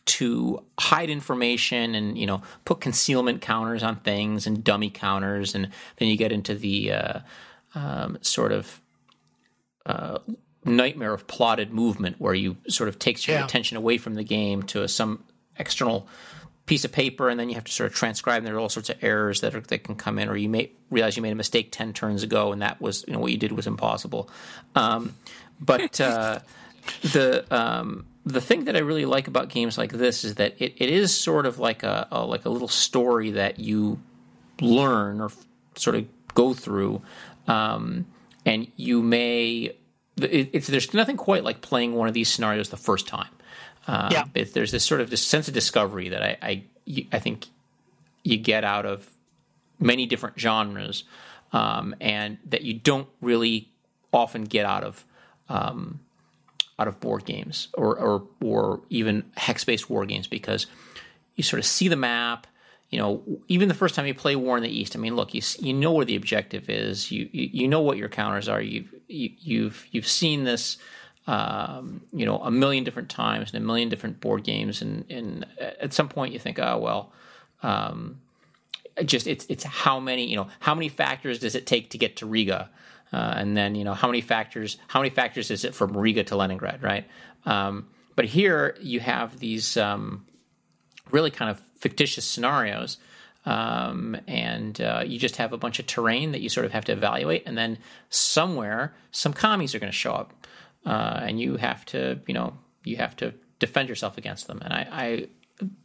to 0.07 0.63
hide 0.79 1.11
information 1.11 1.95
and 1.95 2.19
you 2.19 2.27
know 2.27 2.43
put 2.65 2.81
concealment 2.81 3.41
counters 3.41 3.83
on 3.83 3.97
things 3.97 4.47
and 4.47 4.63
dummy 4.63 4.91
counters, 4.91 5.55
and 5.55 5.71
then 5.97 6.09
you 6.09 6.17
get 6.17 6.33
into 6.33 6.55
the 6.55 6.93
uh, 6.93 7.19
um, 7.75 8.19
sort 8.21 8.53
of 8.53 8.81
uh, 9.87 10.19
nightmare 10.65 11.13
of 11.13 11.27
plotted 11.27 11.73
movement 11.73 12.17
where 12.19 12.35
you 12.35 12.57
sort 12.69 12.89
of 12.89 12.99
takes 12.99 13.27
your 13.27 13.39
yeah. 13.39 13.45
attention 13.45 13.77
away 13.77 13.99
from 13.99 14.15
the 14.15 14.25
game 14.25 14.63
to 14.63 14.87
some 14.89 15.25
external 15.59 16.09
piece 16.67 16.85
of 16.85 16.93
paper 16.93 17.29
and 17.29 17.39
then 17.39 17.49
you 17.51 17.55
have 17.55 17.65
to 17.65 17.73
sort 17.73 17.91
of 17.91 17.95
transcribe 17.95 18.39
and 18.39 18.47
there 18.47 18.57
are 18.57 18.59
all 18.59 18.71
sorts 18.71 18.89
of 18.89 18.97
errors 19.03 19.43
that 19.43 19.55
are, 19.55 19.61
that 19.61 19.85
can 19.85 19.95
come 19.95 20.19
in 20.19 20.29
or 20.31 20.37
you 20.37 20.49
may 20.49 20.71
realize 20.91 21.15
you 21.15 21.23
made 21.23 21.33
a 21.33 21.37
mistake 21.37 21.71
10 21.71 21.93
turns 21.93 22.23
ago 22.23 22.53
and 22.53 22.63
that 22.63 22.81
was 22.81 23.05
you 23.07 23.13
know 23.13 23.19
what 23.19 23.31
you 23.31 23.37
did 23.37 23.53
was 23.53 23.67
impossible 23.67 24.31
um, 24.75 25.15
but 25.61 26.01
uh, 26.01 26.39
the 27.03 27.45
um, 27.51 28.07
the 28.27 28.41
thing 28.41 28.65
that 28.65 28.77
I 28.77 28.81
really 28.81 29.05
like 29.05 29.29
about 29.29 29.49
games 29.49 29.77
like 29.77 29.93
this 29.93 30.25
is 30.25 30.37
that 30.37 30.55
it, 30.59 30.75
it 30.79 30.91
is 30.91 31.17
sort 31.17 31.47
of 31.47 31.59
like 31.59 31.83
a, 31.83 32.09
a 32.11 32.25
like 32.25 32.45
a 32.45 32.49
little 32.49 32.69
story 32.69 33.33
that 33.33 33.59
you 33.59 34.01
learn 34.61 35.21
or 35.21 35.27
f- 35.27 35.45
sort 35.77 35.97
of 35.97 36.07
go 36.35 36.55
through 36.55 37.03
um, 37.47 38.07
and 38.47 38.71
you 38.77 39.03
may 39.03 39.77
it's 40.17 40.69
there's 40.69 40.93
nothing 40.95 41.17
quite 41.17 41.45
like 41.45 41.61
playing 41.61 41.95
one 41.95 42.09
of 42.09 42.15
these 42.15 42.33
scenarios 42.33 42.69
the 42.69 42.77
first 42.77 43.07
time. 43.07 43.31
Um, 43.87 44.09
yeah. 44.11 44.25
It, 44.35 44.55
there's 44.55 44.71
this 44.71 44.85
sort 44.85 45.01
of 45.01 45.11
this 45.11 45.27
sense 45.27 45.49
of 45.49 45.55
discovery 45.55 46.09
that 46.09 46.23
I, 46.23 46.37
I, 46.41 46.65
I 47.13 47.19
think 47.19 47.47
you 48.23 48.37
get 48.37 48.65
out 48.65 48.87
of 48.87 49.11
many 49.79 50.07
different 50.07 50.39
genres, 50.39 51.05
um, 51.53 51.95
and 52.01 52.39
that 52.47 52.63
you 52.63 52.75
don't 52.75 53.09
really 53.21 53.71
often 54.13 54.45
get 54.45 54.65
out 54.65 54.85
of 54.85 55.05
um, 55.49 56.01
out 56.79 56.89
of 56.89 57.01
board 57.01 57.25
games 57.25 57.69
or 57.75 57.97
or, 57.99 58.23
or 58.43 58.81
even 58.91 59.25
hex 59.37 59.65
based 59.65 59.89
war 59.89 60.05
games 60.07 60.27
because 60.27 60.67
you 61.37 61.43
sort 61.43 61.59
of 61.59 61.67
see 61.67 61.89
the 61.89 61.97
map 61.97 62.47
you 62.95 63.01
know, 63.01 63.25
even 63.49 63.67
the 63.67 63.75
first 63.75 63.97
time 63.97 64.07
you 64.07 64.15
play 64.15 64.37
War 64.37 64.57
in 64.57 64.63
the 64.63 64.69
East, 64.69 64.95
I 64.95 65.01
mean, 65.01 65.17
look, 65.17 65.35
you 65.35 65.43
you 65.59 65.73
know 65.73 65.91
where 65.91 66.05
the 66.05 66.15
objective 66.15 66.71
is. 66.71 67.11
You 67.11 67.29
you, 67.33 67.51
you 67.53 67.67
know 67.67 67.81
what 67.81 67.97
your 67.97 68.09
counters 68.09 68.49
are. 68.49 68.61
You've 68.61 68.95
you, 69.09 69.31
have 69.31 69.39
you 69.41 69.73
you've 69.91 70.07
seen 70.07 70.45
this, 70.45 70.77
um, 71.27 72.03
you 72.13 72.25
know, 72.25 72.39
a 72.39 72.53
million 72.53 72.85
different 72.85 73.09
times 73.09 73.53
in 73.53 73.61
a 73.61 73.67
million 73.67 73.89
different 73.89 74.21
board 74.21 74.45
games, 74.45 74.81
and 74.81 75.05
and 75.11 75.45
at 75.59 75.93
some 75.93 76.09
point 76.09 76.33
you 76.33 76.39
think, 76.39 76.61
oh 76.61 76.79
well, 76.79 77.13
um, 77.65 78.21
just 79.05 79.27
it's 79.27 79.45
it's 79.49 79.65
how 79.65 79.99
many 79.99 80.29
you 80.29 80.37
know 80.37 80.47
how 80.61 80.73
many 80.73 80.89
factors 80.89 81.41
does 81.41 81.57
it 81.57 81.67
take 81.67 81.91
to 81.91 81.99
get 81.99 82.15
to 82.19 82.27
Riga, 82.27 82.71
uh, 83.13 83.35
and 83.37 83.57
then 83.57 83.75
you 83.75 83.85
know 83.85 83.95
how 83.95 84.09
many 84.09 84.21
factors 84.21 84.79
how 84.89 85.01
many 85.01 85.11
factors 85.11 85.51
is 85.51 85.65
it 85.65 85.75
from 85.75 85.97
Riga 85.97 86.25
to 86.25 86.37
Leningrad, 86.37 86.83
right? 86.83 87.07
Um, 87.47 87.89
but 88.17 88.27
here 88.27 88.77
you 88.81 89.01
have 89.01 89.39
these 89.41 89.77
um, 89.77 90.27
really 91.11 91.31
kind 91.31 91.51
of 91.51 91.61
fictitious 91.77 92.25
scenarios. 92.25 92.99
Um, 93.47 94.17
and 94.27 94.81
uh, 94.81 95.03
you 95.05 95.19
just 95.19 95.37
have 95.37 95.53
a 95.53 95.59
bunch 95.59 95.79
of 95.79 95.87
terrain 95.87 96.33
that 96.33 96.41
you 96.41 96.49
sort 96.49 96.65
of 96.65 96.73
have 96.73 96.87
to 96.87 96.93
evaluate, 96.93 97.43
and 97.45 97.59
then 97.59 97.77
somewhere 98.09 98.95
some 99.11 99.35
commies 99.35 99.75
are 99.75 99.79
going 99.79 99.93
to 99.93 99.97
show 99.97 100.15
up, 100.15 100.33
uh, 100.87 101.21
and 101.23 101.39
you 101.39 101.57
have 101.59 101.85
to, 101.87 102.21
you 102.27 102.33
know, 102.33 102.57
you 102.85 102.97
have 102.97 103.15
to 103.17 103.35
defend 103.59 103.91
yourself 103.91 104.17
against 104.17 104.47
them. 104.47 104.61
And 104.65 104.73
I, 104.73 104.89
I 104.91 105.29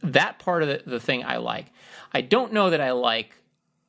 that 0.02 0.38
part 0.38 0.62
of 0.62 0.68
the, 0.68 0.82
the, 0.90 1.00
thing 1.00 1.22
I 1.22 1.36
like. 1.36 1.66
I 2.12 2.22
don't 2.22 2.52
know 2.52 2.70
that 2.70 2.80
I 2.80 2.92
like 2.92 3.36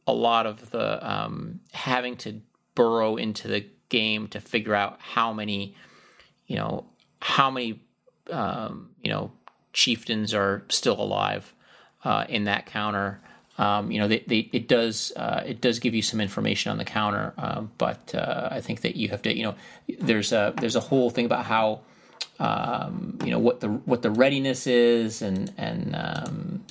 a 0.06 0.14
lot 0.14 0.46
of 0.46 0.72
the 0.72 1.10
um, 1.10 1.62
having 1.72 2.18
to 2.18 2.42
burrow 2.76 3.16
into 3.16 3.48
the 3.48 3.66
game 3.90 4.28
to 4.30 4.40
figure 4.40 4.76
out 4.76 5.00
how 5.00 5.34
many, 5.34 5.76
you 6.48 6.56
know, 6.56 6.86
how 7.22 7.52
many, 7.52 7.82
um, 8.30 8.90
you 9.04 9.12
know, 9.12 9.32
chieftains 9.74 10.34
are 10.34 10.64
still 10.70 11.00
alive 11.00 11.54
uh, 12.04 12.26
in 12.30 12.46
that 12.46 12.66
counter. 12.66 13.22
Um, 13.58 13.92
you 13.92 14.00
know, 14.00 14.08
they, 14.08 14.24
they, 14.26 14.50
it 14.54 14.68
does 14.68 15.12
uh, 15.16 15.44
it 15.46 15.62
does 15.62 15.80
give 15.80 15.94
you 15.94 16.02
some 16.02 16.20
information 16.20 16.72
on 16.72 16.78
the 16.78 16.86
counter, 16.86 17.34
um, 17.38 17.72
but 17.78 18.16
uh, 18.16 18.48
I 18.50 18.62
think 18.62 18.82
that 18.82 18.96
you 18.96 19.10
have 19.10 19.22
to, 19.24 19.36
you 19.36 19.44
know, 19.44 19.56
there's 20.00 20.32
a 20.32 20.54
there's 20.60 20.76
a 20.76 20.80
whole 20.80 21.10
thing 21.10 21.26
about 21.26 21.46
how 21.46 21.82
um, 22.40 23.20
you 23.24 23.30
know 23.30 23.40
what 23.40 23.60
the 23.60 23.68
what 23.68 24.02
the 24.02 24.10
readiness 24.10 24.66
is, 24.66 25.22
and 25.22 25.54
and 25.58 25.96
um, 25.96 26.66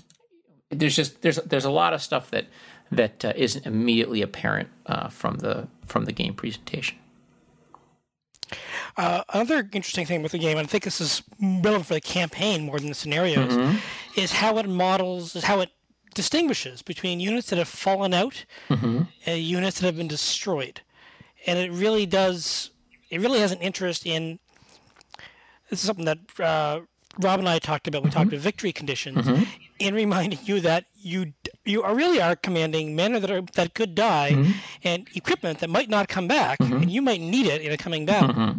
there's 0.70 0.96
just 0.96 1.22
there's 1.22 1.36
there's 1.36 1.64
a 1.64 1.70
lot 1.70 1.92
of 1.92 2.02
stuff 2.02 2.30
that 2.30 2.46
that 2.90 3.24
uh, 3.24 3.32
not 3.36 3.56
immediately 3.66 4.22
apparent 4.22 4.68
uh, 4.86 5.08
from 5.08 5.36
the 5.36 5.68
from 5.86 6.04
the 6.04 6.12
game 6.12 6.34
presentation. 6.34 6.96
Uh, 8.96 9.22
another 9.32 9.68
interesting 9.72 10.06
thing 10.06 10.22
with 10.22 10.32
the 10.32 10.38
game, 10.38 10.58
and 10.58 10.66
I 10.66 10.70
think 10.70 10.84
this 10.84 11.00
is 11.00 11.22
relevant 11.40 11.86
for 11.86 11.94
the 11.94 12.00
campaign 12.00 12.64
more 12.64 12.78
than 12.78 12.88
the 12.88 12.94
scenarios, 12.94 13.52
mm-hmm. 13.52 13.76
is 14.18 14.32
how 14.32 14.58
it 14.58 14.68
models, 14.68 15.36
is 15.36 15.44
how 15.44 15.60
it 15.60 15.70
distinguishes 16.14 16.82
between 16.82 17.20
units 17.20 17.50
that 17.50 17.58
have 17.58 17.68
fallen 17.68 18.12
out 18.12 18.44
mm-hmm. 18.68 19.02
and 19.26 19.38
units 19.40 19.78
that 19.78 19.86
have 19.86 19.96
been 19.96 20.08
destroyed. 20.08 20.80
And 21.46 21.58
it 21.58 21.70
really 21.70 22.04
does, 22.04 22.70
it 23.10 23.20
really 23.20 23.38
has 23.38 23.52
an 23.52 23.60
interest 23.60 24.06
in, 24.06 24.40
this 25.70 25.80
is 25.80 25.86
something 25.86 26.04
that 26.06 26.18
uh, 26.40 26.80
Rob 27.20 27.38
and 27.38 27.48
I 27.48 27.60
talked 27.60 27.86
about. 27.86 28.02
We 28.02 28.10
mm-hmm. 28.10 28.18
talked 28.18 28.28
about 28.32 28.40
victory 28.40 28.72
conditions 28.72 29.24
mm-hmm. 29.24 29.44
in 29.78 29.94
reminding 29.94 30.40
you 30.44 30.60
that 30.60 30.86
you 31.02 31.32
you 31.64 31.82
are 31.82 31.94
really 31.94 32.20
are 32.20 32.36
commanding 32.36 32.94
men 32.94 33.12
that 33.12 33.30
are 33.30 33.42
that 33.54 33.74
could 33.74 33.94
die 33.94 34.32
mm-hmm. 34.32 34.52
and 34.84 35.08
equipment 35.14 35.60
that 35.60 35.70
might 35.70 35.88
not 35.88 36.08
come 36.08 36.28
back, 36.28 36.58
mm-hmm. 36.58 36.74
and 36.74 36.90
you 36.90 37.02
might 37.02 37.20
need 37.20 37.46
it 37.46 37.62
in 37.62 37.72
a 37.72 37.76
coming 37.76 38.06
battle. 38.06 38.30
Mm-hmm. 38.30 38.58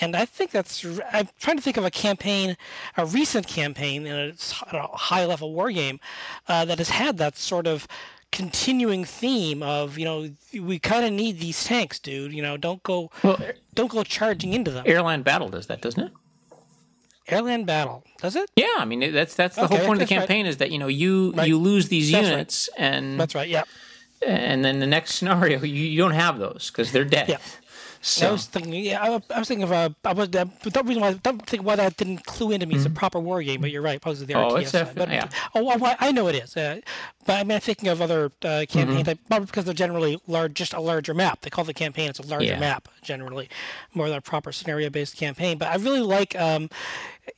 And 0.00 0.16
I 0.16 0.24
think 0.24 0.50
that's. 0.50 0.84
I'm 1.12 1.28
trying 1.38 1.56
to 1.56 1.62
think 1.62 1.76
of 1.76 1.84
a 1.84 1.90
campaign, 1.90 2.56
a 2.96 3.06
recent 3.06 3.46
campaign 3.46 4.06
in 4.06 4.14
a, 4.14 4.76
a 4.76 4.96
high 4.96 5.26
level 5.26 5.52
war 5.52 5.70
game 5.70 6.00
uh, 6.48 6.64
that 6.64 6.78
has 6.78 6.88
had 6.88 7.18
that 7.18 7.36
sort 7.36 7.66
of 7.66 7.86
continuing 8.32 9.04
theme 9.04 9.62
of 9.62 9.98
you 9.98 10.06
know 10.06 10.30
we 10.58 10.78
kind 10.78 11.04
of 11.04 11.12
need 11.12 11.38
these 11.38 11.64
tanks, 11.64 11.98
dude. 11.98 12.32
You 12.32 12.42
know, 12.42 12.56
don't 12.56 12.82
go 12.82 13.10
well, 13.22 13.38
don't 13.74 13.90
go 13.90 14.02
charging 14.02 14.54
into 14.54 14.70
them. 14.70 14.84
AirLand 14.86 15.24
Battle 15.24 15.48
does 15.48 15.66
that, 15.66 15.82
doesn't 15.82 16.02
it? 16.02 16.12
AirLand 17.28 17.66
Battle 17.66 18.04
does 18.20 18.36
it? 18.36 18.50
Yeah, 18.56 18.66
I 18.78 18.84
mean 18.84 19.12
that's 19.12 19.34
that's 19.34 19.56
the 19.56 19.64
okay, 19.64 19.76
whole 19.76 19.86
point 19.86 20.02
of 20.02 20.08
the 20.08 20.14
campaign 20.14 20.44
right. 20.44 20.50
is 20.50 20.58
that 20.58 20.70
you 20.70 20.78
know 20.78 20.88
you 20.88 21.32
right. 21.32 21.48
you 21.48 21.58
lose 21.58 21.88
these 21.88 22.10
that's 22.10 22.28
units 22.28 22.68
right. 22.72 22.84
and 22.84 23.20
that's 23.20 23.34
right. 23.34 23.48
Yeah. 23.48 23.64
And 24.26 24.64
then 24.64 24.78
the 24.78 24.86
next 24.86 25.16
scenario, 25.16 25.60
you, 25.62 25.84
you 25.84 25.98
don't 25.98 26.12
have 26.12 26.38
those 26.38 26.70
because 26.70 26.92
they're 26.92 27.04
dead. 27.04 27.28
Yeah. 27.28 27.38
So. 28.04 28.28
I 28.28 28.32
was 28.32 28.46
thinking, 28.46 28.74
yeah, 28.74 29.00
I, 29.00 29.22
I 29.32 29.38
was 29.38 29.46
thinking 29.46 29.62
of 29.62 29.70
uh, 29.70 29.90
I 30.04 30.12
was 30.12 30.26
uh, 30.34 30.44
the 30.64 30.82
reason 30.84 31.00
why 31.00 31.12
don't 31.12 31.46
think 31.46 31.62
why 31.62 31.76
that 31.76 31.96
didn't 31.96 32.26
clue 32.26 32.50
into 32.50 32.66
me. 32.66 32.72
Mm-hmm. 32.72 32.78
It's 32.78 32.86
a 32.86 32.88
mm-hmm. 32.88 32.96
proper 32.96 33.20
war 33.20 33.40
game, 33.44 33.60
but 33.60 33.70
you're 33.70 33.80
right. 33.80 34.02
To 34.02 34.12
the 34.12 34.34
oh, 34.34 34.50
RTS, 34.50 34.62
it's 34.62 34.74
a, 34.74 34.92
but, 34.92 35.08
yeah. 35.08 35.28
Oh, 35.54 35.96
I 36.00 36.10
know 36.10 36.26
it 36.26 36.34
is. 36.34 36.56
Uh, 36.56 36.80
but 37.24 37.34
I 37.34 37.44
mean, 37.44 37.52
I'm 37.52 37.60
thinking 37.60 37.88
of 37.90 38.02
other 38.02 38.32
uh, 38.42 38.66
campaigns, 38.68 39.06
mm-hmm. 39.06 39.26
probably 39.28 39.46
because 39.46 39.66
they're 39.66 39.74
generally 39.74 40.20
large, 40.26 40.54
just 40.54 40.74
a 40.74 40.80
larger 40.80 41.14
map. 41.14 41.42
They 41.42 41.50
call 41.50 41.64
the 41.64 41.72
campaign 41.72 42.10
it's 42.10 42.18
a 42.18 42.26
larger 42.26 42.46
yeah. 42.46 42.58
map 42.58 42.88
generally, 43.02 43.48
more 43.94 44.08
than 44.08 44.18
a 44.18 44.20
proper 44.20 44.50
scenario-based 44.50 45.16
campaign. 45.16 45.58
But 45.58 45.68
I 45.68 45.76
really 45.76 46.00
like 46.00 46.34
um, 46.34 46.70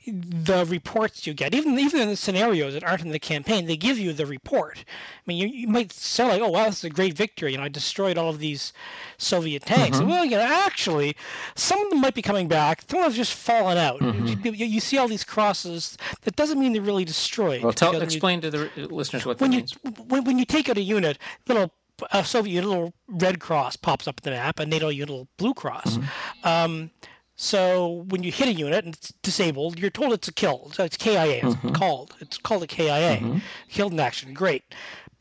the 0.07 0.65
reports 0.67 1.27
you 1.27 1.33
get, 1.33 1.53
even 1.53 1.77
even 1.77 2.01
in 2.01 2.09
the 2.09 2.15
scenarios 2.15 2.73
that 2.73 2.83
aren't 2.83 3.03
in 3.03 3.09
the 3.09 3.19
campaign, 3.19 3.67
they 3.67 3.77
give 3.77 3.99
you 3.99 4.13
the 4.13 4.25
report. 4.25 4.79
I 4.87 5.21
mean, 5.27 5.37
you, 5.37 5.47
you 5.47 5.67
might 5.67 5.91
say 5.91 6.27
like, 6.27 6.41
"Oh, 6.41 6.49
wow, 6.49 6.65
this 6.65 6.79
is 6.79 6.83
a 6.85 6.89
great 6.89 7.13
victory," 7.13 7.51
you 7.51 7.57
know, 7.57 7.63
I 7.63 7.69
destroyed 7.69 8.17
all 8.17 8.29
of 8.29 8.39
these 8.39 8.73
Soviet 9.17 9.63
tanks. 9.63 9.97
Mm-hmm. 9.97 10.09
Well, 10.09 10.25
you 10.25 10.37
know, 10.37 10.43
actually, 10.43 11.15
some 11.55 11.79
of 11.81 11.89
them 11.91 12.01
might 12.01 12.15
be 12.15 12.23
coming 12.23 12.47
back. 12.47 12.81
Some 12.81 12.99
of 12.99 13.03
them 13.03 13.11
have 13.11 13.15
just 13.15 13.33
fallen 13.33 13.77
out. 13.77 13.99
Mm-hmm. 13.99 14.45
You, 14.47 14.65
you, 14.65 14.79
see 14.79 14.97
all 14.97 15.07
these 15.07 15.23
crosses. 15.23 15.97
That 16.21 16.35
doesn't 16.35 16.59
mean 16.59 16.73
they're 16.73 16.81
really 16.81 17.05
destroyed. 17.05 17.63
Well, 17.63 17.73
tell, 17.73 17.99
explain 18.01 18.41
you, 18.41 18.51
to 18.51 18.69
the 18.69 18.87
listeners 18.87 19.25
what 19.25 19.39
when 19.39 19.51
that 19.51 19.55
you, 19.55 19.91
means. 19.91 19.99
When, 20.07 20.23
when 20.23 20.39
you 20.39 20.45
take 20.45 20.67
out 20.67 20.77
a 20.77 20.81
unit, 20.81 21.19
little 21.47 21.71
a 22.11 22.25
Soviet 22.25 22.65
little 22.65 22.93
red 23.07 23.39
cross 23.39 23.75
pops 23.75 24.07
up 24.07 24.19
in 24.19 24.31
the 24.31 24.37
map, 24.37 24.59
a 24.59 24.65
NATO 24.65 24.89
unit 24.89 25.09
little 25.09 25.27
blue 25.37 25.53
cross. 25.53 25.97
Mm-hmm. 25.97 26.47
Um, 26.47 26.91
So 27.35 28.05
when 28.07 28.23
you 28.23 28.31
hit 28.31 28.47
a 28.47 28.53
unit 28.53 28.85
and 28.85 28.93
it's 28.93 29.11
disabled, 29.21 29.77
you're 29.77 29.89
told 29.89 30.13
it's 30.13 30.27
a 30.27 30.33
kill. 30.33 30.71
So 30.73 30.83
it's 30.83 30.95
KIA. 30.95 31.41
It's 31.43 31.55
mm-hmm. 31.55 31.71
called. 31.71 32.15
It's 32.21 32.37
called 32.37 32.63
a 32.63 32.67
KIA. 32.67 33.17
Mm-hmm. 33.17 33.37
Killed 33.69 33.91
in 33.91 33.99
action. 33.99 34.33
Great. 34.33 34.63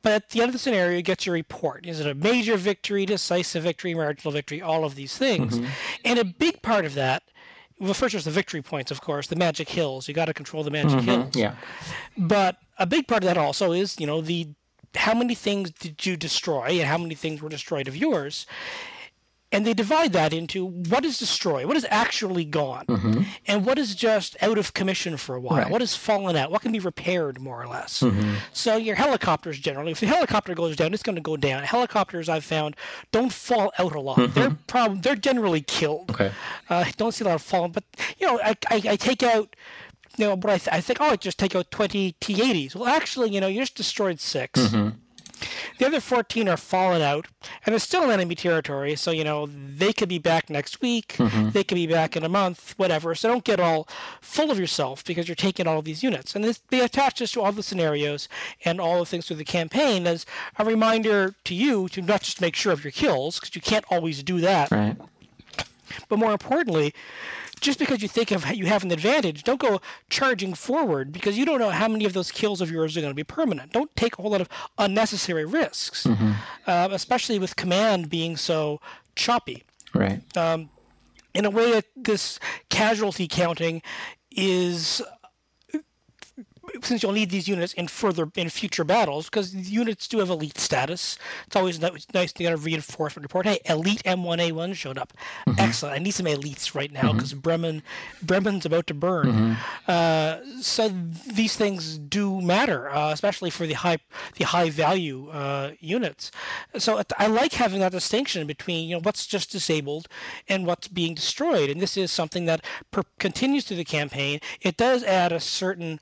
But 0.02 0.12
at 0.12 0.30
the 0.30 0.42
end 0.42 0.50
of 0.50 0.52
the 0.52 0.58
scenario, 0.58 0.96
you 0.96 1.02
get 1.02 1.26
your 1.26 1.32
report. 1.32 1.86
Is 1.86 1.98
it 1.98 2.06
a 2.06 2.14
major 2.14 2.56
victory, 2.56 3.06
decisive 3.06 3.62
victory, 3.62 3.94
marginal 3.94 4.32
victory, 4.32 4.60
all 4.60 4.84
of 4.84 4.94
these 4.94 5.16
things? 5.16 5.58
Mm-hmm. 5.58 5.70
And 6.04 6.18
a 6.18 6.24
big 6.24 6.62
part 6.62 6.84
of 6.84 6.94
that, 6.94 7.22
well, 7.80 7.94
first 7.94 8.12
there's 8.12 8.26
the 8.26 8.30
victory 8.30 8.62
points, 8.62 8.90
of 8.90 9.00
course, 9.00 9.26
the 9.26 9.36
magic 9.36 9.68
hills. 9.68 10.06
You 10.06 10.14
got 10.14 10.26
to 10.26 10.34
control 10.34 10.62
the 10.62 10.70
magic 10.70 11.00
mm-hmm. 11.00 11.08
hills. 11.08 11.34
Yeah. 11.34 11.54
But 12.18 12.58
a 12.78 12.86
big 12.86 13.08
part 13.08 13.24
of 13.24 13.28
that 13.28 13.38
also 13.38 13.72
is, 13.72 13.98
you 13.98 14.06
know, 14.06 14.20
the 14.20 14.48
how 14.94 15.14
many 15.14 15.34
things 15.34 15.70
did 15.72 16.06
you 16.06 16.16
destroy 16.16 16.66
and 16.66 16.84
how 16.84 16.98
many 16.98 17.16
things 17.16 17.42
were 17.42 17.48
destroyed 17.48 17.88
of 17.88 17.96
yours 17.96 18.46
and 19.54 19.64
they 19.64 19.72
divide 19.72 20.12
that 20.12 20.32
into 20.32 20.66
what 20.66 21.04
is 21.04 21.16
destroyed, 21.16 21.66
what 21.66 21.76
is 21.76 21.86
actually 21.88 22.44
gone, 22.44 22.84
mm-hmm. 22.86 23.22
and 23.46 23.64
what 23.64 23.78
is 23.78 23.94
just 23.94 24.36
out 24.42 24.58
of 24.58 24.74
commission 24.74 25.16
for 25.16 25.36
a 25.36 25.40
while, 25.40 25.58
right. 25.58 25.70
what 25.70 25.80
has 25.80 25.94
fallen 25.94 26.34
out, 26.34 26.50
what 26.50 26.60
can 26.60 26.72
be 26.72 26.80
repaired 26.80 27.40
more 27.40 27.62
or 27.62 27.68
less. 27.68 28.00
Mm-hmm. 28.00 28.34
So 28.52 28.76
your 28.76 28.96
helicopters 28.96 29.60
generally, 29.60 29.92
if 29.92 30.00
the 30.00 30.06
helicopter 30.06 30.56
goes 30.56 30.74
down, 30.74 30.92
it's 30.92 31.04
going 31.04 31.14
to 31.14 31.22
go 31.22 31.36
down. 31.36 31.62
Helicopters 31.62 32.28
I've 32.28 32.44
found 32.44 32.74
don't 33.12 33.32
fall 33.32 33.72
out 33.78 33.94
a 33.94 34.00
lot. 34.00 34.18
Mm-hmm. 34.18 34.32
They're 34.40 34.56
prob- 34.66 35.02
they're 35.02 35.14
generally 35.14 35.60
killed. 35.60 36.10
Okay. 36.10 36.32
Uh, 36.68 36.84
don't 36.96 37.12
see 37.12 37.24
a 37.24 37.28
lot 37.28 37.36
of 37.36 37.42
falling, 37.42 37.70
but 37.70 37.84
you 38.18 38.26
know 38.26 38.40
I, 38.42 38.56
I, 38.70 38.82
I 38.90 38.96
take 38.96 39.22
out 39.22 39.54
you 40.16 40.26
know, 40.26 40.36
but 40.36 40.50
I, 40.50 40.58
th- 40.58 40.68
I 40.72 40.80
think, 40.80 41.00
oh, 41.00 41.06
I 41.06 41.16
just 41.16 41.38
take 41.38 41.56
out 41.56 41.72
20 41.72 42.14
T80s. 42.20 42.76
Well, 42.76 42.88
actually, 42.88 43.30
you 43.30 43.40
know, 43.40 43.48
you 43.48 43.60
just 43.60 43.74
destroyed 43.74 44.20
6 44.20 44.60
mm-hmm. 44.60 44.96
The 45.78 45.86
other 45.86 46.00
14 46.00 46.48
are 46.48 46.56
fallen 46.56 47.02
out, 47.02 47.26
and 47.64 47.72
they're 47.72 47.80
still 47.80 48.04
in 48.04 48.10
enemy 48.10 48.34
territory, 48.34 48.94
so, 48.94 49.10
you 49.10 49.24
know, 49.24 49.46
they 49.46 49.92
could 49.92 50.08
be 50.08 50.18
back 50.18 50.48
next 50.48 50.80
week, 50.80 51.14
mm-hmm. 51.18 51.50
they 51.50 51.64
could 51.64 51.74
be 51.74 51.86
back 51.86 52.16
in 52.16 52.24
a 52.24 52.28
month, 52.28 52.74
whatever. 52.76 53.14
So 53.14 53.28
don't 53.28 53.44
get 53.44 53.60
all 53.60 53.88
full 54.20 54.50
of 54.50 54.58
yourself 54.58 55.04
because 55.04 55.28
you're 55.28 55.34
taking 55.34 55.66
all 55.66 55.78
of 55.78 55.84
these 55.84 56.02
units. 56.02 56.34
And 56.34 56.44
this, 56.44 56.60
they 56.68 56.80
attach 56.80 57.18
this 57.18 57.32
to 57.32 57.42
all 57.42 57.52
the 57.52 57.62
scenarios 57.62 58.28
and 58.64 58.80
all 58.80 59.00
the 59.00 59.06
things 59.06 59.26
through 59.26 59.36
the 59.36 59.44
campaign 59.44 60.06
as 60.06 60.24
a 60.58 60.64
reminder 60.64 61.34
to 61.44 61.54
you 61.54 61.88
to 61.88 62.00
not 62.00 62.22
just 62.22 62.40
make 62.40 62.54
sure 62.54 62.72
of 62.72 62.84
your 62.84 62.92
kills, 62.92 63.40
because 63.40 63.54
you 63.54 63.60
can't 63.60 63.84
always 63.90 64.22
do 64.22 64.40
that. 64.40 64.70
Right. 64.70 64.96
But 66.08 66.18
more 66.18 66.32
importantly, 66.32 66.94
just 67.60 67.78
because 67.78 68.02
you 68.02 68.08
think 68.08 68.30
of 68.30 68.50
you 68.54 68.66
have 68.66 68.84
an 68.84 68.92
advantage, 68.92 69.44
don't 69.44 69.60
go 69.60 69.80
charging 70.10 70.54
forward 70.54 71.12
because 71.12 71.36
you 71.38 71.44
don't 71.44 71.58
know 71.58 71.70
how 71.70 71.88
many 71.88 72.04
of 72.04 72.12
those 72.12 72.30
kills 72.30 72.60
of 72.60 72.70
yours 72.70 72.96
are 72.96 73.00
going 73.00 73.10
to 73.10 73.16
be 73.16 73.24
permanent. 73.24 73.72
Don't 73.72 73.94
take 73.96 74.18
a 74.18 74.22
whole 74.22 74.30
lot 74.30 74.40
of 74.40 74.48
unnecessary 74.78 75.44
risks, 75.44 76.04
mm-hmm. 76.04 76.32
uh, 76.66 76.88
especially 76.90 77.38
with 77.38 77.56
command 77.56 78.10
being 78.10 78.36
so 78.36 78.80
choppy. 79.16 79.64
Right. 79.94 80.20
Um, 80.36 80.70
in 81.34 81.44
a 81.44 81.50
way, 81.50 81.80
this 81.96 82.38
casualty 82.68 83.26
counting 83.26 83.82
is 84.30 85.02
since 86.82 87.02
you'll 87.02 87.12
need 87.12 87.30
these 87.30 87.48
units 87.48 87.72
in 87.74 87.88
further 87.88 88.30
in 88.36 88.48
future 88.48 88.84
battles 88.84 89.26
because 89.26 89.54
units 89.54 90.08
do 90.08 90.18
have 90.18 90.30
elite 90.30 90.58
status. 90.58 91.18
It's 91.46 91.56
always 91.56 91.80
nice 91.80 92.32
to 92.32 92.42
get 92.42 92.52
a 92.52 92.56
reinforcement 92.56 93.24
report. 93.24 93.46
Hey, 93.46 93.60
elite 93.66 94.02
M1A1 94.04 94.74
showed 94.74 94.98
up. 94.98 95.12
Mm-hmm. 95.46 95.60
Excellent. 95.60 95.96
I 95.96 95.98
need 96.02 96.12
some 96.12 96.26
elites 96.26 96.74
right 96.74 96.92
now 96.92 97.12
because 97.12 97.30
mm-hmm. 97.30 97.40
Bremen 97.40 97.82
Bremen's 98.22 98.66
about 98.66 98.86
to 98.88 98.94
burn. 98.94 99.26
Mm-hmm. 99.26 99.52
Uh, 99.88 100.62
so 100.62 100.88
these 100.88 101.56
things 101.56 101.98
do 101.98 102.40
matter, 102.40 102.90
uh, 102.90 103.12
especially 103.12 103.50
for 103.50 103.66
the 103.66 103.74
high 103.74 103.98
the 104.36 104.44
high 104.44 104.70
value 104.70 105.28
uh, 105.28 105.72
units. 105.80 106.30
So 106.78 107.02
I 107.18 107.26
like 107.26 107.52
having 107.52 107.80
that 107.80 107.92
distinction 107.92 108.46
between 108.46 108.88
you 108.88 108.96
know 108.96 109.00
what's 109.02 109.26
just 109.26 109.50
disabled 109.50 110.08
and 110.48 110.66
what's 110.66 110.88
being 110.88 111.14
destroyed, 111.14 111.70
and 111.70 111.80
this 111.80 111.96
is 111.96 112.10
something 112.10 112.46
that 112.46 112.64
per- 112.90 113.02
continues 113.18 113.64
through 113.64 113.76
the 113.78 113.84
campaign. 113.84 114.40
It 114.60 114.76
does 114.76 115.04
add 115.04 115.32
a 115.32 115.40
certain 115.40 116.00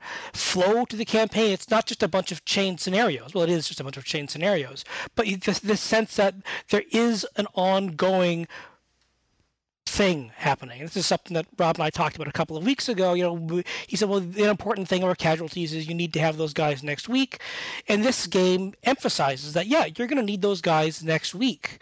flow 0.63 0.85
to 0.85 0.95
the 0.95 1.05
campaign. 1.05 1.51
It's 1.51 1.69
not 1.69 1.85
just 1.85 2.03
a 2.03 2.07
bunch 2.07 2.31
of 2.31 2.45
chain 2.45 2.77
scenarios. 2.77 3.33
Well, 3.33 3.43
it 3.43 3.49
is 3.49 3.67
just 3.67 3.79
a 3.79 3.83
bunch 3.83 3.97
of 3.97 4.05
chain 4.05 4.27
scenarios, 4.27 4.83
but 5.15 5.25
the 5.45 5.77
sense 5.77 6.15
that 6.15 6.35
there 6.69 6.83
is 6.91 7.25
an 7.35 7.47
ongoing 7.53 8.47
thing 9.85 10.31
happening. 10.35 10.81
This 10.81 10.97
is 10.97 11.05
something 11.05 11.35
that 11.35 11.45
Rob 11.57 11.75
and 11.75 11.83
I 11.83 11.89
talked 11.89 12.15
about 12.15 12.27
a 12.27 12.31
couple 12.31 12.57
of 12.57 12.65
weeks 12.65 12.89
ago. 12.89 13.13
You 13.13 13.23
know, 13.23 13.63
he 13.85 13.95
said, 13.95 14.09
well, 14.09 14.21
the 14.21 14.49
important 14.49 14.87
thing 14.87 15.03
about 15.03 15.17
casualties 15.17 15.73
is 15.73 15.87
you 15.87 15.93
need 15.93 16.13
to 16.13 16.19
have 16.19 16.37
those 16.37 16.53
guys 16.53 16.81
next 16.83 17.07
week. 17.07 17.39
And 17.87 18.03
this 18.03 18.25
game 18.25 18.73
emphasizes 18.83 19.53
that, 19.53 19.67
yeah, 19.67 19.85
you're 19.85 20.07
going 20.07 20.17
to 20.17 20.23
need 20.23 20.41
those 20.41 20.61
guys 20.61 21.03
next 21.03 21.35
week. 21.35 21.79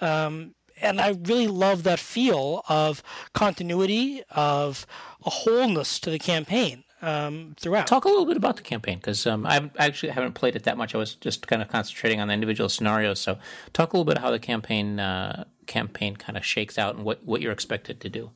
Um, 0.00 0.54
and 0.80 1.00
I 1.00 1.10
really 1.24 1.48
love 1.48 1.82
that 1.82 1.98
feel 1.98 2.62
of 2.68 3.02
continuity, 3.34 4.22
of 4.30 4.86
a 5.26 5.30
wholeness 5.30 5.98
to 6.00 6.10
the 6.10 6.18
campaign 6.18 6.84
um, 7.02 7.54
throughout. 7.58 7.86
Talk 7.86 8.04
a 8.04 8.08
little 8.08 8.26
bit 8.26 8.36
about 8.36 8.56
the 8.56 8.62
campaign 8.62 8.98
because 8.98 9.26
um, 9.26 9.46
I 9.46 9.70
actually 9.78 10.10
haven't 10.10 10.32
played 10.32 10.56
it 10.56 10.64
that 10.64 10.76
much. 10.76 10.94
I 10.94 10.98
was 10.98 11.14
just 11.14 11.46
kind 11.46 11.62
of 11.62 11.68
concentrating 11.68 12.20
on 12.20 12.28
the 12.28 12.34
individual 12.34 12.68
scenarios. 12.68 13.20
So, 13.20 13.38
talk 13.72 13.92
a 13.92 13.96
little 13.96 14.04
bit 14.10 14.18
how 14.18 14.30
the 14.30 14.38
campaign 14.38 15.00
uh, 15.00 15.44
campaign 15.66 16.16
kind 16.16 16.36
of 16.36 16.44
shakes 16.44 16.78
out 16.78 16.96
and 16.96 17.04
what, 17.04 17.24
what 17.24 17.40
you're 17.40 17.52
expected 17.52 18.00
to 18.00 18.08
do. 18.08 18.30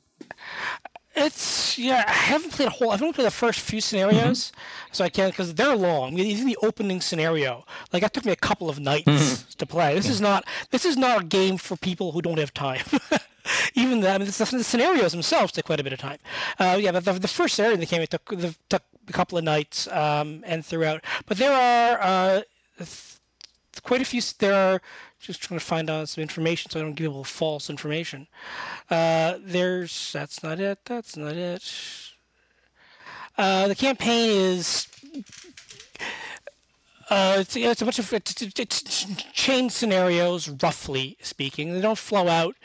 It's 1.16 1.78
yeah. 1.78 2.04
I 2.06 2.10
haven't 2.10 2.50
played 2.50 2.66
a 2.66 2.70
whole. 2.70 2.90
I've 2.90 3.00
only 3.00 3.12
played 3.12 3.26
the 3.26 3.30
first 3.30 3.60
few 3.60 3.80
scenarios, 3.80 4.50
mm-hmm. 4.50 4.88
so 4.92 5.04
I 5.04 5.08
can't 5.08 5.32
because 5.32 5.54
they're 5.54 5.76
long. 5.76 6.18
Even 6.18 6.46
the 6.46 6.58
opening 6.62 7.00
scenario, 7.00 7.64
like 7.92 8.02
that 8.02 8.12
took 8.12 8.24
me 8.24 8.32
a 8.32 8.36
couple 8.36 8.68
of 8.68 8.80
nights 8.80 9.06
mm-hmm. 9.06 9.50
to 9.58 9.66
play. 9.66 9.94
This 9.94 10.06
yeah. 10.06 10.12
is 10.12 10.20
not. 10.20 10.44
This 10.70 10.84
is 10.84 10.96
not 10.96 11.22
a 11.22 11.24
game 11.24 11.56
for 11.56 11.76
people 11.76 12.12
who 12.12 12.20
don't 12.20 12.38
have 12.38 12.52
time. 12.52 12.84
even 13.74 14.00
the, 14.00 14.10
I 14.10 14.18
mean, 14.18 14.26
the, 14.26 14.32
the, 14.32 14.64
scenarios 14.64 15.12
themselves 15.12 15.52
took 15.52 15.66
quite 15.66 15.80
a 15.80 15.84
bit 15.84 15.92
of 15.92 15.98
time. 15.98 16.18
Uh, 16.58 16.78
yeah, 16.80 16.92
but 16.92 17.04
the, 17.04 17.12
the 17.14 17.28
first 17.28 17.58
area 17.60 17.76
that 17.76 17.88
came 17.88 18.02
it 18.02 18.10
took, 18.10 18.24
the, 18.26 18.54
took 18.68 18.82
a 19.08 19.12
couple 19.12 19.38
of 19.38 19.44
nights 19.44 19.86
um, 19.88 20.42
and 20.46 20.64
throughout. 20.64 21.04
But 21.26 21.38
there 21.38 21.52
are 21.52 21.98
uh, 22.00 22.42
th- 22.78 23.18
quite 23.82 24.00
a 24.00 24.04
few. 24.04 24.20
There 24.38 24.54
are 24.54 24.80
just 25.20 25.42
trying 25.42 25.58
to 25.58 25.64
find 25.64 25.90
out 25.90 26.08
some 26.08 26.22
information 26.22 26.70
so 26.70 26.80
I 26.80 26.82
don't 26.82 26.94
give 26.94 27.06
people 27.06 27.24
false 27.24 27.70
information. 27.70 28.26
Uh, 28.90 29.38
there's 29.40 30.12
that's 30.12 30.42
not 30.42 30.60
it. 30.60 30.78
That's 30.84 31.16
not 31.16 31.34
it. 31.34 32.12
Uh, 33.36 33.68
the 33.68 33.74
campaign 33.74 34.30
is 34.30 34.86
uh, 37.10 37.36
it's, 37.40 37.56
it's, 37.56 37.82
a 37.82 37.84
bunch 37.84 37.98
of 37.98 38.12
it's, 38.12 38.42
it's, 38.42 39.06
chain 39.32 39.68
scenarios, 39.68 40.48
roughly 40.62 41.16
speaking. 41.20 41.72
They 41.72 41.80
don't 41.80 41.98
flow 41.98 42.28
out 42.28 42.56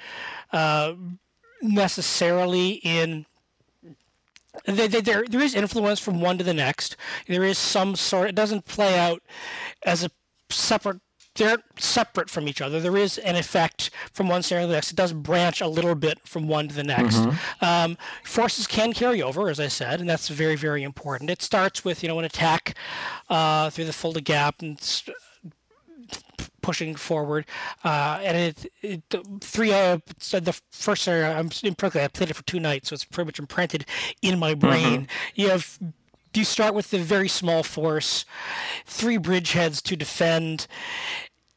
uh, 0.52 0.93
necessarily 1.62 2.72
in 2.84 3.26
there 4.66 5.24
there 5.30 5.41
is 5.41 5.56
influence 5.56 6.00
from 6.00 6.22
one 6.22 6.38
to 6.38 6.43
the 6.43 6.54
next. 6.54 6.97
There 7.28 7.43
is 7.43 7.58
some 7.58 7.95
sort. 7.95 8.30
It 8.30 8.36
doesn't 8.36 8.66
play 8.66 8.97
out 8.97 9.22
as 9.86 10.04
a 10.04 10.12
separate. 10.50 11.00
They're 11.36 11.60
separate 11.78 12.30
from 12.30 12.47
each 12.50 12.60
other. 12.60 12.82
There 12.82 12.97
is 12.97 13.18
an 13.20 13.36
effect 13.36 13.91
from 14.12 14.28
one 14.28 14.43
scenario 14.43 14.66
to 14.66 14.72
the 14.72 14.74
next. 14.74 14.91
It 14.91 14.97
does 14.97 15.14
branch 15.14 15.62
a 15.62 15.68
little 15.68 15.95
bit 15.95 16.20
from 16.26 16.47
one 16.47 16.68
to 16.68 16.76
the 16.76 16.84
next. 16.84 17.18
Mm-hmm. 17.18 17.66
Um, 17.66 17.97
forces 18.26 18.68
can 18.68 18.91
carry 18.91 19.22
over, 19.22 19.47
as 19.47 19.60
I 19.60 19.68
said, 19.68 20.02
and 20.02 20.10
that's 20.10 20.28
very 20.28 20.56
very 20.56 20.84
important. 20.84 21.30
It 21.30 21.41
starts 21.41 21.86
with 21.86 22.04
you 22.04 22.10
know 22.10 22.20
an 22.20 22.26
attack 22.26 22.76
uh, 23.30 23.70
through 23.70 23.86
the 23.86 23.93
Fulda 23.93 24.22
Gap 24.22 24.62
and 24.62 24.80
pushing 26.70 26.93
forward. 26.93 27.47
Uh, 27.84 28.20
and 28.22 28.38
it, 28.38 28.72
it 28.84 29.01
three 29.41 29.74
uh, 29.74 29.97
the 30.20 30.61
first 30.70 31.07
area 31.07 31.36
I'm 31.36 31.47
I 31.47 32.07
played 32.07 32.30
it 32.30 32.36
for 32.36 32.43
two 32.43 32.59
nights, 32.59 32.89
so 32.89 32.93
it's 32.93 33.05
pretty 33.05 33.26
much 33.26 33.39
imprinted 33.39 33.88
in 34.22 34.38
my 34.38 34.51
mm-hmm. 34.51 34.59
brain. 34.59 35.01
Mm-hmm. 35.01 35.41
You 35.41 35.49
have 35.49 35.80
you 36.36 36.45
start 36.45 36.76
with 36.76 36.91
the 36.91 36.99
very 36.99 37.28
small 37.28 37.63
force, 37.63 38.24
three 38.86 39.17
bridgeheads 39.17 39.82
to 39.82 39.95
defend, 39.95 40.67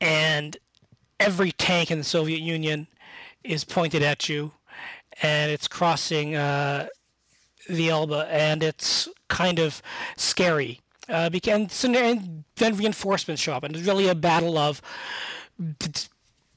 and 0.01 0.57
every 1.21 1.53
tank 1.53 1.91
in 1.91 1.99
the 1.99 2.05
Soviet 2.05 2.41
Union 2.41 2.87
is 3.45 3.65
pointed 3.65 4.03
at 4.03 4.31
you, 4.31 4.53
and 5.21 5.53
it's 5.53 5.69
crossing 5.69 6.37
uh, 6.37 6.87
the 7.69 7.91
Elbe, 7.91 8.27
and 8.31 8.63
it's 8.63 9.11
kind 9.29 9.59
of 9.59 9.83
scary 10.17 10.81
uh, 11.09 11.31
because, 11.31 11.85
and 11.85 12.45
then 12.57 12.77
reinforcements 12.77 13.43
show 13.43 13.53
up, 13.53 13.65
and 13.65 13.75
it's 13.75 13.87
really 13.87 14.09
a 14.09 14.15
battle 14.15 14.59
of. 14.59 14.81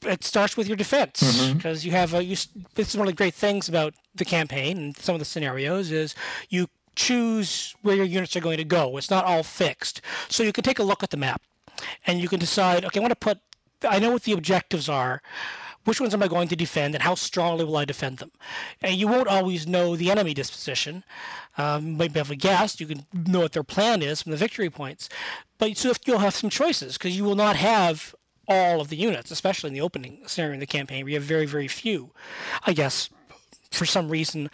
It 0.03 0.23
starts 0.23 0.55
with 0.55 0.67
your 0.67 0.77
defense 0.77 1.19
because 1.53 1.79
mm-hmm. 1.79 1.87
you 1.87 1.91
have 1.91 2.13
a. 2.13 2.23
You, 2.23 2.35
this 2.75 2.89
is 2.89 2.97
one 2.97 3.07
of 3.07 3.13
the 3.13 3.17
great 3.17 3.33
things 3.33 3.67
about 3.67 3.93
the 4.13 4.25
campaign 4.25 4.77
and 4.77 4.97
some 4.97 5.15
of 5.15 5.19
the 5.19 5.25
scenarios 5.25 5.91
is 5.91 6.15
you 6.49 6.67
choose 6.95 7.75
where 7.81 7.95
your 7.95 8.05
units 8.05 8.35
are 8.35 8.41
going 8.41 8.57
to 8.57 8.63
go. 8.63 8.97
It's 8.97 9.09
not 9.09 9.25
all 9.25 9.43
fixed, 9.43 10.01
so 10.29 10.43
you 10.43 10.53
can 10.53 10.63
take 10.63 10.79
a 10.79 10.83
look 10.83 11.03
at 11.03 11.09
the 11.09 11.17
map, 11.17 11.41
and 12.05 12.19
you 12.19 12.29
can 12.29 12.39
decide. 12.39 12.85
Okay, 12.85 12.99
I 12.99 13.01
want 13.01 13.11
to 13.11 13.15
put. 13.15 13.39
I 13.87 13.99
know 13.99 14.11
what 14.11 14.23
the 14.23 14.33
objectives 14.33 14.87
are 14.87 15.21
which 15.85 16.01
ones 16.01 16.13
am 16.13 16.23
I 16.23 16.27
going 16.27 16.47
to 16.49 16.55
defend 16.55 16.95
and 16.95 17.03
how 17.03 17.15
strongly 17.15 17.63
will 17.63 17.77
I 17.77 17.85
defend 17.85 18.17
them? 18.17 18.31
And 18.81 18.95
you 18.95 19.07
won't 19.07 19.27
always 19.27 19.67
know 19.67 19.95
the 19.95 20.11
enemy 20.11 20.33
disposition. 20.33 21.03
Um, 21.57 21.97
maybe 21.97 22.19
have 22.19 22.31
a 22.31 22.35
guess. 22.35 22.79
You 22.79 22.87
can 22.87 23.05
know 23.13 23.39
what 23.39 23.53
their 23.53 23.63
plan 23.63 24.01
is 24.01 24.21
from 24.21 24.31
the 24.31 24.37
victory 24.37 24.69
points. 24.69 25.09
But 25.57 25.77
so 25.77 25.89
if 25.89 25.99
you'll 26.05 26.19
have 26.19 26.35
some 26.35 26.49
choices 26.49 26.97
because 26.97 27.15
you 27.15 27.23
will 27.23 27.35
not 27.35 27.55
have 27.55 28.13
all 28.47 28.81
of 28.81 28.89
the 28.89 28.97
units, 28.97 29.31
especially 29.31 29.69
in 29.69 29.73
the 29.73 29.81
opening 29.81 30.23
scenario 30.27 30.55
in 30.55 30.59
the 30.59 30.65
campaign 30.65 31.03
where 31.03 31.11
you 31.11 31.15
have 31.15 31.23
very, 31.23 31.45
very 31.45 31.67
few. 31.67 32.11
I 32.65 32.73
guess 32.73 33.09
for 33.71 33.85
some 33.85 34.09
reason, 34.09 34.49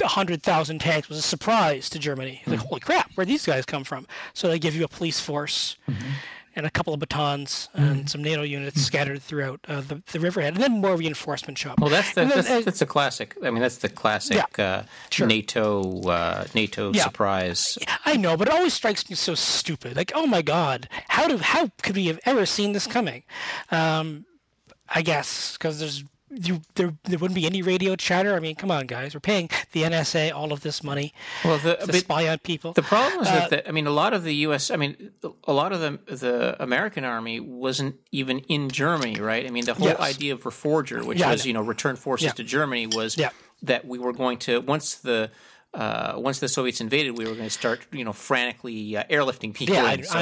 100,000 0.00 0.78
tanks 0.78 1.08
was 1.08 1.18
a 1.18 1.22
surprise 1.22 1.88
to 1.90 1.98
Germany. 1.98 2.42
Like, 2.46 2.60
holy 2.60 2.80
crap, 2.80 3.12
where 3.14 3.26
these 3.26 3.46
guys 3.46 3.64
come 3.64 3.84
from? 3.84 4.06
So 4.32 4.48
they 4.48 4.58
give 4.58 4.74
you 4.74 4.84
a 4.84 4.88
police 4.88 5.20
force. 5.20 5.76
Mm-hmm 5.88 6.10
and 6.56 6.66
a 6.66 6.70
couple 6.70 6.94
of 6.94 7.00
batons 7.00 7.68
mm. 7.76 7.90
and 7.90 8.10
some 8.10 8.22
NATO 8.22 8.42
units 8.42 8.78
mm. 8.78 8.84
scattered 8.84 9.22
throughout 9.22 9.60
uh, 9.68 9.80
the, 9.80 10.02
the 10.12 10.20
riverhead, 10.20 10.54
and 10.54 10.62
then 10.62 10.80
more 10.80 10.96
reinforcement 10.96 11.58
shop. 11.58 11.80
Well, 11.80 11.90
that's 11.90 12.14
the, 12.14 12.22
then, 12.22 12.28
that's, 12.28 12.50
uh, 12.50 12.60
that's 12.60 12.82
a 12.82 12.86
classic. 12.86 13.36
I 13.42 13.50
mean, 13.50 13.60
that's 13.60 13.78
the 13.78 13.88
classic 13.88 14.44
yeah, 14.58 14.64
uh, 14.64 14.82
sure. 15.10 15.26
NATO 15.26 16.00
uh, 16.02 16.44
NATO 16.54 16.92
yeah. 16.92 17.02
surprise. 17.02 17.78
I 18.04 18.16
know, 18.16 18.36
but 18.36 18.48
it 18.48 18.54
always 18.54 18.74
strikes 18.74 19.08
me 19.08 19.16
so 19.16 19.34
stupid. 19.34 19.96
Like, 19.96 20.12
oh 20.14 20.26
my 20.26 20.42
god, 20.42 20.88
how 21.08 21.28
do 21.28 21.38
how 21.38 21.70
could 21.82 21.96
we 21.96 22.06
have 22.06 22.20
ever 22.24 22.46
seen 22.46 22.72
this 22.72 22.86
coming? 22.86 23.22
Um, 23.70 24.26
I 24.88 25.02
guess 25.02 25.54
because 25.54 25.80
there's 25.80 26.04
you, 26.42 26.62
there 26.74 26.94
there 27.04 27.18
wouldn't 27.18 27.34
be 27.34 27.46
any 27.46 27.62
radio 27.62 27.96
chatter. 27.96 28.34
I 28.34 28.40
mean, 28.40 28.54
come 28.54 28.70
on, 28.70 28.86
guys, 28.86 29.14
we're 29.14 29.20
paying 29.20 29.50
the 29.72 29.82
NSA 29.82 30.34
all 30.34 30.52
of 30.52 30.60
this 30.60 30.82
money 30.82 31.12
well, 31.44 31.58
the, 31.58 31.76
to 31.76 31.92
spy 31.92 32.28
on 32.28 32.38
people. 32.38 32.72
The 32.72 32.82
problem 32.82 33.22
is 33.22 33.28
uh, 33.28 33.34
that 33.34 33.50
the, 33.50 33.68
I 33.68 33.72
mean, 33.72 33.86
a 33.86 33.90
lot 33.90 34.12
of 34.12 34.24
the 34.24 34.34
U.S. 34.36 34.70
I 34.70 34.76
mean, 34.76 35.12
a 35.44 35.52
lot 35.52 35.72
of 35.72 35.80
the 35.80 35.98
the 36.14 36.62
American 36.62 37.04
army 37.04 37.40
wasn't 37.40 37.96
even 38.12 38.40
in 38.40 38.68
Germany, 38.70 39.20
right? 39.20 39.46
I 39.46 39.50
mean, 39.50 39.64
the 39.64 39.74
whole 39.74 39.88
yes. 39.88 40.00
idea 40.00 40.34
of 40.34 40.42
Reforger, 40.42 41.04
which 41.04 41.18
yeah, 41.18 41.30
was 41.30 41.46
you 41.46 41.52
know 41.52 41.62
return 41.62 41.96
forces 41.96 42.26
yeah. 42.26 42.32
to 42.32 42.44
Germany, 42.44 42.86
was 42.86 43.16
yeah. 43.16 43.30
that 43.62 43.86
we 43.86 43.98
were 43.98 44.12
going 44.12 44.38
to 44.38 44.60
once 44.60 44.96
the 44.96 45.30
uh, 45.74 46.14
once 46.16 46.38
the 46.38 46.48
Soviets 46.48 46.80
invaded, 46.80 47.18
we 47.18 47.24
were 47.24 47.32
going 47.34 47.44
to 47.44 47.50
start, 47.50 47.80
you 47.92 48.04
know, 48.04 48.12
frantically 48.12 48.96
uh, 48.96 49.02
airlifting 49.10 49.52
people. 49.52 49.74
Yeah, 49.74 49.84
I, 49.84 50.00
so, 50.02 50.18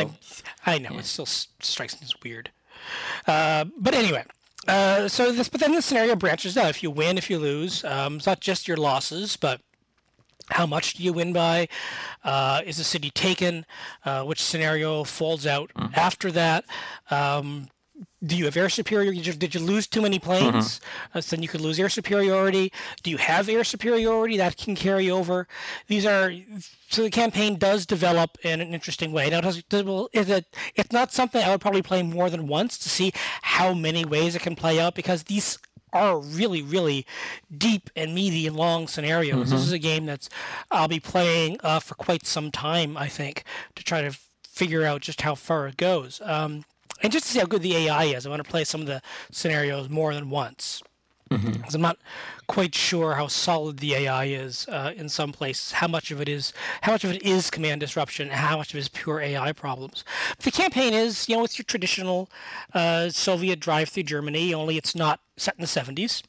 I, 0.65 0.75
I, 0.75 0.79
know. 0.79 0.99
It 0.99 1.05
still 1.05 1.27
strikes 1.27 1.95
me 1.95 2.01
as 2.05 2.15
weird. 2.23 2.51
Uh, 3.27 3.67
but 3.77 3.95
anyway, 3.95 4.25
uh, 4.69 5.09
so 5.09 5.33
this, 5.33 5.49
but 5.49 5.61
then 5.61 5.73
the 5.73 5.83
scenario 5.83 6.17
branches 6.17 6.57
out. 6.57 6.71
If 6.71 6.83
you 6.83 6.91
win, 6.91 7.19
if 7.19 7.29
you 7.29 7.39
lose, 7.39 7.85
um, 7.85 8.17
it's 8.17 8.27
not 8.27 8.41
just 8.41 8.69
your 8.69 8.77
losses, 8.77 9.37
but 9.37 9.61
how 10.51 10.67
much 10.67 10.95
do 10.95 11.03
you 11.03 11.13
win 11.13 11.33
by? 11.33 11.69
Uh, 12.25 12.63
is 12.65 12.77
the 12.77 12.85
city 12.85 13.11
taken? 13.11 13.67
Uh, 14.05 14.25
which 14.25 14.43
scenario 14.43 15.05
folds 15.05 15.47
out 15.47 15.71
mm-hmm. 15.77 15.93
after 15.95 16.31
that? 16.33 16.65
Um, 17.11 17.69
do 18.25 18.37
you 18.37 18.45
have 18.45 18.57
air 18.57 18.69
superiority? 18.69 19.19
Did 19.19 19.27
you, 19.27 19.33
did 19.33 19.55
you 19.55 19.61
lose 19.61 19.87
too 19.87 20.01
many 20.01 20.19
planes? 20.19 20.79
Mm-hmm. 20.79 21.19
Uh, 21.19 21.21
so 21.21 21.37
then 21.37 21.43
you 21.43 21.49
could 21.49 21.61
lose 21.61 21.79
air 21.79 21.89
superiority. 21.89 22.73
Do 23.03 23.11
you 23.11 23.17
have 23.17 23.49
air 23.49 23.65
superiority 23.65 24.37
that 24.37 24.57
can 24.57 24.75
carry 24.77 25.11
over? 25.11 25.49
These 25.89 26.07
are 26.07 26.33
so 26.89 27.03
the 27.03 27.11
campaign 27.11 27.57
does 27.57 27.87
develop 27.87 28.39
in 28.45 28.61
an 28.61 28.75
interesting 28.75 29.13
way. 29.13 29.31
Now, 29.31 29.41
does, 29.41 29.63
does, 29.65 30.09
is 30.13 30.29
it? 30.31 30.47
It's 30.77 30.93
not 30.93 31.13
something 31.13 31.43
I 31.43 31.51
would 31.51 31.61
probably 31.61 31.83
play 31.83 32.03
more 32.03 32.31
than 32.31 32.47
once 32.47 32.79
to 32.79 32.89
see 32.89 33.13
how 33.43 33.75
many 33.75 34.05
ways 34.05 34.37
it 34.37 34.43
can 34.43 34.55
play 34.55 34.79
out 34.79 34.95
because 34.95 35.25
these 35.25 35.59
are 35.93 36.19
really, 36.19 36.63
really 36.63 37.07
deep 37.57 37.91
and 37.97 38.15
meaty 38.15 38.47
and 38.47 38.57
long 38.57 38.89
scenarios. 38.89 39.47
Mm-hmm. 39.47 39.51
This 39.51 39.63
is 39.63 39.73
a 39.73 39.79
game 39.79 40.07
that's 40.07 40.29
I'll 40.71 40.89
be 40.89 41.01
playing 41.01 41.59
uh, 41.63 41.81
for 41.81 41.95
quite 41.95 42.27
some 42.27 42.51
time, 42.51 42.97
I 42.97 43.09
think, 43.09 43.45
to 43.75 43.83
try 43.83 44.03
to 44.03 44.17
figure 44.47 44.85
out 44.85 45.01
just 45.01 45.23
how 45.23 45.35
far 45.35 45.67
it 45.67 45.77
goes. 45.77 46.21
Um, 46.25 46.65
and 47.03 47.13
just 47.13 47.27
to 47.27 47.33
see 47.33 47.39
how 47.39 47.47
good 47.47 47.63
the 47.63 47.77
AI 47.77 48.05
is, 48.05 48.27
I 48.27 48.31
want 48.31 48.43
to 48.43 48.51
play 48.51 48.65
some 48.65 48.81
of 48.81 48.87
the 48.87 49.03
scenarios 49.31 49.89
more 49.89 50.15
than 50.15 50.31
once. 50.31 50.83
Because 51.29 51.45
mm-hmm. 51.47 51.77
I'm 51.77 51.81
not 51.81 51.99
quite 52.47 52.75
sure 52.75 53.15
how 53.15 53.27
solid 53.27 53.79
the 53.79 53.95
AI 53.95 54.27
is 54.27 54.69
uh, 54.69 54.93
in 54.95 55.09
some 55.09 55.33
places. 55.33 55.73
How 55.73 55.89
much 55.89 56.11
of 56.11 56.21
it 56.21 56.29
is 56.29 56.53
how 56.83 56.93
much 56.93 57.05
of 57.05 57.11
it 57.11 57.23
is 57.23 57.51
command 57.51 57.81
disruption, 57.81 58.29
and 58.29 58.37
how 58.37 58.59
much 58.59 58.73
of 58.73 58.77
it 58.77 58.81
is 58.81 58.89
pure 58.89 59.21
AI 59.21 59.53
problems. 59.53 60.05
But 60.37 60.45
the 60.45 60.51
campaign 60.51 60.93
is, 60.93 61.29
you 61.31 61.37
know, 61.37 61.45
it's 61.45 61.57
your 61.57 61.65
traditional 61.65 62.29
uh, 62.75 63.09
Soviet 63.09 63.61
drive 63.61 63.89
through 63.89 64.03
Germany. 64.03 64.53
Only 64.53 64.77
it's 64.77 64.95
not 64.95 65.21
set 65.39 65.55
in 65.57 65.63
the 65.63 65.67
70s 65.67 66.23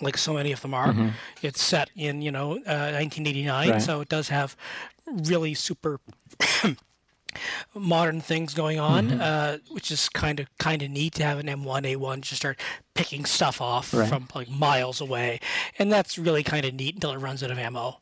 like 0.00 0.16
so 0.16 0.32
many 0.32 0.52
of 0.52 0.60
them 0.62 0.74
are. 0.74 0.88
Mm-hmm. 0.88 1.08
It's 1.42 1.62
set 1.62 1.90
in 1.96 2.22
you 2.22 2.30
know 2.30 2.52
uh, 2.52 2.94
1989, 2.94 3.70
right. 3.70 3.82
so 3.82 4.00
it 4.00 4.08
does 4.08 4.28
have 4.28 4.56
really 5.06 5.54
super 5.54 6.00
modern 7.74 8.20
things 8.20 8.54
going 8.54 8.78
on, 8.78 9.08
mm-hmm. 9.08 9.20
uh, 9.20 9.58
which 9.70 9.90
is 9.90 10.08
kind 10.08 10.40
of 10.40 10.46
kind 10.58 10.82
of 10.82 10.90
neat 10.90 11.14
to 11.14 11.24
have 11.24 11.38
an 11.38 11.46
M1 11.46 11.96
A1 11.96 12.20
just 12.20 12.36
start 12.36 12.58
picking 12.94 13.24
stuff 13.24 13.60
off 13.60 13.92
right. 13.94 14.08
from 14.08 14.28
like 14.34 14.50
miles 14.50 15.00
away, 15.00 15.40
and 15.78 15.92
that's 15.92 16.18
really 16.18 16.42
kind 16.42 16.64
of 16.64 16.74
neat 16.74 16.94
until 16.94 17.12
it 17.12 17.18
runs 17.18 17.42
out 17.42 17.50
of 17.50 17.58
ammo. 17.58 18.00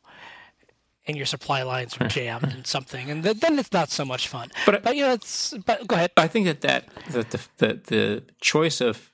And 1.05 1.15
your 1.15 1.25
supply 1.25 1.63
lines 1.63 1.95
are 2.01 2.07
jammed 2.09 2.51
and 2.51 2.67
something, 2.67 3.09
and 3.09 3.23
th- 3.23 3.39
then 3.39 3.57
it's 3.59 3.71
not 3.71 3.89
so 3.89 4.03
much 4.03 4.27
fun. 4.27 4.49
But, 4.65 4.83
but 4.83 4.97
you 4.97 5.03
know, 5.03 5.13
it's. 5.13 5.53
But 5.65 5.87
go 5.87 5.95
ahead. 5.95 6.11
I 6.17 6.27
think 6.27 6.47
that 6.47 6.61
that 6.61 6.89
that 7.11 7.31
the 7.31 7.39
the, 7.57 7.73
the 7.85 8.23
choice 8.41 8.81
of 8.81 9.11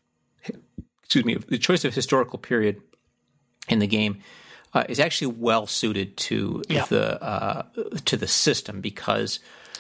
excuse 1.03 1.25
me 1.25 1.35
the 1.35 1.59
choice 1.59 1.85
of 1.85 1.93
historical 1.93 2.39
period 2.39 2.81
in 3.69 3.77
the 3.77 3.85
game 3.85 4.17
uh, 4.73 4.83
is 4.89 4.99
actually 4.99 5.27
well 5.27 5.67
suited 5.67 6.17
to 6.17 6.63
yeah. 6.67 6.85
the 6.85 7.21
uh, 7.23 7.63
to 8.05 8.17
the 8.17 8.27
system 8.27 8.81
because 8.81 9.39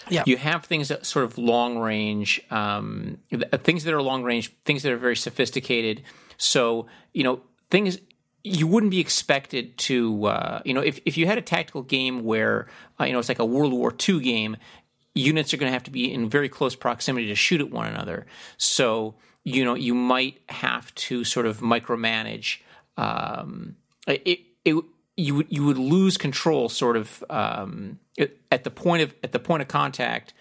yeah. 0.09 0.23
You 0.25 0.37
have 0.37 0.65
things 0.65 0.87
that 0.89 1.05
sort 1.05 1.25
of 1.25 1.37
long 1.37 1.77
range, 1.77 2.41
um, 2.49 3.17
things 3.31 3.83
that 3.83 3.93
are 3.93 4.01
long 4.01 4.23
range, 4.23 4.53
things 4.65 4.83
that 4.83 4.91
are 4.91 4.97
very 4.97 5.15
sophisticated. 5.15 6.03
So, 6.37 6.87
you 7.13 7.23
know, 7.23 7.41
things 7.69 7.99
you 8.43 8.67
wouldn't 8.67 8.91
be 8.91 8.99
expected 8.99 9.77
to, 9.77 10.25
uh, 10.25 10.61
you 10.65 10.73
know, 10.73 10.81
if, 10.81 10.99
if 11.05 11.17
you 11.17 11.25
had 11.25 11.37
a 11.37 11.41
tactical 11.41 11.81
game 11.81 12.23
where, 12.23 12.67
uh, 12.99 13.05
you 13.05 13.13
know, 13.13 13.19
it's 13.19 13.29
like 13.29 13.39
a 13.39 13.45
World 13.45 13.71
War 13.71 13.93
II 14.07 14.19
game, 14.19 14.57
units 15.15 15.53
are 15.53 15.57
going 15.57 15.69
to 15.69 15.73
have 15.73 15.83
to 15.83 15.91
be 15.91 16.11
in 16.11 16.29
very 16.29 16.49
close 16.49 16.75
proximity 16.75 17.27
to 17.27 17.35
shoot 17.35 17.61
at 17.61 17.71
one 17.71 17.87
another. 17.87 18.25
So, 18.57 19.15
you 19.43 19.63
know, 19.63 19.75
you 19.75 19.93
might 19.93 20.41
have 20.49 20.93
to 20.95 21.23
sort 21.23 21.45
of 21.45 21.59
micromanage. 21.59 22.59
Um, 22.97 23.75
it, 24.07 24.41
it, 24.65 24.75
you 25.15 25.35
would 25.35 25.47
you 25.49 25.63
would 25.65 25.77
lose 25.77 26.17
control 26.17 26.69
sort 26.69 26.97
of 26.97 27.23
um, 27.29 27.99
at 28.51 28.63
the 28.63 28.71
point 28.71 29.03
of 29.03 29.13
at 29.23 29.31
the 29.31 29.39
point 29.39 29.61
of 29.61 29.67
contact. 29.67 30.33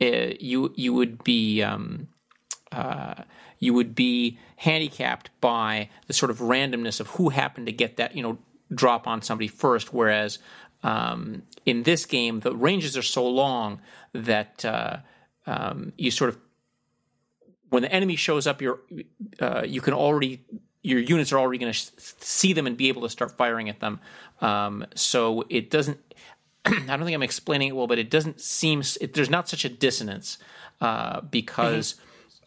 Uh, 0.00 0.32
you 0.38 0.72
you 0.76 0.94
would 0.94 1.22
be 1.24 1.62
um, 1.62 2.08
uh, 2.72 3.14
you 3.58 3.74
would 3.74 3.94
be 3.94 4.38
handicapped 4.56 5.30
by 5.40 5.88
the 6.06 6.12
sort 6.12 6.30
of 6.30 6.38
randomness 6.38 7.00
of 7.00 7.08
who 7.08 7.30
happened 7.30 7.66
to 7.66 7.72
get 7.72 7.96
that 7.96 8.16
you 8.16 8.22
know 8.22 8.38
drop 8.72 9.06
on 9.06 9.20
somebody 9.20 9.48
first. 9.48 9.92
Whereas 9.92 10.38
um, 10.82 11.42
in 11.66 11.82
this 11.82 12.06
game, 12.06 12.40
the 12.40 12.54
ranges 12.54 12.96
are 12.96 13.02
so 13.02 13.26
long 13.28 13.80
that 14.12 14.64
uh, 14.64 14.98
um, 15.46 15.92
you 15.96 16.10
sort 16.10 16.30
of 16.30 16.38
when 17.68 17.82
the 17.82 17.92
enemy 17.92 18.16
shows 18.16 18.46
up, 18.46 18.62
you're 18.62 18.80
uh, 19.40 19.62
you 19.66 19.80
can 19.80 19.94
already 19.94 20.44
your 20.82 21.00
units 21.00 21.32
are 21.32 21.38
already 21.38 21.58
going 21.58 21.72
to 21.72 21.78
sh- 21.78 21.90
see 21.98 22.52
them 22.52 22.66
and 22.66 22.76
be 22.76 22.88
able 22.88 23.02
to 23.02 23.08
start 23.08 23.32
firing 23.32 23.68
at 23.68 23.80
them. 23.80 24.00
Um, 24.40 24.86
so 24.94 25.44
it 25.48 25.70
doesn't. 25.70 25.98
I 26.64 26.70
don't 26.70 27.04
think 27.04 27.14
I'm 27.14 27.22
explaining 27.22 27.68
it 27.68 27.76
well, 27.76 27.86
but 27.86 27.98
it 27.98 28.10
doesn't 28.10 28.40
seem 28.40 28.82
it, 29.00 29.14
there's 29.14 29.30
not 29.30 29.48
such 29.48 29.64
a 29.64 29.68
dissonance 29.68 30.38
uh, 30.80 31.20
because 31.22 31.96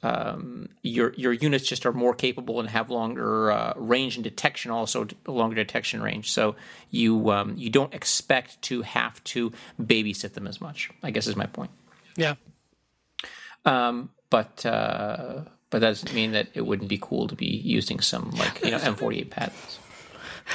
mm-hmm. 0.04 0.08
um, 0.08 0.70
your 0.82 1.14
your 1.14 1.34
units 1.34 1.66
just 1.68 1.86
are 1.86 1.94
more 1.94 2.14
capable 2.14 2.60
and 2.60 2.70
have 2.70 2.90
longer 2.90 3.52
uh, 3.52 3.74
range 3.76 4.16
and 4.16 4.24
detection, 4.24 4.72
also 4.72 5.08
longer 5.28 5.56
detection 5.56 6.02
range. 6.02 6.32
So 6.32 6.56
you 6.90 7.32
um, 7.32 7.56
you 7.58 7.70
don't 7.70 7.94
expect 7.94 8.62
to 8.64 8.82
have 8.82 9.24
to 9.26 9.52
babysit 9.82 10.34
them 10.34 10.48
as 10.48 10.60
much. 10.60 10.90
I 11.04 11.12
guess 11.12 11.28
is 11.28 11.36
my 11.36 11.48
point. 11.48 11.72
Yeah. 12.16 12.36
Um, 13.66 14.10
but 14.30 14.66
uh, 14.66 15.44
but 15.74 15.80
that 15.80 15.88
doesn't 15.88 16.14
mean 16.14 16.34
that 16.34 16.50
it 16.54 16.68
wouldn't 16.68 16.88
be 16.88 17.00
cool 17.02 17.28
to 17.28 17.36
be 17.36 17.48
using 17.48 18.00
some 18.00 18.30
like 18.38 18.64
you 18.64 18.70
know 18.70 18.78
M48 18.92 19.32
Pattons. 19.32 19.80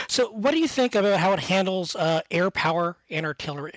So, 0.07 0.31
what 0.31 0.53
do 0.53 0.59
you 0.61 0.69
think 0.69 0.95
about 0.95 1.19
how 1.19 1.33
it 1.33 1.41
handles 1.41 1.97
uh, 1.97 2.21
air 2.31 2.53
power 2.53 2.97
and 3.11 3.27
artillery? 3.27 3.75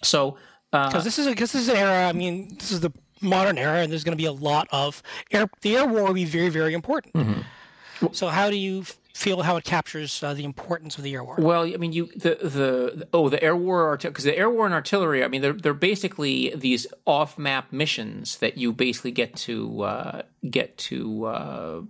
So, 0.00 0.36
because 0.70 0.94
uh, 0.94 1.00
this 1.00 1.18
is 1.18 1.26
because 1.26 1.50
this 1.50 1.62
is 1.62 1.68
an 1.70 1.76
era. 1.76 2.08
I 2.08 2.12
mean, 2.12 2.54
this 2.56 2.70
is 2.70 2.78
the 2.78 2.92
modern 3.20 3.58
era, 3.58 3.80
and 3.80 3.90
there's 3.90 4.04
going 4.04 4.16
to 4.16 4.22
be 4.22 4.26
a 4.26 4.32
lot 4.32 4.68
of 4.70 5.02
air. 5.32 5.50
The 5.62 5.76
air 5.76 5.88
war 5.88 6.04
will 6.04 6.14
be 6.14 6.24
very, 6.24 6.50
very 6.50 6.72
important. 6.72 7.14
Mm-hmm. 7.14 8.06
So, 8.12 8.28
how 8.28 8.48
do 8.48 8.56
you 8.56 8.84
feel 9.14 9.42
how 9.42 9.56
it 9.56 9.64
captures 9.64 10.22
uh, 10.22 10.34
the 10.34 10.44
importance 10.44 10.96
of 10.98 11.04
the 11.04 11.14
air 11.14 11.22
war? 11.22 11.36
Well, 11.38 11.64
I 11.64 11.76
mean, 11.76 11.92
you 11.92 12.06
the 12.16 12.36
the 12.42 13.08
oh 13.12 13.28
the 13.28 13.42
air 13.42 13.56
war 13.56 13.96
because 13.96 14.24
the 14.24 14.36
air 14.36 14.50
war 14.50 14.64
and 14.64 14.74
artillery. 14.74 15.22
I 15.22 15.28
mean, 15.28 15.42
they're 15.42 15.52
they're 15.52 15.74
basically 15.74 16.52
these 16.54 16.86
off 17.06 17.38
map 17.38 17.72
missions 17.72 18.38
that 18.38 18.56
you 18.56 18.72
basically 18.72 19.10
get 19.10 19.36
to 19.36 19.82
uh, 19.82 20.22
get 20.50 20.76
to 20.78 21.24
uh, 21.26 21.82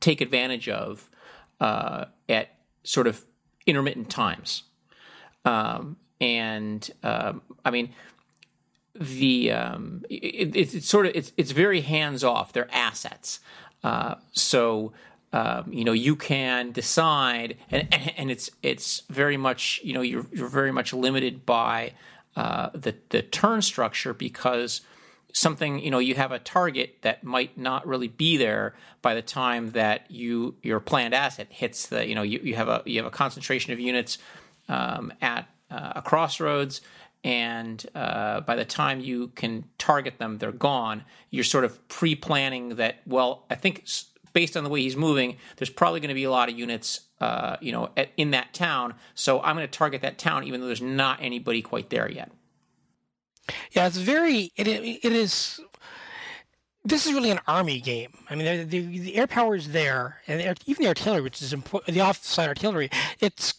take 0.00 0.20
advantage 0.20 0.68
of 0.68 1.08
uh, 1.60 2.06
at 2.28 2.48
sort 2.82 3.06
of 3.06 3.24
intermittent 3.66 4.10
times, 4.10 4.64
um, 5.44 5.96
and 6.20 6.90
um, 7.02 7.42
I 7.64 7.70
mean. 7.70 7.94
The 8.96 9.50
um, 9.50 10.04
it, 10.08 10.54
it's, 10.54 10.72
it's 10.72 10.88
sort 10.88 11.06
of 11.06 11.16
it's 11.16 11.32
it's 11.36 11.50
very 11.50 11.80
hands 11.80 12.22
off. 12.22 12.52
They're 12.52 12.72
assets, 12.72 13.40
uh, 13.82 14.14
so 14.30 14.92
um, 15.34 15.72
you 15.72 15.84
know 15.84 15.92
you 15.92 16.14
can 16.14 16.70
decide 16.70 17.56
and, 17.68 17.92
and 18.16 18.30
it's 18.30 18.50
it's 18.62 19.02
very 19.10 19.36
much 19.36 19.80
you 19.82 19.92
know 19.92 20.00
you're, 20.00 20.24
you're 20.32 20.48
very 20.48 20.70
much 20.70 20.92
limited 20.92 21.44
by 21.44 21.92
uh, 22.36 22.70
the 22.72 22.94
the 23.08 23.20
turn 23.20 23.60
structure 23.60 24.14
because 24.14 24.82
something 25.32 25.80
you 25.80 25.90
know 25.90 25.98
you 25.98 26.14
have 26.14 26.30
a 26.30 26.38
target 26.38 26.98
that 27.02 27.24
might 27.24 27.58
not 27.58 27.84
really 27.84 28.06
be 28.06 28.36
there 28.36 28.74
by 29.02 29.12
the 29.12 29.22
time 29.22 29.72
that 29.72 30.08
you 30.08 30.54
your 30.62 30.78
planned 30.78 31.12
asset 31.12 31.48
hits 31.50 31.88
the 31.88 32.06
you 32.06 32.14
know 32.14 32.22
you, 32.22 32.38
you 32.40 32.54
have 32.54 32.68
a 32.68 32.80
you 32.86 32.98
have 32.98 33.06
a 33.06 33.10
concentration 33.10 33.72
of 33.72 33.80
units 33.80 34.18
um, 34.68 35.12
at 35.20 35.48
uh, 35.68 35.94
a 35.96 36.02
crossroads 36.02 36.80
and 37.24 37.86
uh, 37.96 38.40
by 38.42 38.54
the 38.54 38.64
time 38.64 39.00
you 39.00 39.28
can 39.34 39.64
target 39.78 40.18
them 40.18 40.38
they're 40.38 40.52
gone. 40.52 41.02
You're 41.30 41.42
sort 41.42 41.64
of 41.64 41.88
pre-planning 41.88 42.76
that 42.76 43.00
well 43.04 43.46
i 43.50 43.56
think 43.56 43.82
based 44.34 44.56
on 44.56 44.64
the 44.64 44.70
way 44.70 44.82
he's 44.82 44.96
moving 44.96 45.38
there's 45.56 45.70
probably 45.70 46.00
going 46.00 46.08
to 46.08 46.14
be 46.14 46.24
a 46.24 46.30
lot 46.30 46.50
of 46.50 46.58
units 46.58 47.00
uh, 47.20 47.56
you 47.62 47.72
know 47.72 47.88
at, 47.96 48.10
in 48.18 48.32
that 48.32 48.52
town 48.52 48.92
so 49.14 49.40
i'm 49.40 49.56
going 49.56 49.66
to 49.66 49.78
target 49.78 50.02
that 50.02 50.18
town 50.18 50.44
even 50.44 50.60
though 50.60 50.66
there's 50.66 50.82
not 50.82 51.18
anybody 51.22 51.62
quite 51.62 51.88
there 51.88 52.10
yet 52.10 52.30
yeah, 53.72 53.86
it's 53.86 53.96
very. 53.96 54.52
It 54.56 54.68
it 54.68 55.12
is. 55.12 55.60
This 56.84 57.06
is 57.06 57.12
really 57.12 57.30
an 57.30 57.40
army 57.46 57.80
game. 57.80 58.12
I 58.28 58.34
mean, 58.34 58.68
the, 58.68 58.80
the, 58.80 58.98
the 58.98 59.16
air 59.16 59.26
power 59.26 59.54
is 59.56 59.70
there, 59.72 60.20
and 60.28 60.58
even 60.66 60.82
the 60.82 60.88
artillery, 60.88 61.22
which 61.22 61.40
is 61.40 61.52
important, 61.52 61.94
the 61.94 62.02
offside 62.02 62.48
artillery. 62.48 62.90
It's. 63.20 63.54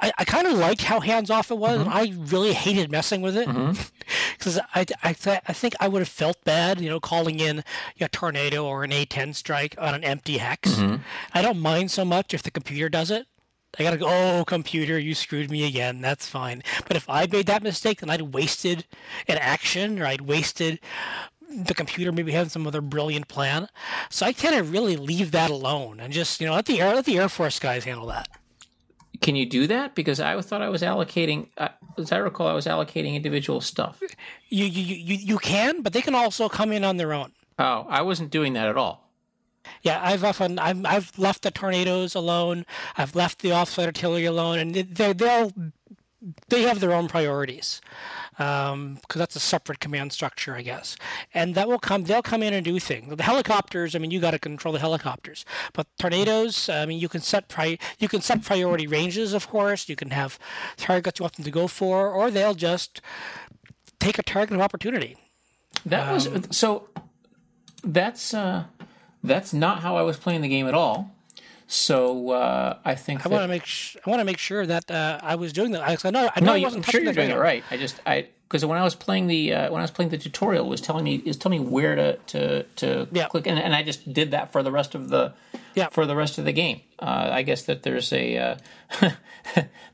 I, 0.00 0.12
I 0.18 0.24
kind 0.24 0.46
of 0.46 0.54
liked 0.54 0.82
how 0.82 1.00
hands 1.00 1.30
off 1.30 1.50
it 1.50 1.58
was. 1.58 1.80
Mm-hmm. 1.80 1.88
I 1.88 2.12
really 2.16 2.52
hated 2.52 2.90
messing 2.90 3.20
with 3.22 3.36
it 3.36 3.46
because 3.46 4.56
mm-hmm. 4.56 4.66
I, 4.74 4.86
I, 5.02 5.12
th- 5.12 5.40
I 5.46 5.52
think 5.52 5.74
I 5.80 5.88
would 5.88 6.00
have 6.00 6.08
felt 6.08 6.42
bad, 6.44 6.80
you 6.80 6.88
know, 6.88 7.00
calling 7.00 7.40
in 7.40 7.64
a 8.00 8.08
tornado 8.08 8.64
or 8.64 8.84
an 8.84 8.90
A10 8.90 9.34
strike 9.34 9.74
on 9.78 9.94
an 9.94 10.04
empty 10.04 10.38
hex. 10.38 10.72
Mm-hmm. 10.72 10.96
I 11.34 11.42
don't 11.42 11.60
mind 11.60 11.90
so 11.90 12.04
much 12.04 12.34
if 12.34 12.42
the 12.42 12.50
computer 12.50 12.88
does 12.88 13.10
it. 13.10 13.26
I 13.78 13.84
gotta 13.84 13.98
go, 13.98 14.08
oh, 14.08 14.44
computer, 14.44 14.98
you 14.98 15.14
screwed 15.14 15.50
me 15.50 15.64
again. 15.64 16.00
That's 16.00 16.28
fine. 16.28 16.62
But 16.88 16.96
if 16.96 17.08
I 17.08 17.26
made 17.26 17.46
that 17.46 17.62
mistake, 17.62 18.00
then 18.00 18.10
I'd 18.10 18.34
wasted 18.34 18.84
an 19.28 19.38
action 19.38 20.00
or 20.00 20.06
I'd 20.06 20.22
wasted 20.22 20.80
the 21.48 21.74
computer 21.74 22.12
maybe 22.12 22.32
having 22.32 22.50
some 22.50 22.66
other 22.66 22.80
brilliant 22.80 23.28
plan. 23.28 23.68
So 24.08 24.26
I 24.26 24.32
kind 24.32 24.54
of 24.56 24.72
really 24.72 24.96
leave 24.96 25.30
that 25.32 25.50
alone 25.50 26.00
and 26.00 26.12
just, 26.12 26.40
you 26.40 26.46
know, 26.46 26.54
let 26.54 26.66
the 26.66 26.80
Air, 26.80 26.94
let 26.94 27.04
the 27.04 27.18
Air 27.18 27.28
Force 27.28 27.58
guys 27.58 27.84
handle 27.84 28.06
that. 28.06 28.28
Can 29.20 29.36
you 29.36 29.46
do 29.46 29.66
that? 29.66 29.94
Because 29.94 30.18
I 30.20 30.40
thought 30.40 30.62
I 30.62 30.68
was 30.68 30.82
allocating, 30.82 31.48
uh, 31.58 31.68
as 31.98 32.10
I 32.10 32.18
recall, 32.18 32.46
I 32.46 32.54
was 32.54 32.66
allocating 32.66 33.14
individual 33.14 33.60
stuff. 33.60 34.02
You, 34.48 34.64
you, 34.64 34.96
you, 34.96 35.14
you 35.16 35.38
can, 35.38 35.82
but 35.82 35.92
they 35.92 36.00
can 36.00 36.14
also 36.14 36.48
come 36.48 36.72
in 36.72 36.84
on 36.84 36.96
their 36.96 37.12
own. 37.12 37.32
Oh, 37.58 37.86
I 37.88 38.02
wasn't 38.02 38.30
doing 38.30 38.54
that 38.54 38.68
at 38.68 38.76
all. 38.76 39.10
Yeah, 39.82 40.00
I've 40.02 40.24
often 40.24 40.58
I've, 40.58 40.84
I've 40.86 41.18
left 41.18 41.42
the 41.42 41.50
tornadoes 41.50 42.14
alone. 42.14 42.64
I've 42.96 43.14
left 43.14 43.42
the 43.42 43.52
offside 43.52 43.86
artillery 43.86 44.24
alone, 44.24 44.58
and 44.58 44.74
they 44.74 45.12
they'll 45.12 45.52
they 46.48 46.62
have 46.62 46.80
their 46.80 46.92
own 46.92 47.08
priorities 47.08 47.80
because 48.40 48.72
um, 48.72 48.98
that's 49.14 49.36
a 49.36 49.40
separate 49.40 49.80
command 49.80 50.14
structure, 50.14 50.54
I 50.54 50.62
guess. 50.62 50.96
And 51.34 51.54
that 51.56 51.68
will 51.68 51.78
come. 51.78 52.04
They'll 52.04 52.22
come 52.22 52.42
in 52.42 52.54
and 52.54 52.64
do 52.64 52.78
things. 52.78 53.14
The 53.14 53.22
helicopters. 53.22 53.94
I 53.94 53.98
mean, 53.98 54.10
you 54.10 54.18
got 54.18 54.30
to 54.30 54.38
control 54.38 54.72
the 54.72 54.80
helicopters. 54.80 55.44
But 55.74 55.86
tornadoes. 55.98 56.70
I 56.70 56.86
mean, 56.86 56.98
you 56.98 57.10
can 57.10 57.20
set 57.20 57.48
pri- 57.48 57.78
You 57.98 58.08
can 58.08 58.22
set 58.22 58.42
priority 58.42 58.86
ranges, 58.86 59.34
of 59.34 59.46
course. 59.48 59.90
You 59.90 59.96
can 59.96 60.08
have 60.10 60.38
targets 60.78 61.20
you 61.20 61.24
want 61.24 61.34
them 61.34 61.44
to 61.44 61.50
go 61.50 61.66
for, 61.66 62.10
or 62.10 62.30
they'll 62.30 62.54
just 62.54 63.02
take 63.98 64.18
a 64.18 64.22
target 64.22 64.54
of 64.54 64.62
opportunity. 64.62 65.18
That 65.84 66.10
was 66.10 66.26
um, 66.26 66.50
so. 66.50 66.88
That's. 67.84 68.32
Uh 68.32 68.64
that's 69.22 69.52
not 69.52 69.80
how 69.80 69.96
I 69.96 70.02
was 70.02 70.16
playing 70.16 70.40
the 70.40 70.48
game 70.48 70.66
at 70.66 70.74
all. 70.74 71.14
So 71.72 72.30
uh, 72.30 72.78
I 72.84 72.96
think 72.96 73.24
I 73.24 73.28
want 73.28 73.44
to 73.44 73.48
make 73.48 73.64
sh- 73.64 73.96
I 74.04 74.10
want 74.10 74.18
to 74.18 74.24
make 74.24 74.38
sure 74.38 74.66
that 74.66 74.90
uh, 74.90 75.20
I 75.22 75.36
was 75.36 75.52
doing 75.52 75.70
that. 75.70 75.82
I, 75.82 75.96
I 76.04 76.10
know 76.10 76.28
I 76.34 76.40
know 76.40 76.46
no, 76.46 76.54
I 76.54 76.62
wasn't 76.62 76.84
sure 76.84 77.00
you're 77.00 77.12
doing 77.12 77.30
it 77.30 77.38
right. 77.38 77.62
I 77.70 77.76
just 77.76 78.00
I 78.04 78.26
because 78.42 78.66
when 78.66 78.76
I 78.76 78.82
was 78.82 78.96
playing 78.96 79.28
the 79.28 79.54
uh, 79.54 79.70
when 79.70 79.80
I 79.80 79.84
was 79.84 79.92
playing 79.92 80.10
the 80.10 80.18
tutorial, 80.18 80.66
it 80.66 80.68
was 80.68 80.80
telling 80.80 81.04
me 81.04 81.22
is 81.24 81.36
telling 81.36 81.62
me 81.62 81.68
where 81.68 81.94
to 81.94 82.16
to 82.16 82.62
to 82.64 83.08
yeah. 83.12 83.28
click, 83.28 83.46
and, 83.46 83.56
and 83.56 83.72
I 83.72 83.84
just 83.84 84.12
did 84.12 84.32
that 84.32 84.50
for 84.50 84.64
the 84.64 84.72
rest 84.72 84.96
of 84.96 85.10
the 85.10 85.32
yeah. 85.76 85.90
for 85.90 86.06
the 86.06 86.16
rest 86.16 86.38
of 86.38 86.44
the 86.44 86.50
game. 86.50 86.80
Uh, 86.98 87.28
I 87.30 87.42
guess 87.42 87.62
that 87.62 87.84
there's 87.84 88.12
a 88.12 88.36
uh, 88.36 88.56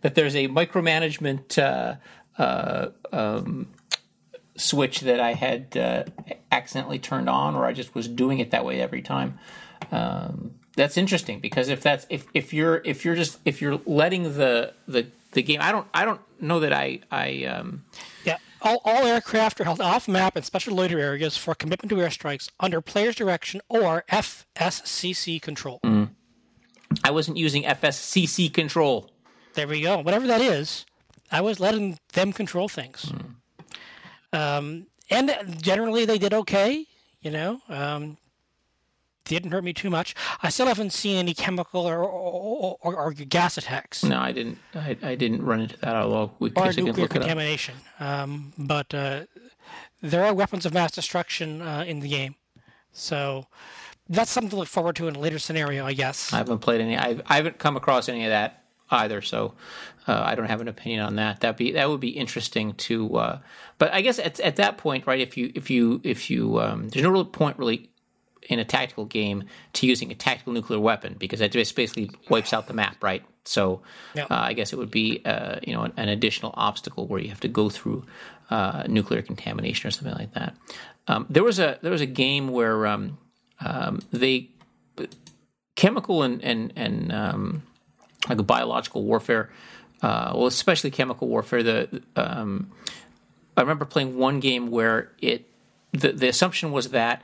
that 0.01 0.15
there's 0.15 0.35
a 0.35 0.49
micromanagement 0.49 1.59
uh, 2.39 2.89
um, 3.13 3.69
switch 4.57 5.01
that 5.01 5.21
I 5.21 5.35
had 5.35 5.77
uh, 5.77 6.05
accidentally 6.51 7.01
turned 7.01 7.29
on, 7.29 7.55
or 7.55 7.67
I 7.67 7.75
just 7.75 7.95
was 7.95 8.09
doing 8.09 8.39
it 8.39 8.53
that 8.53 8.65
way 8.65 8.81
every 8.81 9.03
time. 9.03 9.39
Um, 9.93 10.55
that's 10.77 10.97
interesting 10.97 11.41
because 11.41 11.69
if 11.69 11.83
that's 11.83 12.07
if, 12.11 12.27
if 12.35 12.53
you're 12.53 12.83
if 12.85 13.05
you're 13.05 13.15
just 13.15 13.39
if 13.45 13.61
you're 13.61 13.81
letting 13.87 14.35
the 14.35 14.75
the 14.87 15.09
the 15.33 15.43
game, 15.43 15.61
I 15.61 15.73
don't 15.73 15.87
I 15.93 16.05
don't 16.05 16.21
know 16.41 16.61
that 16.61 16.73
I 16.73 17.01
I 17.11 17.45
um, 17.45 17.85
yeah. 18.25 18.37
All, 18.63 18.81
all 18.85 19.07
aircraft 19.07 19.61
are 19.61 19.65
held 19.65 19.81
off 19.81 20.09
map 20.09 20.37
in 20.37 20.43
special 20.43 20.75
loiter 20.75 20.99
areas 20.99 21.37
for 21.37 21.55
commitment 21.55 21.91
to 21.91 21.97
airstrikes 21.97 22.51
under 22.59 22.81
player's 22.81 23.15
direction 23.15 23.61
or 23.69 24.03
FSCC 24.11 25.41
control. 25.41 25.79
Mm. 25.85 26.11
I 27.05 27.11
wasn't 27.11 27.37
using 27.37 27.65
FSCC 27.65 28.53
control. 28.53 29.11
There 29.55 29.69
we 29.69 29.83
go. 29.83 29.99
Whatever 29.99 30.27
that 30.27 30.41
is, 30.41 30.87
I 31.31 31.43
was 31.43 31.61
letting 31.61 31.99
them 32.15 32.33
control 32.33 32.69
things. 32.69 33.13
Mm. 34.33 34.39
Um, 34.39 34.87
and 35.11 35.63
generally 35.63 36.05
they 36.05 36.19
did 36.19 36.35
okay, 36.35 36.87
you 37.21 37.31
know. 37.31 37.61
Um, 37.69 38.17
didn't 39.27 39.53
hurt 39.53 39.65
me 39.65 39.73
too 39.73 39.91
much. 39.91 40.15
I 40.43 40.49
still 40.49 40.67
haven't 40.67 40.93
seen 40.93 41.17
any 41.17 41.35
chemical 41.35 41.83
or 41.87 41.99
or, 41.99 42.79
or, 42.81 42.97
or 42.97 43.13
gas 43.13 43.59
attacks. 43.59 44.03
No, 44.03 44.19
I 44.19 44.33
didn't. 44.33 44.59
I, 44.75 44.97
I, 45.03 45.15
didn't 45.15 45.43
run 45.43 45.61
into 45.61 45.77
that. 45.79 45.95
Although 45.95 46.33
we 46.39 46.53
or 46.57 46.73
nuclear 46.73 47.09
contamination. 47.09 47.75
Um, 48.01 48.53
but 48.57 48.93
uh, 48.95 49.25
there 50.03 50.25
are 50.25 50.35
weapons 50.35 50.67
of 50.67 50.73
mass 50.73 50.93
destruction 50.93 51.63
uh, 51.63 51.85
in 51.87 52.01
the 52.01 52.09
game, 52.09 52.37
so 52.93 53.47
that's 54.09 54.31
something 54.31 54.51
to 54.51 54.57
look 54.57 54.69
forward 54.69 54.97
to 54.97 55.09
in 55.09 55.17
a 55.17 55.19
later 55.19 55.39
scenario, 55.39 55.85
I 55.85 55.93
guess. 55.93 56.33
I 56.33 56.39
haven't 56.39 56.59
played 56.59 56.81
any. 56.81 56.97
I, 56.97 57.21
I 57.27 57.37
haven't 57.37 57.59
come 57.59 57.77
across 57.77 58.09
any 58.09 58.25
of 58.25 58.31
that 58.31 58.63
either. 58.91 59.21
So 59.21 59.55
uh, 60.07 60.23
I 60.25 60.35
don't 60.35 60.47
have 60.47 60.61
an 60.61 60.69
opinion 60.69 61.01
on 61.01 61.17
that. 61.17 61.41
That 61.41 61.57
be 61.57 61.73
that 61.73 61.89
would 61.89 62.01
be 62.01 62.11
interesting 62.11 62.75
to. 62.75 63.17
Uh, 63.17 63.39
but 63.79 63.93
I 63.93 64.01
guess 64.01 64.19
at 64.19 64.39
at 64.41 64.57
that 64.57 64.79
point, 64.79 65.07
right? 65.07 65.21
If 65.21 65.37
you 65.37 65.51
if 65.55 65.71
you 65.71 66.01
if 66.05 66.31
you 66.31 66.61
um, 66.61 66.89
there's 66.89 67.03
no 67.03 67.11
real 67.11 67.25
point 67.25 67.59
really 67.59 67.91
in 68.49 68.59
a 68.59 68.65
tactical 68.65 69.05
game 69.05 69.45
to 69.75 69.87
using 69.87 70.11
a 70.11 70.15
tactical 70.15 70.53
nuclear 70.53 70.81
weapon 70.81 71.17
because 71.19 71.41
that 71.41 71.53
just 71.53 71.75
basically 71.75 72.11
wipes 72.29 72.53
out 72.53 72.67
the 72.67 72.75
map, 72.75 73.03
right? 73.03 73.25
So 73.45 73.83
yeah. 74.15 74.25
uh, 74.25 74.41
I 74.41 74.53
guess 74.53 74.73
it 74.73 74.77
would 74.77 74.91
be 74.91 75.23
uh, 75.25 75.57
you 75.63 75.75
know 75.75 75.83
an, 75.83 75.93
an, 75.97 76.09
additional 76.09 76.53
obstacle 76.57 77.07
where 77.07 77.21
you 77.21 77.29
have 77.29 77.41
to 77.41 77.49
go 77.49 77.69
through 77.69 78.05
uh, 78.51 78.85
nuclear 78.89 79.23
contamination 79.23 79.89
or 79.89 79.91
something 79.91 80.17
like 80.17 80.33
that. 80.35 80.55
Um, 81.09 81.27
there 81.31 81.45
was 81.45 81.59
a 81.59 81.79
there 81.83 81.93
was 81.93 82.01
a 82.01 82.07
game 82.07 82.49
where 82.49 82.87
um, 82.87 83.19
um, 83.61 84.01
they 84.11 84.51
chemical 85.77 86.23
and 86.23 86.43
and 86.43 86.73
and 86.77 87.13
um, 87.13 87.63
like 88.29 88.45
biological 88.47 89.05
warfare, 89.05 89.51
uh, 90.03 90.33
well, 90.35 90.47
especially 90.47 90.91
chemical 90.91 91.29
warfare. 91.29 91.63
The 91.63 92.03
um, 92.17 92.73
I 93.57 93.61
remember 93.61 93.85
playing 93.85 94.17
one 94.17 94.41
game 94.41 94.71
where 94.71 95.13
it 95.21 95.49
the, 95.93 96.13
the 96.13 96.29
assumption 96.29 96.73
was 96.73 96.91
that 96.91 97.23